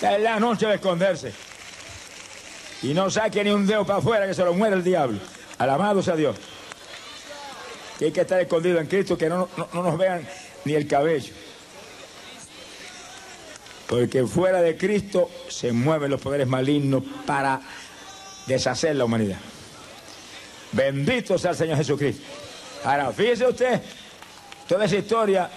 Es 0.00 0.20
la 0.22 0.40
noche 0.40 0.66
de 0.66 0.76
esconderse. 0.76 1.34
Y 2.80 2.94
no 2.94 3.10
saque 3.10 3.44
ni 3.44 3.50
un 3.50 3.66
dedo 3.66 3.84
para 3.84 3.98
afuera 3.98 4.26
que 4.26 4.32
se 4.32 4.42
lo 4.42 4.54
muere 4.54 4.76
el 4.76 4.82
diablo. 4.82 5.18
Alabado 5.58 6.02
sea 6.02 6.16
Dios 6.16 6.36
que 7.98 8.06
hay 8.06 8.12
que 8.12 8.22
estar 8.22 8.40
escondido 8.40 8.80
en 8.80 8.86
Cristo, 8.86 9.18
que 9.18 9.28
no, 9.28 9.46
nos 9.74 9.98
vean 9.98 10.26
ni 10.64 10.72
el 10.72 10.88
cabello. 10.88 11.34
Porque 13.90 14.24
fuera 14.24 14.62
de 14.62 14.76
Cristo 14.76 15.28
se 15.48 15.72
mueven 15.72 16.12
los 16.12 16.20
poderes 16.20 16.46
malignos 16.46 17.02
para 17.26 17.60
deshacer 18.46 18.94
la 18.94 19.04
humanidad. 19.04 19.38
Bendito 20.70 21.36
sea 21.36 21.50
el 21.50 21.56
Señor 21.56 21.76
Jesucristo. 21.76 22.22
Ahora, 22.84 23.10
fíjese 23.10 23.48
usted, 23.48 23.82
toda 24.68 24.84
esa 24.84 24.94
historia, 24.94 25.50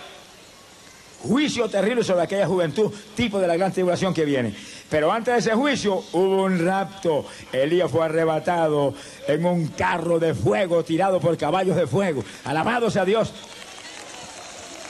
juicio 1.22 1.70
terrible 1.70 2.04
sobre 2.04 2.24
aquella 2.24 2.48
juventud, 2.48 2.92
tipo 3.16 3.40
de 3.40 3.48
la 3.48 3.56
gran 3.56 3.72
tribulación 3.72 4.16
que 4.16 4.26
viene. 4.26 4.56
Pero 4.90 5.12
antes 5.12 5.36
de 5.36 5.40
ese 5.40 5.54
juicio 5.54 6.04
hubo 6.14 6.46
un 6.46 6.66
rapto. 6.66 7.28
Elías 7.52 7.92
fue 7.92 8.04
arrebatado 8.04 8.96
en 9.28 9.46
un 9.46 9.68
carro 9.68 10.18
de 10.18 10.34
fuego 10.34 10.84
tirado 10.84 11.20
por 11.20 11.38
caballos 11.38 11.76
de 11.76 11.86
fuego. 11.86 12.24
Alabado 12.46 12.90
sea 12.90 13.06
Dios. 13.06 13.32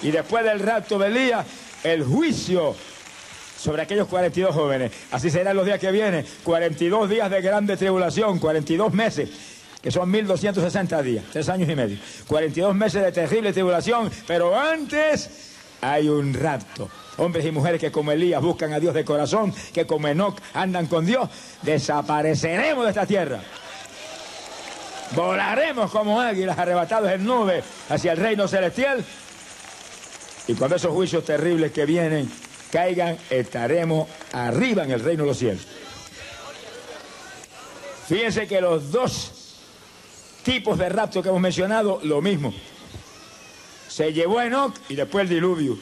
Y 0.01 0.11
después 0.11 0.45
del 0.45 0.61
rapto 0.61 0.97
de 0.97 1.07
Elías, 1.07 1.45
el 1.83 2.05
juicio 2.05 2.73
sobre 3.63 3.81
aquellos 3.81 4.07
42 4.07 4.53
jóvenes. 4.53 4.91
Así 5.11 5.29
serán 5.29 5.55
los 5.55 5.65
días 5.65 5.79
que 5.79 5.91
vienen. 5.91 6.25
42 6.43 7.09
días 7.09 7.31
de 7.31 7.41
grande 7.41 7.77
tribulación, 7.77 8.39
42 8.39 8.93
meses 8.93 9.29
que 9.81 9.91
son 9.91 10.09
1260 10.09 11.01
días, 11.01 11.25
tres 11.33 11.49
años 11.49 11.69
y 11.69 11.75
medio. 11.75 11.97
42 12.27 12.73
meses 12.73 13.03
de 13.03 13.11
terrible 13.11 13.51
tribulación, 13.51 14.09
pero 14.25 14.57
antes 14.57 15.29
hay 15.81 16.07
un 16.07 16.33
rapto. 16.33 16.89
Hombres 17.17 17.45
y 17.45 17.51
mujeres 17.51 17.81
que 17.81 17.91
como 17.91 18.13
Elías 18.13 18.41
buscan 18.41 18.71
a 18.71 18.79
Dios 18.79 18.93
de 18.93 19.03
corazón, 19.03 19.53
que 19.73 19.85
como 19.85 20.07
Enoch 20.07 20.39
andan 20.53 20.87
con 20.87 21.05
Dios, 21.05 21.29
desapareceremos 21.63 22.85
de 22.85 22.89
esta 22.91 23.05
tierra. 23.05 23.41
Volaremos 25.17 25.91
como 25.91 26.21
águilas 26.21 26.57
arrebatados 26.57 27.11
en 27.11 27.25
nubes 27.25 27.65
hacia 27.89 28.13
el 28.13 28.19
reino 28.19 28.47
celestial. 28.47 29.03
Y 30.47 30.53
cuando 30.53 30.77
esos 30.77 30.93
juicios 30.93 31.25
terribles 31.25 31.73
que 31.73 31.85
vienen 31.85 32.31
caigan, 32.73 33.19
estaremos 33.29 34.09
arriba 34.31 34.83
en 34.83 34.89
el 34.89 34.99
reino 34.99 35.21
de 35.23 35.29
los 35.29 35.37
cielos. 35.37 35.61
Fíjense 38.07 38.47
que 38.47 38.59
los 38.59 38.91
dos 38.91 39.31
tipos 40.41 40.79
de 40.79 40.89
rapto 40.89 41.21
que 41.21 41.29
hemos 41.29 41.39
mencionado, 41.39 41.99
lo 42.01 42.19
mismo. 42.19 42.51
Se 43.87 44.11
llevó 44.11 44.41
Enoch 44.41 44.73
y 44.89 44.95
después 44.95 45.21
el 45.23 45.29
diluvio. 45.29 45.77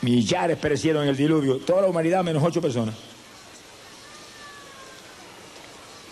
Millares 0.00 0.56
perecieron 0.56 1.02
en 1.02 1.10
el 1.10 1.16
diluvio, 1.16 1.58
toda 1.58 1.82
la 1.82 1.88
humanidad 1.88 2.24
menos 2.24 2.42
ocho 2.42 2.62
personas. 2.62 2.94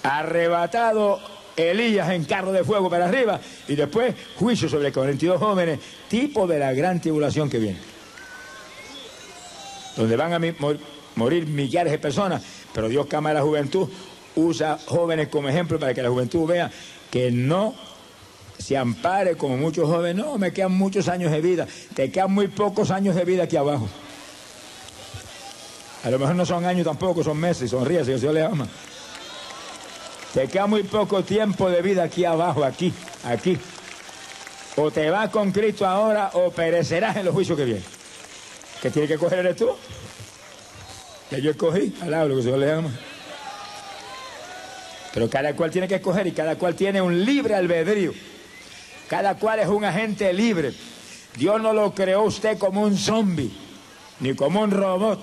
Arrebatado 0.02 1.20
Elías 1.56 2.10
en 2.10 2.24
carro 2.24 2.52
de 2.52 2.64
fuego 2.64 2.90
para 2.90 3.06
arriba 3.06 3.40
y 3.66 3.76
después 3.76 4.14
juicio 4.36 4.68
sobre 4.68 4.92
42 4.92 5.38
jóvenes, 5.38 5.80
tipo 6.10 6.46
de 6.46 6.58
la 6.58 6.74
gran 6.74 7.00
tribulación 7.00 7.48
que 7.48 7.58
viene. 7.58 7.91
Donde 9.96 10.16
van 10.16 10.32
a 10.32 10.54
morir 11.16 11.46
millares 11.46 11.92
de 11.92 11.98
personas, 11.98 12.42
pero 12.72 12.88
Dios 12.88 13.06
cama 13.06 13.30
a 13.30 13.34
la 13.34 13.42
juventud, 13.42 13.88
usa 14.34 14.78
jóvenes 14.86 15.28
como 15.28 15.48
ejemplo 15.48 15.78
para 15.78 15.92
que 15.92 16.02
la 16.02 16.08
juventud 16.08 16.46
vea 16.46 16.70
que 17.10 17.30
no 17.30 17.74
se 18.58 18.76
ampare 18.76 19.36
como 19.36 19.56
muchos 19.56 19.88
jóvenes. 19.88 20.24
No, 20.24 20.38
me 20.38 20.52
quedan 20.52 20.72
muchos 20.72 21.08
años 21.08 21.30
de 21.30 21.40
vida. 21.40 21.66
Te 21.94 22.10
quedan 22.10 22.32
muy 22.32 22.48
pocos 22.48 22.90
años 22.90 23.14
de 23.14 23.24
vida 23.24 23.44
aquí 23.44 23.56
abajo. 23.56 23.88
A 26.04 26.10
lo 26.10 26.18
mejor 26.18 26.34
no 26.34 26.46
son 26.46 26.64
años 26.64 26.86
tampoco, 26.86 27.22
son 27.22 27.38
meses. 27.38 27.70
Sonríe 27.70 28.04
si 28.04 28.12
Dios 28.14 28.34
le 28.34 28.42
ama. 28.42 28.66
Te 30.32 30.48
queda 30.48 30.66
muy 30.66 30.82
poco 30.84 31.22
tiempo 31.22 31.68
de 31.68 31.82
vida 31.82 32.04
aquí 32.04 32.24
abajo, 32.24 32.64
aquí, 32.64 32.92
aquí. 33.24 33.58
O 34.76 34.90
te 34.90 35.10
vas 35.10 35.28
con 35.28 35.52
Cristo 35.52 35.86
ahora 35.86 36.30
o 36.32 36.50
perecerás 36.50 37.16
en 37.16 37.26
los 37.26 37.34
juicios 37.34 37.58
que 37.58 37.64
vienen. 37.66 38.01
¿Qué 38.82 38.90
tiene 38.90 39.06
que 39.06 39.16
coger 39.16 39.38
eres 39.38 39.54
tú? 39.54 39.70
Que 41.30 41.40
yo 41.40 41.52
escogí, 41.52 41.94
al 42.02 42.28
lo 42.28 42.36
que 42.36 42.42
Dios 42.42 42.58
le 42.58 42.72
ama. 42.72 42.90
Pero 45.14 45.30
cada 45.30 45.54
cual 45.54 45.70
tiene 45.70 45.86
que 45.86 45.94
escoger 45.94 46.26
y 46.26 46.32
cada 46.32 46.56
cual 46.56 46.74
tiene 46.74 47.00
un 47.00 47.24
libre 47.24 47.54
albedrío. 47.54 48.12
Cada 49.08 49.36
cual 49.36 49.60
es 49.60 49.68
un 49.68 49.84
agente 49.84 50.32
libre. 50.32 50.72
Dios 51.36 51.62
no 51.62 51.72
lo 51.72 51.94
creó 51.94 52.24
usted 52.24 52.58
como 52.58 52.82
un 52.82 52.96
zombie, 52.96 53.52
ni 54.18 54.34
como 54.34 54.62
un 54.62 54.72
robot. 54.72 55.20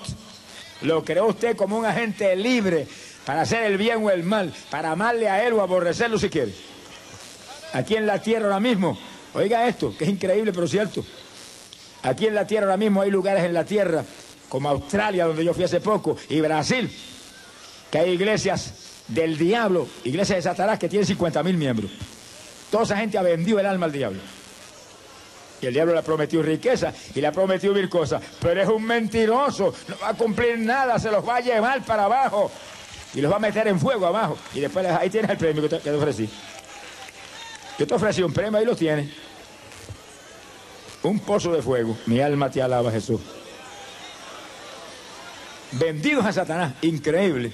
Lo 0.80 1.04
creó 1.04 1.26
usted 1.26 1.54
como 1.54 1.76
un 1.76 1.84
agente 1.84 2.34
libre 2.36 2.86
para 3.26 3.42
hacer 3.42 3.64
el 3.64 3.76
bien 3.76 4.02
o 4.02 4.10
el 4.10 4.22
mal, 4.22 4.54
para 4.70 4.92
amarle 4.92 5.28
a 5.28 5.46
él 5.46 5.52
o 5.52 5.60
aborrecerlo 5.60 6.18
si 6.18 6.30
quiere. 6.30 6.54
Aquí 7.74 7.94
en 7.94 8.06
la 8.06 8.22
tierra 8.22 8.46
ahora 8.46 8.60
mismo, 8.60 8.98
oiga 9.34 9.68
esto, 9.68 9.94
que 9.98 10.04
es 10.04 10.10
increíble 10.10 10.50
pero 10.50 10.66
cierto. 10.66 11.04
Aquí 12.02 12.26
en 12.26 12.34
la 12.34 12.46
tierra 12.46 12.66
ahora 12.66 12.76
mismo 12.76 13.02
hay 13.02 13.10
lugares 13.10 13.44
en 13.44 13.52
la 13.52 13.64
tierra, 13.64 14.04
como 14.48 14.68
Australia, 14.68 15.26
donde 15.26 15.44
yo 15.44 15.54
fui 15.54 15.64
hace 15.64 15.80
poco, 15.80 16.16
y 16.28 16.40
Brasil, 16.40 16.90
que 17.90 17.98
hay 17.98 18.10
iglesias 18.10 18.74
del 19.08 19.36
diablo, 19.36 19.86
iglesias 20.04 20.38
de 20.38 20.42
Satanás 20.42 20.78
que 20.78 20.88
tienen 20.88 21.06
50 21.06 21.42
mil 21.42 21.56
miembros. 21.56 21.90
Toda 22.70 22.84
esa 22.84 22.96
gente 22.96 23.18
ha 23.18 23.22
vendido 23.22 23.58
el 23.58 23.66
alma 23.66 23.86
al 23.86 23.92
diablo. 23.92 24.20
Y 25.60 25.66
el 25.66 25.74
diablo 25.74 25.92
le 25.92 25.98
ha 25.98 26.02
prometido 26.02 26.42
riqueza 26.42 26.92
y 27.14 27.20
le 27.20 27.26
ha 27.26 27.32
prometido 27.32 27.74
mil 27.74 27.88
cosas. 27.88 28.22
Pero 28.40 28.62
es 28.62 28.68
un 28.68 28.82
mentiroso. 28.82 29.74
No 29.88 29.96
va 30.02 30.10
a 30.10 30.14
cumplir 30.14 30.58
nada. 30.58 30.98
Se 30.98 31.10
los 31.10 31.26
va 31.28 31.36
a 31.36 31.40
llevar 31.40 31.84
para 31.84 32.04
abajo. 32.04 32.50
Y 33.12 33.20
los 33.20 33.30
va 33.30 33.36
a 33.36 33.40
meter 33.40 33.68
en 33.68 33.78
fuego 33.78 34.06
abajo. 34.06 34.38
Y 34.54 34.60
después 34.60 34.86
ahí 34.86 35.10
tienes 35.10 35.30
el 35.30 35.36
premio 35.36 35.68
que 35.68 35.78
te, 35.78 35.90
ofrecí. 35.90 36.30
Yo 37.78 37.86
te 37.86 37.94
ofrecí 37.94 38.22
un 38.22 38.32
premio, 38.32 38.58
ahí 38.58 38.64
lo 38.64 38.76
tienes. 38.76 39.10
Un 41.02 41.18
pozo 41.20 41.52
de 41.52 41.62
fuego. 41.62 41.96
Mi 42.06 42.20
alma 42.20 42.50
te 42.50 42.60
alaba, 42.60 42.90
Jesús. 42.90 43.20
Vendidos 45.72 46.24
a 46.26 46.32
Satanás. 46.32 46.74
Increíble. 46.82 47.52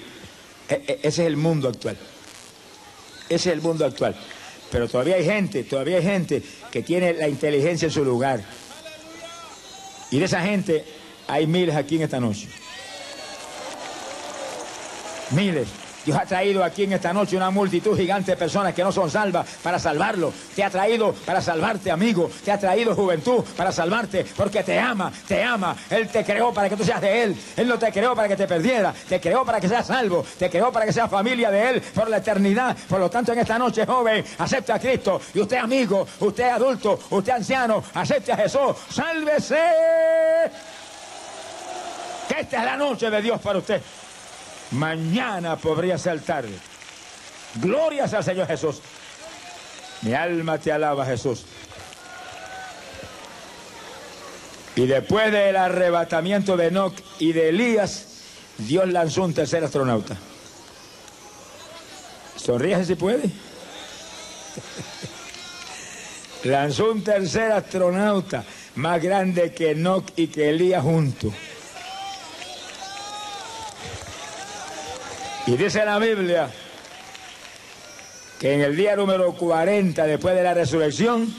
E, 0.67 0.73
e, 0.73 0.93
ese 1.03 1.07
es 1.07 1.19
el 1.19 1.37
mundo 1.37 1.69
actual. 1.69 1.97
Ese 3.29 3.49
es 3.49 3.55
el 3.55 3.61
mundo 3.61 3.85
actual. 3.85 4.15
Pero 4.71 4.87
todavía 4.89 5.15
hay 5.15 5.23
gente, 5.23 5.63
todavía 5.63 5.97
hay 5.97 6.03
gente 6.03 6.43
que 6.71 6.83
tiene 6.83 7.13
la 7.13 7.29
inteligencia 7.29 7.85
en 7.85 7.91
su 7.91 8.03
lugar. 8.03 8.43
Y 10.11 10.19
de 10.19 10.25
esa 10.25 10.41
gente 10.41 10.83
hay 11.27 11.47
miles 11.47 11.75
aquí 11.75 11.95
en 11.95 12.01
esta 12.03 12.19
noche. 12.19 12.49
Miles. 15.31 15.67
Dios 16.07 16.17
ha 16.17 16.25
traído 16.25 16.63
aquí 16.63 16.85
en 16.85 16.93
esta 16.93 17.11
noche 17.11 17.35
una 17.35 17.49
multitud 17.49 17.97
gigante 17.97 18.31
de 18.31 18.37
personas 18.37 18.73
que 18.73 18.81
no 18.81 18.93
son 18.93 19.11
salvas 19.11 19.45
para 19.61 19.77
salvarlo. 19.77 20.31
Te 20.55 20.63
ha 20.63 20.69
traído 20.69 21.11
para 21.11 21.41
salvarte, 21.41 21.91
amigo. 21.91 22.31
Te 22.45 22.49
ha 22.49 22.57
traído 22.57 22.95
juventud 22.95 23.43
para 23.57 23.73
salvarte 23.73 24.25
porque 24.37 24.63
te 24.63 24.79
ama, 24.79 25.11
te 25.27 25.43
ama. 25.43 25.75
Él 25.89 26.07
te 26.07 26.23
creó 26.23 26.53
para 26.53 26.69
que 26.69 26.77
tú 26.77 26.85
seas 26.85 27.01
de 27.01 27.23
Él. 27.23 27.37
Él 27.57 27.67
no 27.67 27.77
te 27.77 27.91
creó 27.91 28.15
para 28.15 28.29
que 28.29 28.37
te 28.37 28.47
perdiera. 28.47 28.93
Te 29.09 29.19
creó 29.19 29.43
para 29.43 29.59
que 29.59 29.67
seas 29.67 29.85
salvo. 29.85 30.25
Te 30.39 30.49
creó 30.49 30.71
para 30.71 30.85
que 30.85 30.93
seas 30.93 31.11
familia 31.11 31.51
de 31.51 31.71
Él 31.71 31.81
por 31.93 32.09
la 32.09 32.19
eternidad. 32.19 32.77
Por 32.87 33.01
lo 33.01 33.09
tanto, 33.09 33.33
en 33.33 33.39
esta 33.39 33.59
noche, 33.59 33.85
joven, 33.85 34.23
acepta 34.37 34.75
a 34.75 34.79
Cristo. 34.79 35.19
Y 35.33 35.41
usted, 35.41 35.57
amigo, 35.57 36.07
usted 36.21 36.47
adulto, 36.47 36.97
usted 37.09 37.33
anciano, 37.33 37.83
acepte 37.93 38.31
a 38.31 38.37
Jesús. 38.37 38.77
Sálvese. 38.91 39.59
Que 42.29 42.41
esta 42.41 42.59
es 42.59 42.63
la 42.63 42.77
noche 42.77 43.09
de 43.09 43.21
Dios 43.21 43.41
para 43.41 43.59
usted. 43.59 43.81
Mañana 44.71 45.55
podría 45.55 45.97
ser 45.97 46.21
tarde. 46.21 46.53
Glorias 47.55 48.13
al 48.13 48.23
Señor 48.23 48.47
Jesús. 48.47 48.81
Mi 50.01 50.13
alma 50.13 50.57
te 50.57 50.71
alaba, 50.71 51.05
Jesús. 51.05 51.45
Y 54.75 54.85
después 54.85 55.31
del 55.31 55.55
arrebatamiento 55.55 56.55
de 56.55 56.67
Enoch 56.67 56.93
y 57.17 57.33
de 57.33 57.49
Elías, 57.49 58.05
Dios 58.59 58.87
lanzó 58.87 59.23
un 59.23 59.33
tercer 59.33 59.63
astronauta. 59.63 60.15
Sonríe 62.35 62.85
si 62.85 62.95
puede. 62.95 63.31
lanzó 66.43 66.91
un 66.91 67.03
tercer 67.03 67.51
astronauta 67.51 68.43
más 68.75 69.01
grande 69.01 69.51
que 69.51 69.71
Enoch 69.71 70.05
y 70.15 70.27
que 70.27 70.49
Elías 70.49 70.83
juntos. 70.83 71.33
Y 75.47 75.55
dice 75.55 75.85
la 75.85 75.97
Biblia 75.97 76.49
que 78.37 78.53
en 78.53 78.61
el 78.61 78.75
día 78.75 78.97
número 78.97 79.31
40 79.31 80.05
después 80.05 80.35
de 80.35 80.43
la 80.43 80.53
resurrección, 80.53 81.33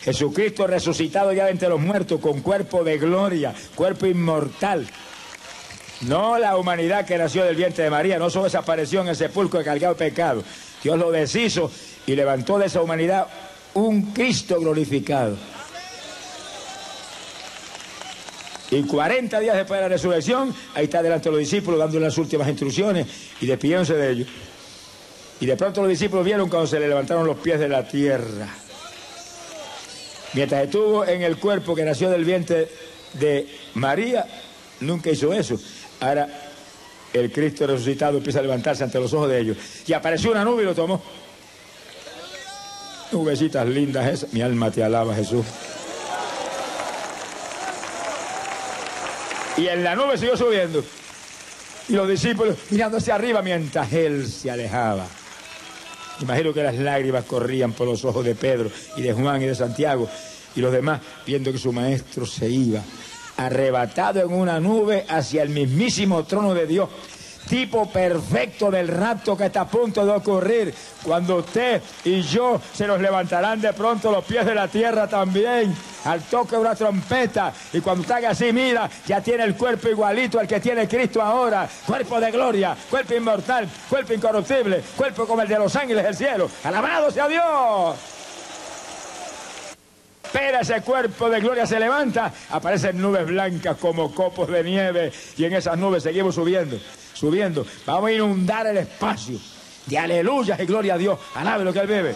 Jesucristo 0.00 0.66
resucitado 0.66 1.32
ya 1.32 1.48
entre 1.48 1.68
los 1.68 1.80
muertos 1.80 2.20
con 2.20 2.40
cuerpo 2.40 2.82
de 2.82 2.98
gloria, 2.98 3.54
cuerpo 3.76 4.06
inmortal. 4.06 4.84
No 6.02 6.38
la 6.38 6.56
humanidad 6.56 7.06
que 7.06 7.16
nació 7.16 7.44
del 7.44 7.54
vientre 7.54 7.84
de 7.84 7.90
María, 7.90 8.18
no 8.18 8.30
solo 8.30 8.44
desapareció 8.44 9.00
en 9.02 9.08
el 9.08 9.16
sepulcro 9.16 9.62
cargado 9.62 9.94
de 9.94 10.10
pecado. 10.10 10.42
Dios 10.82 10.98
lo 10.98 11.12
deshizo 11.12 11.70
y 12.04 12.16
levantó 12.16 12.58
de 12.58 12.66
esa 12.66 12.82
humanidad 12.82 13.28
un 13.74 14.12
Cristo 14.12 14.58
glorificado. 14.58 15.36
Y 18.70 18.82
40 18.82 19.40
días 19.40 19.56
después 19.56 19.78
de 19.78 19.82
la 19.82 19.88
resurrección, 19.88 20.54
ahí 20.74 20.84
está 20.84 21.02
delante 21.02 21.28
de 21.28 21.30
los 21.32 21.40
discípulos 21.40 21.78
dándole 21.78 22.04
las 22.04 22.18
últimas 22.18 22.48
instrucciones 22.48 23.06
y 23.40 23.46
despidiéndose 23.46 23.94
de 23.94 24.10
ellos. 24.10 24.28
Y 25.40 25.46
de 25.46 25.56
pronto 25.56 25.80
los 25.80 25.90
discípulos 25.90 26.24
vieron 26.24 26.48
cuando 26.48 26.66
se 26.66 26.78
le 26.78 26.88
levantaron 26.88 27.26
los 27.26 27.38
pies 27.38 27.58
de 27.60 27.68
la 27.68 27.86
tierra. 27.86 28.48
Mientras 30.34 30.64
estuvo 30.64 31.06
en 31.06 31.22
el 31.22 31.38
cuerpo 31.38 31.74
que 31.74 31.84
nació 31.84 32.10
del 32.10 32.24
vientre 32.24 32.68
de 33.14 33.48
María, 33.74 34.26
nunca 34.80 35.10
hizo 35.10 35.32
eso. 35.32 35.58
Ahora 36.00 36.28
el 37.12 37.32
Cristo 37.32 37.66
resucitado 37.66 38.18
empieza 38.18 38.40
a 38.40 38.42
levantarse 38.42 38.84
ante 38.84 39.00
los 39.00 39.12
ojos 39.14 39.30
de 39.30 39.40
ellos. 39.40 39.56
Y 39.86 39.92
apareció 39.94 40.30
una 40.30 40.44
nube 40.44 40.62
y 40.62 40.66
lo 40.66 40.74
tomó. 40.74 41.00
Nubecitas 43.12 43.66
lindas 43.66 44.06
esas. 44.12 44.32
Mi 44.34 44.42
alma 44.42 44.70
te 44.70 44.84
alaba, 44.84 45.14
Jesús. 45.14 45.46
Y 49.58 49.66
en 49.66 49.82
la 49.82 49.94
nube 49.96 50.16
siguió 50.16 50.36
subiendo. 50.36 50.84
Y 51.88 51.92
los 51.92 52.08
discípulos 52.08 52.56
mirando 52.70 52.98
hacia 52.98 53.16
arriba 53.16 53.42
mientras 53.42 53.92
él 53.92 54.26
se 54.26 54.50
alejaba. 54.50 55.06
Imagino 56.20 56.52
que 56.52 56.62
las 56.62 56.76
lágrimas 56.76 57.24
corrían 57.24 57.72
por 57.72 57.86
los 57.86 58.04
ojos 58.04 58.24
de 58.24 58.34
Pedro 58.34 58.70
y 58.96 59.02
de 59.02 59.12
Juan 59.12 59.42
y 59.42 59.46
de 59.46 59.54
Santiago 59.54 60.08
y 60.54 60.60
los 60.60 60.72
demás 60.72 61.00
viendo 61.26 61.52
que 61.52 61.58
su 61.58 61.72
maestro 61.72 62.26
se 62.26 62.48
iba 62.48 62.82
arrebatado 63.36 64.20
en 64.20 64.32
una 64.32 64.58
nube 64.58 65.04
hacia 65.08 65.42
el 65.42 65.50
mismísimo 65.50 66.24
trono 66.24 66.54
de 66.54 66.66
Dios 66.66 66.88
tipo 67.48 67.90
perfecto 67.90 68.70
del 68.70 68.88
rapto 68.88 69.36
que 69.36 69.46
está 69.46 69.62
a 69.62 69.68
punto 69.68 70.04
de 70.04 70.12
ocurrir. 70.12 70.74
Cuando 71.02 71.36
usted 71.36 71.82
y 72.04 72.20
yo 72.22 72.60
se 72.72 72.86
nos 72.86 73.00
levantarán 73.00 73.60
de 73.60 73.72
pronto 73.72 74.10
los 74.10 74.24
pies 74.24 74.44
de 74.44 74.54
la 74.54 74.68
tierra 74.68 75.08
también, 75.08 75.74
al 76.04 76.22
toque 76.22 76.56
de 76.56 76.60
una 76.60 76.74
trompeta. 76.74 77.52
Y 77.72 77.80
cuando 77.80 78.02
usted 78.02 78.24
así, 78.24 78.52
mira, 78.52 78.88
ya 79.06 79.20
tiene 79.20 79.44
el 79.44 79.56
cuerpo 79.56 79.88
igualito 79.88 80.38
al 80.38 80.46
que 80.46 80.60
tiene 80.60 80.86
Cristo 80.86 81.22
ahora. 81.22 81.68
Cuerpo 81.86 82.20
de 82.20 82.30
gloria, 82.30 82.76
cuerpo 82.90 83.14
inmortal, 83.14 83.68
cuerpo 83.88 84.12
incorruptible, 84.12 84.82
cuerpo 84.96 85.26
como 85.26 85.42
el 85.42 85.48
de 85.48 85.58
los 85.58 85.74
ángeles 85.74 86.04
del 86.04 86.14
cielo. 86.14 86.50
Alabado 86.64 87.10
sea 87.10 87.28
Dios. 87.28 87.96
Pero 90.30 90.60
ese 90.60 90.82
cuerpo 90.82 91.30
de 91.30 91.40
gloria 91.40 91.66
se 91.66 91.80
levanta, 91.80 92.30
aparecen 92.50 93.00
nubes 93.00 93.26
blancas 93.26 93.78
como 93.78 94.14
copos 94.14 94.48
de 94.48 94.62
nieve 94.62 95.10
y 95.38 95.44
en 95.46 95.54
esas 95.54 95.78
nubes 95.78 96.02
seguimos 96.02 96.34
subiendo 96.34 96.78
subiendo. 97.18 97.66
Vamos 97.84 98.10
a 98.10 98.12
inundar 98.12 98.66
el 98.66 98.76
espacio 98.78 99.38
de 99.86 99.98
aleluyas 99.98 100.60
y 100.60 100.66
gloria 100.66 100.94
a 100.94 100.98
Dios. 100.98 101.18
Alabe 101.34 101.64
lo 101.64 101.72
que 101.72 101.80
él 101.80 101.86
bebe. 101.86 102.14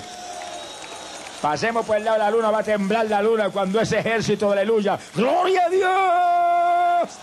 Pasemos 1.40 1.84
por 1.84 1.96
el 1.96 2.04
lado 2.04 2.18
de 2.18 2.24
la 2.24 2.30
luna, 2.30 2.50
va 2.52 2.60
a 2.60 2.62
temblar 2.62 3.06
la 3.06 3.20
luna 3.20 3.50
cuando 3.50 3.80
ese 3.80 3.98
ejército 3.98 4.46
de 4.46 4.60
aleluya. 4.60 4.96
¡Gloria 5.14 5.64
a 5.66 5.68
Dios! 5.68 7.18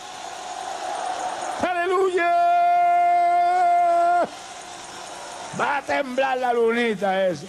¡Aleluya! 1.61 2.31
Va 5.57 5.77
a 5.77 5.81
temblar 5.81 6.37
la 6.37 6.51
lunita 6.51 7.27
esa. 7.27 7.45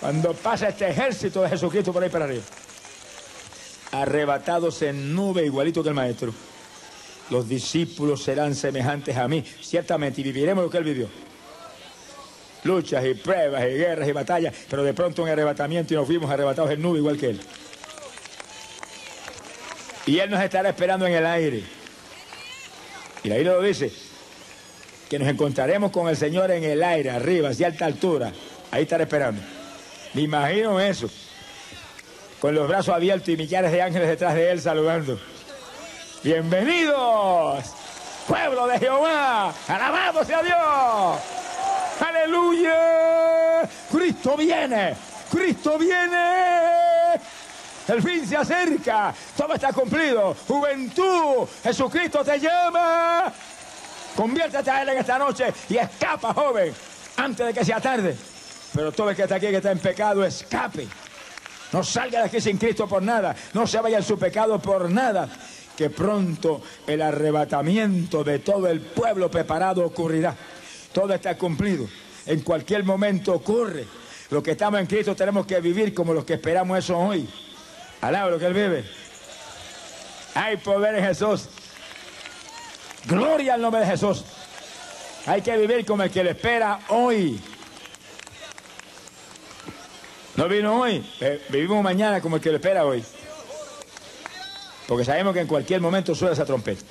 Cuando 0.00 0.34
pasa 0.34 0.68
este 0.68 0.90
ejército 0.90 1.42
de 1.42 1.50
Jesucristo 1.50 1.92
por 1.92 2.02
ahí 2.02 2.10
para 2.10 2.24
arriba. 2.24 2.42
Arrebatados 3.92 4.82
en 4.82 5.14
nube, 5.14 5.44
igualito 5.44 5.84
que 5.84 5.88
el 5.90 5.94
maestro. 5.94 6.34
Los 7.30 7.48
discípulos 7.48 8.22
serán 8.22 8.54
semejantes 8.54 9.16
a 9.16 9.26
mí. 9.28 9.44
Ciertamente, 9.62 10.20
y 10.20 10.24
viviremos 10.24 10.64
lo 10.64 10.70
que 10.70 10.78
él 10.78 10.84
vivió. 10.84 11.08
Luchas 12.64 13.04
y 13.04 13.14
pruebas 13.14 13.62
y 13.64 13.74
guerras 13.74 14.08
y 14.08 14.12
batallas, 14.12 14.54
pero 14.70 14.82
de 14.82 14.94
pronto 14.94 15.22
un 15.22 15.28
arrebatamiento 15.28 15.92
y 15.92 15.96
nos 15.96 16.06
fuimos 16.06 16.30
arrebatados 16.30 16.70
en 16.70 16.80
nube 16.80 16.98
igual 16.98 17.18
que 17.18 17.30
él. 17.30 17.40
Y 20.06 20.18
él 20.18 20.30
nos 20.30 20.42
estará 20.42 20.70
esperando 20.70 21.06
en 21.06 21.14
el 21.14 21.26
aire. 21.26 21.62
Y 23.22 23.28
la 23.28 23.36
Biblia 23.36 23.54
lo 23.54 23.62
dice, 23.62 23.90
que 25.08 25.18
nos 25.18 25.28
encontraremos 25.28 25.90
con 25.90 26.08
el 26.08 26.16
Señor 26.16 26.50
en 26.50 26.64
el 26.64 26.82
aire, 26.82 27.10
arriba, 27.10 27.50
hacia 27.50 27.66
alta 27.66 27.86
altura. 27.86 28.32
Ahí 28.70 28.82
estará 28.82 29.04
esperando. 29.04 29.40
Me 30.12 30.22
imagino 30.22 30.80
eso. 30.80 31.08
Con 32.40 32.54
los 32.54 32.68
brazos 32.68 32.94
abiertos 32.94 33.28
y 33.28 33.36
millares 33.36 33.72
de 33.72 33.82
ángeles 33.82 34.08
detrás 34.08 34.34
de 34.34 34.50
él 34.50 34.60
saludando. 34.60 35.18
Bienvenidos, 36.24 37.66
pueblo 38.26 38.66
de 38.66 38.78
Jehová. 38.78 39.52
Alabado 39.68 40.24
sea 40.24 40.42
Dios. 40.42 41.20
Aleluya. 42.00 43.68
Cristo 43.92 44.34
viene. 44.34 44.96
Cristo 45.30 45.78
viene. 45.78 47.20
El 47.86 48.02
fin 48.02 48.26
se 48.26 48.38
acerca. 48.38 49.14
Todo 49.36 49.52
está 49.52 49.70
cumplido. 49.74 50.34
Juventud. 50.48 51.46
Jesucristo 51.62 52.24
te 52.24 52.40
llama. 52.40 53.30
Conviértete 54.16 54.70
a 54.70 54.80
Él 54.80 54.88
en 54.88 54.98
esta 55.00 55.18
noche 55.18 55.52
y 55.68 55.76
escapa, 55.76 56.32
joven, 56.32 56.72
antes 57.18 57.46
de 57.48 57.52
que 57.52 57.66
sea 57.66 57.80
tarde. 57.82 58.16
Pero 58.72 58.92
todo 58.92 59.10
el 59.10 59.16
que 59.16 59.24
está 59.24 59.34
aquí, 59.34 59.48
que 59.48 59.56
está 59.56 59.72
en 59.72 59.78
pecado, 59.78 60.24
escape. 60.24 60.88
No 61.70 61.84
salga 61.84 62.20
de 62.20 62.24
aquí 62.28 62.40
sin 62.40 62.56
Cristo 62.56 62.88
por 62.88 63.02
nada. 63.02 63.36
No 63.52 63.66
se 63.66 63.78
vaya 63.78 63.98
en 63.98 64.04
su 64.04 64.18
pecado 64.18 64.58
por 64.58 64.88
nada. 64.88 65.28
Que 65.76 65.90
pronto 65.90 66.62
el 66.86 67.02
arrebatamiento 67.02 68.22
de 68.22 68.38
todo 68.38 68.68
el 68.68 68.80
pueblo 68.80 69.30
preparado 69.30 69.84
ocurrirá. 69.84 70.36
Todo 70.92 71.12
está 71.14 71.36
cumplido. 71.36 71.88
En 72.26 72.40
cualquier 72.40 72.84
momento 72.84 73.32
ocurre. 73.32 73.84
Los 74.30 74.42
que 74.42 74.52
estamos 74.52 74.80
en 74.80 74.86
Cristo 74.86 75.14
tenemos 75.14 75.46
que 75.46 75.60
vivir 75.60 75.92
como 75.92 76.14
los 76.14 76.24
que 76.24 76.34
esperamos 76.34 76.78
eso 76.78 76.98
hoy. 76.98 77.28
Alaba 78.00 78.30
lo 78.30 78.38
que 78.38 78.46
Él 78.46 78.54
vive. 78.54 78.84
Hay 80.34 80.56
poder 80.56 80.96
en 80.96 81.04
Jesús. 81.04 81.48
Gloria 83.06 83.54
al 83.54 83.60
nombre 83.60 83.80
de 83.80 83.86
Jesús. 83.86 84.24
Hay 85.26 85.42
que 85.42 85.56
vivir 85.56 85.84
como 85.84 86.02
el 86.02 86.10
que 86.10 86.24
le 86.24 86.30
espera 86.30 86.80
hoy. 86.88 87.40
No 90.36 90.48
vino 90.48 90.80
hoy, 90.80 91.04
eh, 91.20 91.40
vivimos 91.48 91.82
mañana 91.82 92.20
como 92.20 92.36
el 92.36 92.42
que 92.42 92.50
le 92.50 92.56
espera 92.56 92.84
hoy. 92.84 93.04
Porque 94.86 95.04
sabemos 95.04 95.34
que 95.34 95.40
en 95.40 95.46
cualquier 95.46 95.80
momento 95.80 96.14
suena 96.14 96.34
esa 96.34 96.44
trompeta. 96.44 96.82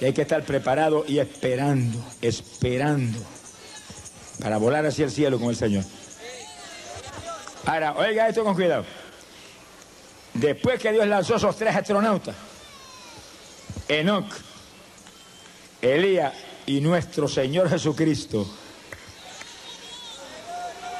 Y 0.00 0.04
hay 0.06 0.12
que 0.12 0.22
estar 0.22 0.42
preparado 0.42 1.04
y 1.06 1.18
esperando, 1.18 1.98
esperando 2.22 3.18
para 4.40 4.58
volar 4.58 4.86
hacia 4.86 5.04
el 5.04 5.10
cielo 5.10 5.38
con 5.38 5.50
el 5.50 5.56
Señor. 5.56 5.84
Ahora, 7.66 7.94
oiga 7.96 8.28
esto 8.28 8.44
con 8.44 8.54
cuidado. 8.54 8.84
Después 10.34 10.80
que 10.80 10.92
Dios 10.92 11.06
lanzó 11.06 11.36
esos 11.36 11.56
tres 11.56 11.74
astronautas, 11.74 12.36
Enoch, 13.88 14.32
Elías 15.82 16.32
y 16.66 16.80
nuestro 16.80 17.26
Señor 17.26 17.68
Jesucristo, 17.68 18.46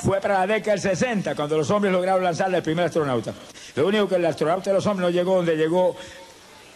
fue 0.03 0.21
para 0.21 0.41
la 0.41 0.55
década 0.55 0.73
del 0.73 0.81
60 0.81 1.35
cuando 1.35 1.57
los 1.57 1.71
hombres 1.71 1.93
lograron 1.93 2.23
lanzar 2.23 2.53
el 2.53 2.63
primer 2.63 2.87
astronauta. 2.87 3.33
Lo 3.79 3.87
único 3.87 4.09
que 4.09 4.16
el 4.16 4.26
astronauta 4.26 4.70
de 4.70 4.74
los 4.74 4.87
hombres 4.87 5.09
no 5.09 5.11
llegó 5.11 5.37
donde 5.37 5.57
llegó 5.57 5.95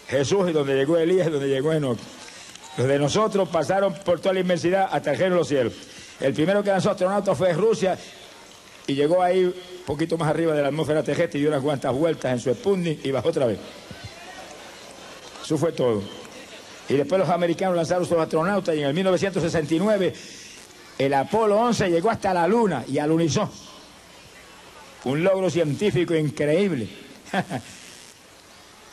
Jesús 0.07 0.49
y 0.49 0.53
donde 0.53 0.77
llegó 0.77 0.97
Elías 0.97 1.27
y 1.27 1.31
donde 1.31 1.49
llegó 1.49 1.73
Enoch. 1.73 1.99
Los 2.77 2.87
de 2.87 2.97
nosotros 2.97 3.49
pasaron 3.49 3.93
por 3.93 4.21
toda 4.21 4.35
la 4.35 4.39
inmensidad 4.39 4.89
hasta 4.89 5.11
el 5.11 5.19
reino 5.19 5.35
de 5.35 5.39
los 5.41 5.49
cielos. 5.49 5.73
El 6.21 6.33
primero 6.33 6.63
que 6.63 6.71
lanzó 6.71 6.93
astronauta 6.93 7.35
fue 7.35 7.55
Rusia 7.55 7.99
y 8.87 8.95
llegó 8.95 9.21
ahí 9.21 9.47
un 9.47 9.55
poquito 9.85 10.17
más 10.17 10.29
arriba 10.29 10.55
de 10.55 10.63
la 10.63 10.69
atmósfera 10.69 11.03
terrestre 11.03 11.41
y 11.41 11.43
dio 11.43 11.51
unas 11.51 11.65
cuantas 11.65 11.93
vueltas 11.93 12.35
en 12.35 12.39
su 12.39 12.55
Sputnik 12.55 13.05
y 13.05 13.11
bajó 13.11 13.31
otra 13.31 13.47
vez. 13.47 13.59
Eso 15.45 15.59
fue 15.59 15.73
todo. 15.73 16.05
Y 16.89 16.95
después 16.95 17.19
los 17.19 17.29
americanos 17.31 17.75
lanzaron 17.75 18.07
sus 18.07 18.17
astronautas 18.17 18.77
y 18.77 18.79
en 18.79 18.87
el 18.87 18.95
1969 18.95 20.15
el 21.01 21.15
Apolo 21.15 21.59
11 21.59 21.91
llegó 21.91 22.11
hasta 22.11 22.33
la 22.33 22.47
Luna 22.47 22.85
y 22.87 22.99
alunizó. 22.99 23.51
Un 25.05 25.25
logro 25.25 25.51
científico 25.51 26.15
increíble. 26.15 26.89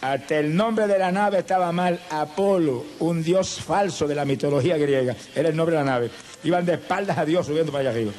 Hasta 0.02 0.38
el 0.38 0.56
nombre 0.56 0.88
de 0.88 0.98
la 0.98 1.12
nave 1.12 1.40
estaba 1.40 1.72
mal. 1.72 2.00
Apolo, 2.10 2.86
un 3.00 3.22
dios 3.22 3.62
falso 3.62 4.08
de 4.08 4.16
la 4.16 4.26
mitología 4.26 4.78
griega. 4.78 5.16
Era 5.36 5.50
el 5.50 5.56
nombre 5.56 5.76
de 5.76 5.84
la 5.84 5.92
nave. 5.92 6.10
Iban 6.44 6.66
de 6.66 6.76
espaldas 6.76 7.18
a 7.18 7.26
Dios 7.26 7.46
subiendo 7.46 7.72
para 7.72 7.82
allá 7.82 7.92
arriba. 7.92 8.12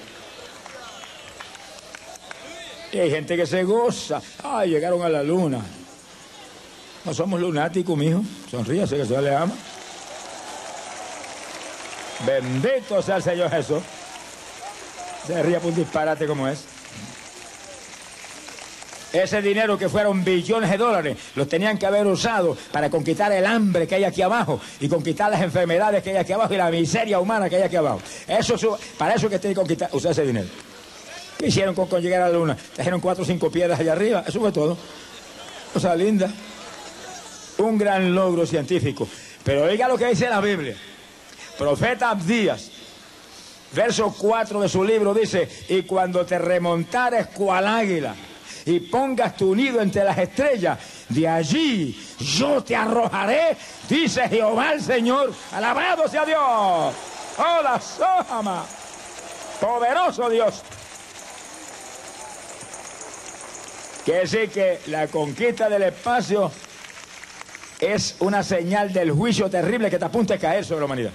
Y 2.92 2.98
hay 2.98 3.10
gente 3.10 3.36
que 3.36 3.46
se 3.46 3.64
goza. 3.64 4.20
Ay, 4.42 4.70
llegaron 4.70 5.02
a 5.02 5.08
la 5.08 5.22
luna. 5.22 5.60
No 7.04 7.14
somos 7.14 7.40
lunáticos, 7.40 7.96
mijo. 7.96 8.22
Sonríase 8.50 8.96
que 8.96 9.06
se 9.06 9.22
le 9.22 9.34
ama. 9.34 9.54
Bendito 12.26 13.00
sea 13.00 13.16
el 13.16 13.22
Señor 13.22 13.50
Jesús. 13.50 13.82
Se 15.26 15.42
ría 15.42 15.60
por 15.60 15.70
un 15.70 15.76
disparate 15.76 16.26
como 16.26 16.46
es. 16.46 16.64
Ese 19.12 19.42
dinero 19.42 19.76
que 19.76 19.88
fueron 19.88 20.24
billones 20.24 20.70
de 20.70 20.76
dólares, 20.76 21.16
los 21.34 21.48
tenían 21.48 21.76
que 21.78 21.86
haber 21.86 22.06
usado 22.06 22.56
para 22.70 22.88
conquistar 22.90 23.32
el 23.32 23.44
hambre 23.44 23.88
que 23.88 23.96
hay 23.96 24.04
aquí 24.04 24.22
abajo 24.22 24.60
y 24.78 24.88
conquistar 24.88 25.30
las 25.30 25.42
enfermedades 25.42 26.02
que 26.02 26.10
hay 26.10 26.16
aquí 26.16 26.32
abajo 26.32 26.54
y 26.54 26.56
la 26.56 26.70
miseria 26.70 27.18
humana 27.18 27.48
que 27.48 27.56
hay 27.56 27.62
aquí 27.62 27.76
abajo. 27.76 28.00
Eso, 28.28 28.78
para 28.96 29.14
eso 29.14 29.28
que 29.28 29.40
tienen 29.40 29.54
que 29.54 29.60
conquistar, 29.60 29.90
usar 29.92 30.12
ese 30.12 30.24
dinero. 30.24 30.46
¿Qué 31.36 31.48
hicieron 31.48 31.74
con, 31.74 31.88
llegar 32.00 32.22
a 32.22 32.28
la 32.28 32.38
luna? 32.38 32.56
Trajeron 32.74 33.00
cuatro 33.00 33.24
o 33.24 33.26
cinco 33.26 33.50
piedras 33.50 33.80
allá 33.80 33.92
arriba, 33.92 34.24
eso 34.26 34.38
fue 34.38 34.52
todo. 34.52 34.76
O 35.74 35.80
sea, 35.80 35.96
linda. 35.96 36.32
Un 37.58 37.78
gran 37.78 38.14
logro 38.14 38.46
científico. 38.46 39.08
Pero 39.42 39.64
oiga 39.64 39.88
lo 39.88 39.98
que 39.98 40.06
dice 40.06 40.28
la 40.28 40.40
Biblia. 40.40 40.76
Profeta 41.58 42.10
Abdías, 42.10 42.70
verso 43.74 44.14
4 44.16 44.60
de 44.60 44.68
su 44.68 44.84
libro 44.84 45.12
dice, 45.12 45.48
y 45.68 45.82
cuando 45.82 46.24
te 46.24 46.38
remontares 46.38 47.26
cual 47.26 47.66
águila 47.66 48.14
y 48.70 48.80
pongas 48.80 49.36
tu 49.36 49.54
nido 49.54 49.80
entre 49.80 50.04
las 50.04 50.16
estrellas, 50.16 50.78
de 51.08 51.26
allí 51.26 51.98
yo 52.20 52.62
te 52.62 52.76
arrojaré, 52.76 53.56
dice 53.88 54.28
Jehová 54.28 54.72
el 54.72 54.82
Señor, 54.82 55.32
alabado 55.52 56.08
sea 56.08 56.24
Dios. 56.24 56.94
Hola, 57.36 57.80
Sojama, 57.80 58.64
poderoso 59.60 60.28
Dios. 60.30 60.62
Quiere 64.04 64.20
decir 64.20 64.50
que 64.50 64.80
la 64.86 65.08
conquista 65.08 65.68
del 65.68 65.82
espacio 65.82 66.50
es 67.80 68.16
una 68.20 68.42
señal 68.42 68.92
del 68.92 69.10
juicio 69.10 69.50
terrible 69.50 69.90
que 69.90 69.98
te 69.98 70.04
apunta 70.04 70.34
a 70.34 70.38
caer 70.38 70.64
sobre 70.64 70.80
la 70.80 70.86
humanidad. 70.86 71.12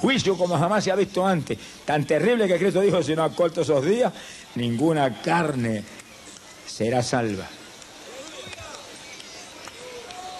Juicio 0.00 0.36
como 0.36 0.58
jamás 0.58 0.84
se 0.84 0.90
ha 0.92 0.96
visto 0.96 1.26
antes. 1.26 1.58
Tan 1.84 2.04
terrible 2.04 2.46
que 2.46 2.58
Cristo 2.58 2.80
dijo, 2.80 3.02
si 3.02 3.16
no 3.16 3.24
acorto 3.24 3.62
esos 3.62 3.84
días, 3.84 4.12
ninguna 4.56 5.22
carne 5.22 5.84
será 6.66 7.02
salva. 7.02 7.46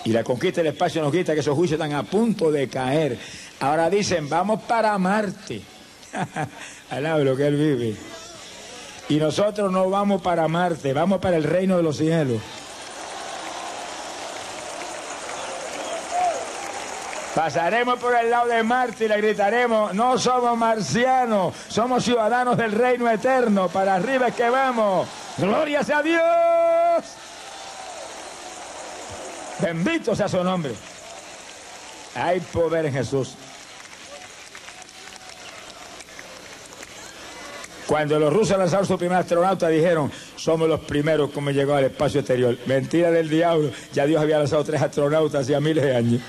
Y 0.04 0.10
la 0.10 0.22
conquista 0.22 0.60
del 0.60 0.72
espacio 0.72 1.02
nos 1.02 1.12
quita 1.12 1.34
que 1.34 1.40
esos 1.40 1.56
juicios 1.56 1.80
están 1.80 1.92
a 1.92 2.04
punto 2.04 2.52
de 2.52 2.68
caer. 2.68 3.18
Ahora 3.60 3.90
dicen, 3.90 4.28
vamos 4.28 4.62
para 4.62 4.96
Marte. 4.98 5.62
Alaba 6.90 7.18
lo 7.20 7.36
que 7.36 7.46
él 7.46 7.56
vive. 7.56 7.96
Y 9.08 9.16
nosotros 9.16 9.70
no 9.72 9.90
vamos 9.90 10.22
para 10.22 10.46
Marte, 10.48 10.92
vamos 10.92 11.20
para 11.20 11.36
el 11.36 11.44
reino 11.44 11.76
de 11.76 11.82
los 11.82 11.96
cielos. 11.96 12.40
Pasaremos 17.36 17.98
por 17.98 18.16
el 18.16 18.30
lado 18.30 18.46
de 18.48 18.62
Marte 18.62 19.04
y 19.04 19.08
le 19.08 19.18
gritaremos, 19.18 19.92
no 19.92 20.16
somos 20.16 20.56
marcianos, 20.56 21.54
somos 21.68 22.02
ciudadanos 22.02 22.56
del 22.56 22.72
reino 22.72 23.10
eterno, 23.10 23.68
para 23.68 23.96
arriba 23.96 24.28
es 24.28 24.34
que 24.34 24.48
vamos. 24.48 25.06
Gloria 25.36 25.84
sea 25.84 26.00
Dios. 26.00 27.04
Bendito 29.60 30.16
sea 30.16 30.30
su 30.30 30.42
nombre. 30.42 30.72
Hay 32.14 32.40
poder 32.40 32.86
en 32.86 32.94
Jesús. 32.94 33.34
Cuando 37.86 38.18
los 38.18 38.32
rusos 38.32 38.56
lanzaron 38.56 38.86
su 38.86 38.96
primer 38.96 39.18
astronauta 39.18 39.68
dijeron, 39.68 40.10
somos 40.36 40.70
los 40.70 40.80
primeros 40.80 41.30
como 41.32 41.50
llegó 41.50 41.74
al 41.74 41.84
espacio 41.84 42.20
exterior. 42.20 42.56
Mentira 42.64 43.10
del 43.10 43.28
diablo, 43.28 43.72
ya 43.92 44.06
Dios 44.06 44.22
había 44.22 44.38
lanzado 44.38 44.64
tres 44.64 44.80
astronautas 44.80 45.42
hacía 45.42 45.60
miles 45.60 45.84
de 45.84 45.94
años. 45.94 46.22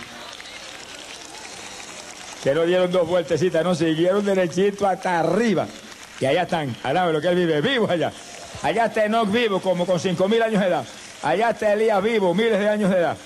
Que 2.43 2.53
no 2.53 2.63
dieron 2.63 2.91
dos 2.91 3.07
vueltecitas, 3.07 3.63
no, 3.63 3.75
siguieron 3.75 4.25
derechito 4.25 4.87
hasta 4.87 5.19
arriba. 5.19 5.67
Y 6.19 6.25
allá 6.25 6.43
están, 6.43 6.75
alaba 6.83 7.11
lo 7.11 7.21
que 7.21 7.27
él 7.27 7.35
vive, 7.35 7.61
vivo 7.61 7.89
allá. 7.89 8.11
Allá 8.63 8.85
está 8.85 9.05
Enoch 9.05 9.31
vivo, 9.31 9.59
como 9.59 9.85
con 9.85 9.99
cinco 9.99 10.27
mil 10.27 10.41
años 10.41 10.61
de 10.61 10.67
edad. 10.67 10.85
Allá 11.21 11.51
está 11.51 11.73
Elías 11.73 12.01
vivo, 12.01 12.33
miles 12.33 12.59
de 12.59 12.69
años 12.69 12.89
de 12.89 12.97
edad. 12.97 13.17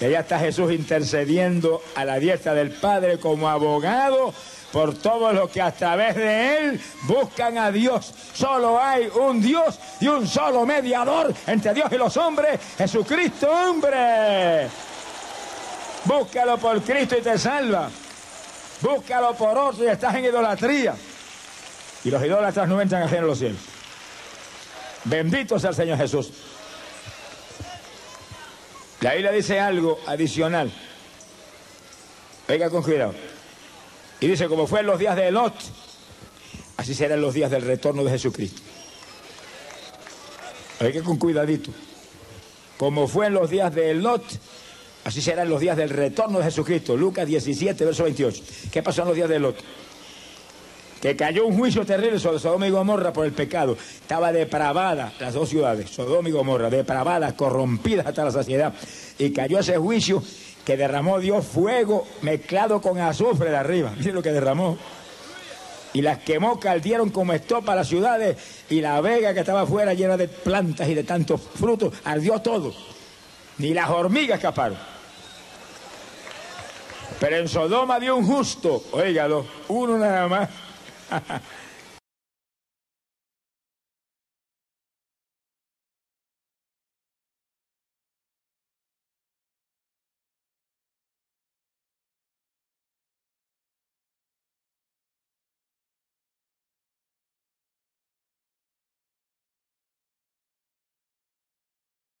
Y 0.00 0.04
allá 0.06 0.20
está 0.20 0.38
Jesús 0.38 0.72
intercediendo 0.72 1.82
a 1.94 2.04
la 2.04 2.18
diestra 2.18 2.54
del 2.54 2.70
Padre 2.70 3.18
como 3.18 3.48
abogado 3.48 4.34
por 4.72 4.94
todos 4.94 5.34
los 5.34 5.50
que 5.50 5.60
a 5.60 5.70
través 5.70 6.16
de 6.16 6.58
Él 6.58 6.80
buscan 7.02 7.58
a 7.58 7.70
Dios. 7.70 8.12
Solo 8.32 8.82
hay 8.82 9.08
un 9.14 9.40
Dios 9.40 9.78
y 10.00 10.08
un 10.08 10.26
solo 10.26 10.64
mediador 10.64 11.32
entre 11.46 11.74
Dios 11.74 11.92
y 11.92 11.98
los 11.98 12.16
hombres, 12.16 12.58
Jesucristo 12.78 13.48
hombre. 13.50 14.68
Búscalo 16.04 16.58
por 16.58 16.82
Cristo 16.82 17.16
y 17.16 17.22
te 17.22 17.38
salva. 17.38 17.90
Búscalo 18.80 19.34
por 19.34 19.56
otro 19.56 19.84
y 19.84 19.88
estás 19.88 20.14
en 20.16 20.24
idolatría. 20.24 20.94
Y 22.04 22.10
los 22.10 22.24
idólatras 22.24 22.68
no 22.68 22.80
entran 22.80 23.02
a 23.02 23.16
en 23.16 23.26
los 23.26 23.38
cielos. 23.38 23.60
Bendito 25.04 25.58
sea 25.58 25.70
el 25.70 25.76
Señor 25.76 25.98
Jesús. 25.98 26.30
La 29.00 29.14
Biblia 29.14 29.32
dice 29.32 29.60
algo 29.60 29.98
adicional. 30.06 30.72
Venga 32.48 32.70
con 32.70 32.82
cuidado. 32.82 33.14
Y 34.20 34.26
dice, 34.28 34.46
como 34.48 34.66
fue 34.66 34.80
en 34.80 34.86
los 34.86 34.98
días 34.98 35.16
de 35.16 35.30
Lot, 35.30 35.54
así 36.76 36.94
serán 36.94 37.20
los 37.20 37.34
días 37.34 37.50
del 37.50 37.62
retorno 37.62 38.04
de 38.04 38.10
Jesucristo. 38.10 38.62
Venga 40.78 41.02
con 41.02 41.18
cuidadito. 41.18 41.70
Como 42.78 43.06
fue 43.06 43.26
en 43.26 43.34
los 43.34 43.50
días 43.50 43.74
de 43.74 43.94
Lot, 43.94 44.24
así 45.04 45.20
serán 45.20 45.48
los 45.48 45.60
días 45.60 45.76
del 45.76 45.90
retorno 45.90 46.38
de 46.38 46.44
Jesucristo. 46.44 46.96
Lucas 46.96 47.26
17, 47.26 47.84
verso 47.84 48.04
28. 48.04 48.42
¿Qué 48.70 48.82
pasó 48.82 49.02
en 49.02 49.08
los 49.08 49.16
días 49.16 49.28
de 49.28 49.38
Lot? 49.38 49.56
que 51.02 51.16
cayó 51.16 51.46
un 51.46 51.58
juicio 51.58 51.84
terrible 51.84 52.20
sobre 52.20 52.38
Sodoma 52.38 52.68
y 52.68 52.70
Gomorra 52.70 53.12
por 53.12 53.26
el 53.26 53.32
pecado. 53.32 53.76
Estaba 53.76 54.30
depravada 54.30 55.12
las 55.18 55.34
dos 55.34 55.48
ciudades, 55.48 55.90
Sodoma 55.90 56.28
y 56.28 56.32
Gomorra, 56.32 56.70
depravadas, 56.70 57.32
corrompidas 57.32 58.06
hasta 58.06 58.24
la 58.24 58.30
saciedad. 58.30 58.72
Y 59.18 59.32
cayó 59.32 59.58
ese 59.58 59.76
juicio 59.78 60.22
que 60.64 60.76
derramó 60.76 61.18
Dios 61.18 61.44
fuego 61.44 62.06
mezclado 62.22 62.80
con 62.80 63.00
azufre 63.00 63.50
de 63.50 63.56
arriba. 63.56 63.92
Miren 63.98 64.14
lo 64.14 64.22
que 64.22 64.30
derramó. 64.30 64.78
Y 65.92 66.02
las 66.02 66.18
quemó, 66.18 66.60
caldieron 66.60 67.10
como 67.10 67.32
estopa 67.32 67.74
las 67.74 67.88
ciudades 67.88 68.36
y 68.70 68.80
la 68.80 69.00
vega 69.00 69.34
que 69.34 69.40
estaba 69.40 69.62
afuera 69.62 69.94
llena 69.94 70.16
de 70.16 70.28
plantas 70.28 70.88
y 70.88 70.94
de 70.94 71.02
tantos 71.02 71.40
frutos, 71.40 71.92
ardió 72.04 72.40
todo. 72.40 72.72
Ni 73.58 73.74
las 73.74 73.90
hormigas 73.90 74.38
escaparon. 74.38 74.91
Pero 77.20 77.36
en 77.36 77.48
Sodoma 77.48 77.98
dio 78.00 78.16
un 78.16 78.26
justo, 78.26 78.84
oígalo, 78.92 79.46
uno 79.68 79.98
nada 79.98 80.28
más. 80.28 80.48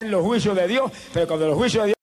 Los 0.00 0.22
juicios 0.24 0.56
de 0.56 0.66
Dios, 0.66 0.90
pero 1.14 1.28
cuando 1.28 1.46
los 1.46 1.56
juicios 1.56 1.84
de 1.84 1.86
Dios 1.88 2.01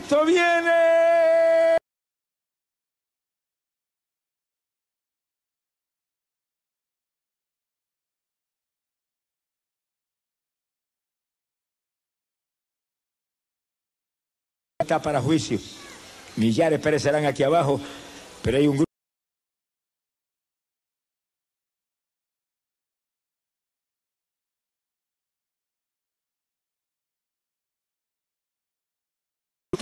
Cristo 0.00 0.24
viene. 0.24 0.70
Está 14.78 15.00
para 15.02 15.20
juicio. 15.20 15.58
Millares 16.36 16.80
perecerán 16.80 17.26
aquí 17.26 17.42
abajo, 17.42 17.80
pero 18.42 18.56
hay 18.56 18.66
un 18.66 18.76
grupo. 18.76 18.89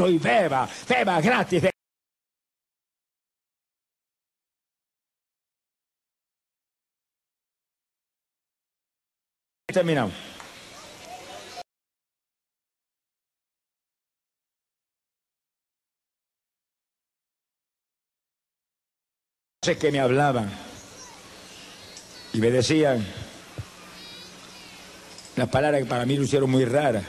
Y 0.07 0.19
beba, 0.19 0.69
beba 0.89 1.21
gratis. 1.21 1.65
Terminamos. 9.67 10.29
que 19.77 19.93
me 19.93 20.01
hablaban 20.01 20.51
y 22.33 22.39
me 22.39 22.51
decían 22.51 23.05
las 25.37 25.49
palabras 25.49 25.83
que 25.83 25.89
para 25.89 26.07
mí 26.07 26.17
lo 26.17 26.25
hicieron 26.25 26.51
muy 26.51 26.65
raras. 26.65 27.05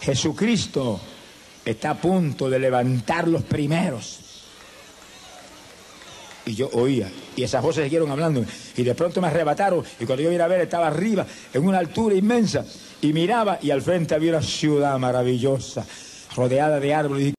Jesucristo 0.00 1.00
está 1.64 1.90
a 1.90 1.94
punto 1.94 2.48
de 2.48 2.58
levantar 2.58 3.28
los 3.28 3.42
primeros. 3.42 4.20
Y 6.46 6.54
yo 6.54 6.70
oía, 6.72 7.10
y 7.36 7.42
esas 7.42 7.62
voces 7.62 7.84
siguieron 7.84 8.10
hablando, 8.10 8.44
y 8.76 8.82
de 8.82 8.94
pronto 8.94 9.20
me 9.20 9.28
arrebataron, 9.28 9.84
y 10.00 10.04
cuando 10.04 10.22
yo 10.22 10.32
iba 10.32 10.44
a 10.44 10.48
ver 10.48 10.62
estaba 10.62 10.88
arriba, 10.88 11.26
en 11.52 11.66
una 11.66 11.78
altura 11.78 12.14
inmensa, 12.14 12.64
y 13.02 13.12
miraba, 13.12 13.58
y 13.62 13.70
al 13.70 13.82
frente 13.82 14.14
había 14.14 14.32
una 14.32 14.42
ciudad 14.42 14.98
maravillosa, 14.98 15.86
rodeada 16.34 16.80
de 16.80 16.94
árboles. 16.94 17.34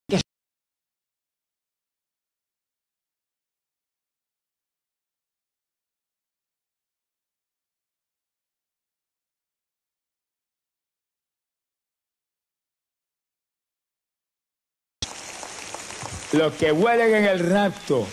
Los 16.34 16.54
que 16.54 16.72
huelen 16.72 17.14
en 17.14 17.26
el 17.26 17.40
rapto 17.40 18.08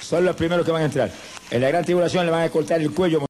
son 0.00 0.24
los 0.24 0.34
primeros 0.34 0.64
que 0.64 0.72
van 0.72 0.82
a 0.82 0.84
entrar. 0.86 1.10
En 1.50 1.60
la 1.60 1.68
gran 1.68 1.84
tribulación 1.84 2.24
le 2.24 2.32
van 2.32 2.42
a 2.42 2.50
cortar 2.50 2.80
el 2.80 2.90
cuello. 2.92 3.20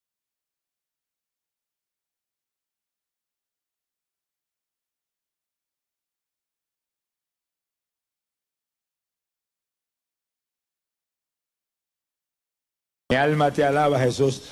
Mi 13.10 13.16
alma 13.16 13.50
te 13.52 13.64
alaba, 13.64 13.98
Jesús. 13.98 14.42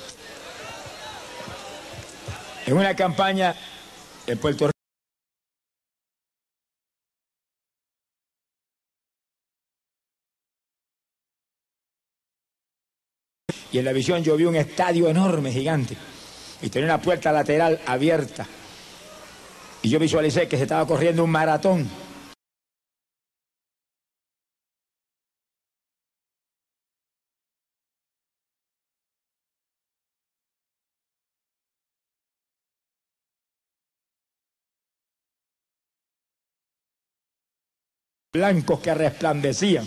En 2.66 2.76
una 2.76 2.96
campaña 2.96 3.54
en 4.26 4.38
Puerto 4.38 4.66
Rico. 4.66 4.81
Y 13.72 13.78
en 13.78 13.84
la 13.86 13.92
visión 13.92 14.22
yo 14.22 14.36
vi 14.36 14.44
un 14.44 14.54
estadio 14.54 15.08
enorme, 15.08 15.50
gigante, 15.50 15.96
y 16.60 16.68
tenía 16.68 16.86
una 16.86 17.00
puerta 17.00 17.32
lateral 17.32 17.80
abierta. 17.86 18.46
Y 19.80 19.88
yo 19.88 19.98
visualicé 19.98 20.46
que 20.46 20.58
se 20.58 20.64
estaba 20.64 20.86
corriendo 20.86 21.24
un 21.24 21.30
maratón. 21.30 21.88
blancos 38.34 38.80
que 38.80 38.94
resplandecían 38.94 39.86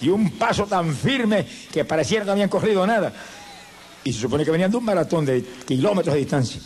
y 0.00 0.08
un 0.08 0.32
paso 0.32 0.66
tan 0.66 0.94
firme 0.94 1.46
que 1.72 1.84
pareciera 1.84 2.22
que 2.22 2.26
no 2.26 2.32
habían 2.32 2.48
corrido 2.48 2.86
nada. 2.86 3.12
Y 4.04 4.12
se 4.12 4.20
supone 4.20 4.44
que 4.44 4.50
venían 4.50 4.70
de 4.70 4.76
un 4.76 4.84
maratón 4.84 5.24
de 5.24 5.44
kilómetros 5.66 6.14
de 6.14 6.20
distancia. 6.20 6.60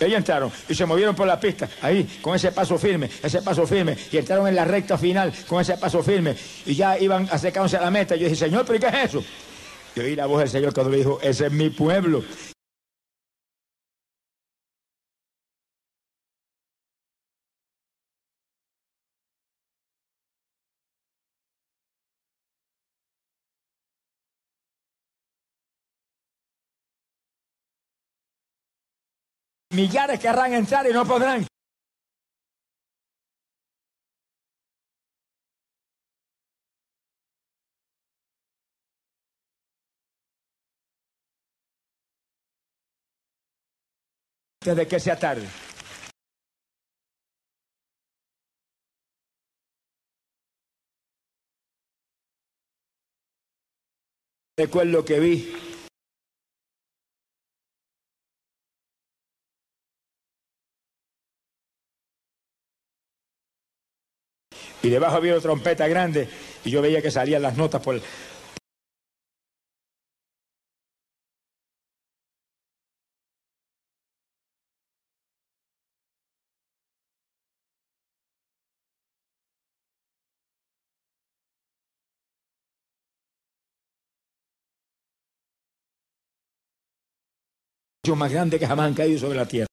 Ahí 0.00 0.14
entraron 0.14 0.50
y 0.68 0.74
se 0.74 0.84
movieron 0.84 1.14
por 1.14 1.28
la 1.28 1.38
pista, 1.38 1.68
ahí, 1.80 2.18
con 2.20 2.34
ese 2.34 2.50
paso 2.50 2.76
firme, 2.76 3.08
ese 3.22 3.40
paso 3.40 3.64
firme, 3.66 3.96
y 4.10 4.16
entraron 4.16 4.48
en 4.48 4.56
la 4.56 4.64
recta 4.64 4.98
final 4.98 5.32
con 5.46 5.60
ese 5.60 5.76
paso 5.76 6.02
firme, 6.02 6.34
y 6.66 6.74
ya 6.74 6.98
iban 6.98 7.28
acercándose 7.30 7.76
a 7.76 7.82
la 7.82 7.90
meta. 7.90 8.16
Y 8.16 8.20
yo 8.20 8.24
dije, 8.24 8.36
Señor, 8.36 8.64
¿pero 8.66 8.80
qué 8.80 8.86
es 8.88 9.10
eso? 9.10 9.24
Y 9.94 10.00
oí 10.00 10.16
la 10.16 10.26
voz 10.26 10.40
del 10.40 10.48
Señor 10.48 10.74
cuando 10.74 10.90
le 10.90 10.98
dijo, 10.98 11.20
ese 11.22 11.46
es 11.46 11.52
mi 11.52 11.70
pueblo. 11.70 12.24
Millares 29.72 30.20
querrán 30.20 30.52
entrar 30.52 30.86
y 30.86 30.92
no 30.92 31.06
podrán. 31.06 31.46
Desde 44.62 44.86
que 44.86 45.00
sea 45.00 45.18
tarde. 45.18 45.48
Recuerdo 54.56 55.04
que 55.04 55.18
vi 55.18 55.71
debajo 64.92 65.16
había 65.16 65.32
una 65.32 65.42
trompeta 65.42 65.88
grande 65.88 66.28
y 66.64 66.70
yo 66.70 66.82
veía 66.82 67.02
que 67.02 67.10
salían 67.10 67.42
las 67.42 67.56
notas 67.56 67.80
por, 67.82 68.00
más 88.16 88.32
grande 88.32 88.58
que 88.58 88.66
jamás 88.66 88.88
han 88.88 88.94
caído 88.94 89.18
sobre 89.18 89.38
la 89.38 89.46
tierra. 89.46 89.71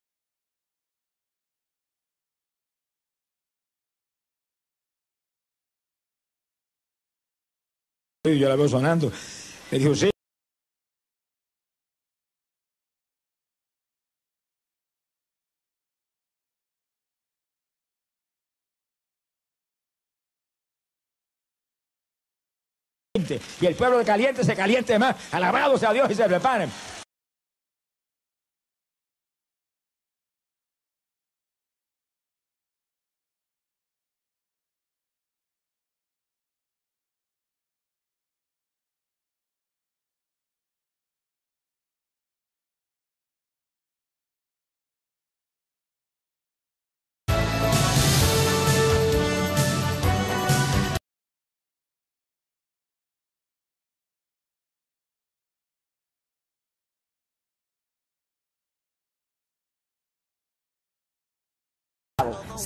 Yo 8.37 8.49
la 8.49 8.55
veo 8.55 8.67
sonando. 8.67 9.11
Me 9.71 9.79
dijo, 9.79 9.95
sí. 9.95 10.09
Y 23.61 23.65
el 23.65 23.75
pueblo 23.75 23.97
de 23.97 24.05
caliente 24.05 24.43
se 24.43 24.55
caliente 24.55 24.97
más. 24.97 25.15
Alabados 25.31 25.83
a 25.83 25.93
Dios 25.93 26.09
y 26.11 26.15
se 26.15 26.25
preparen. 26.25 26.69
Bravo. 62.29 62.59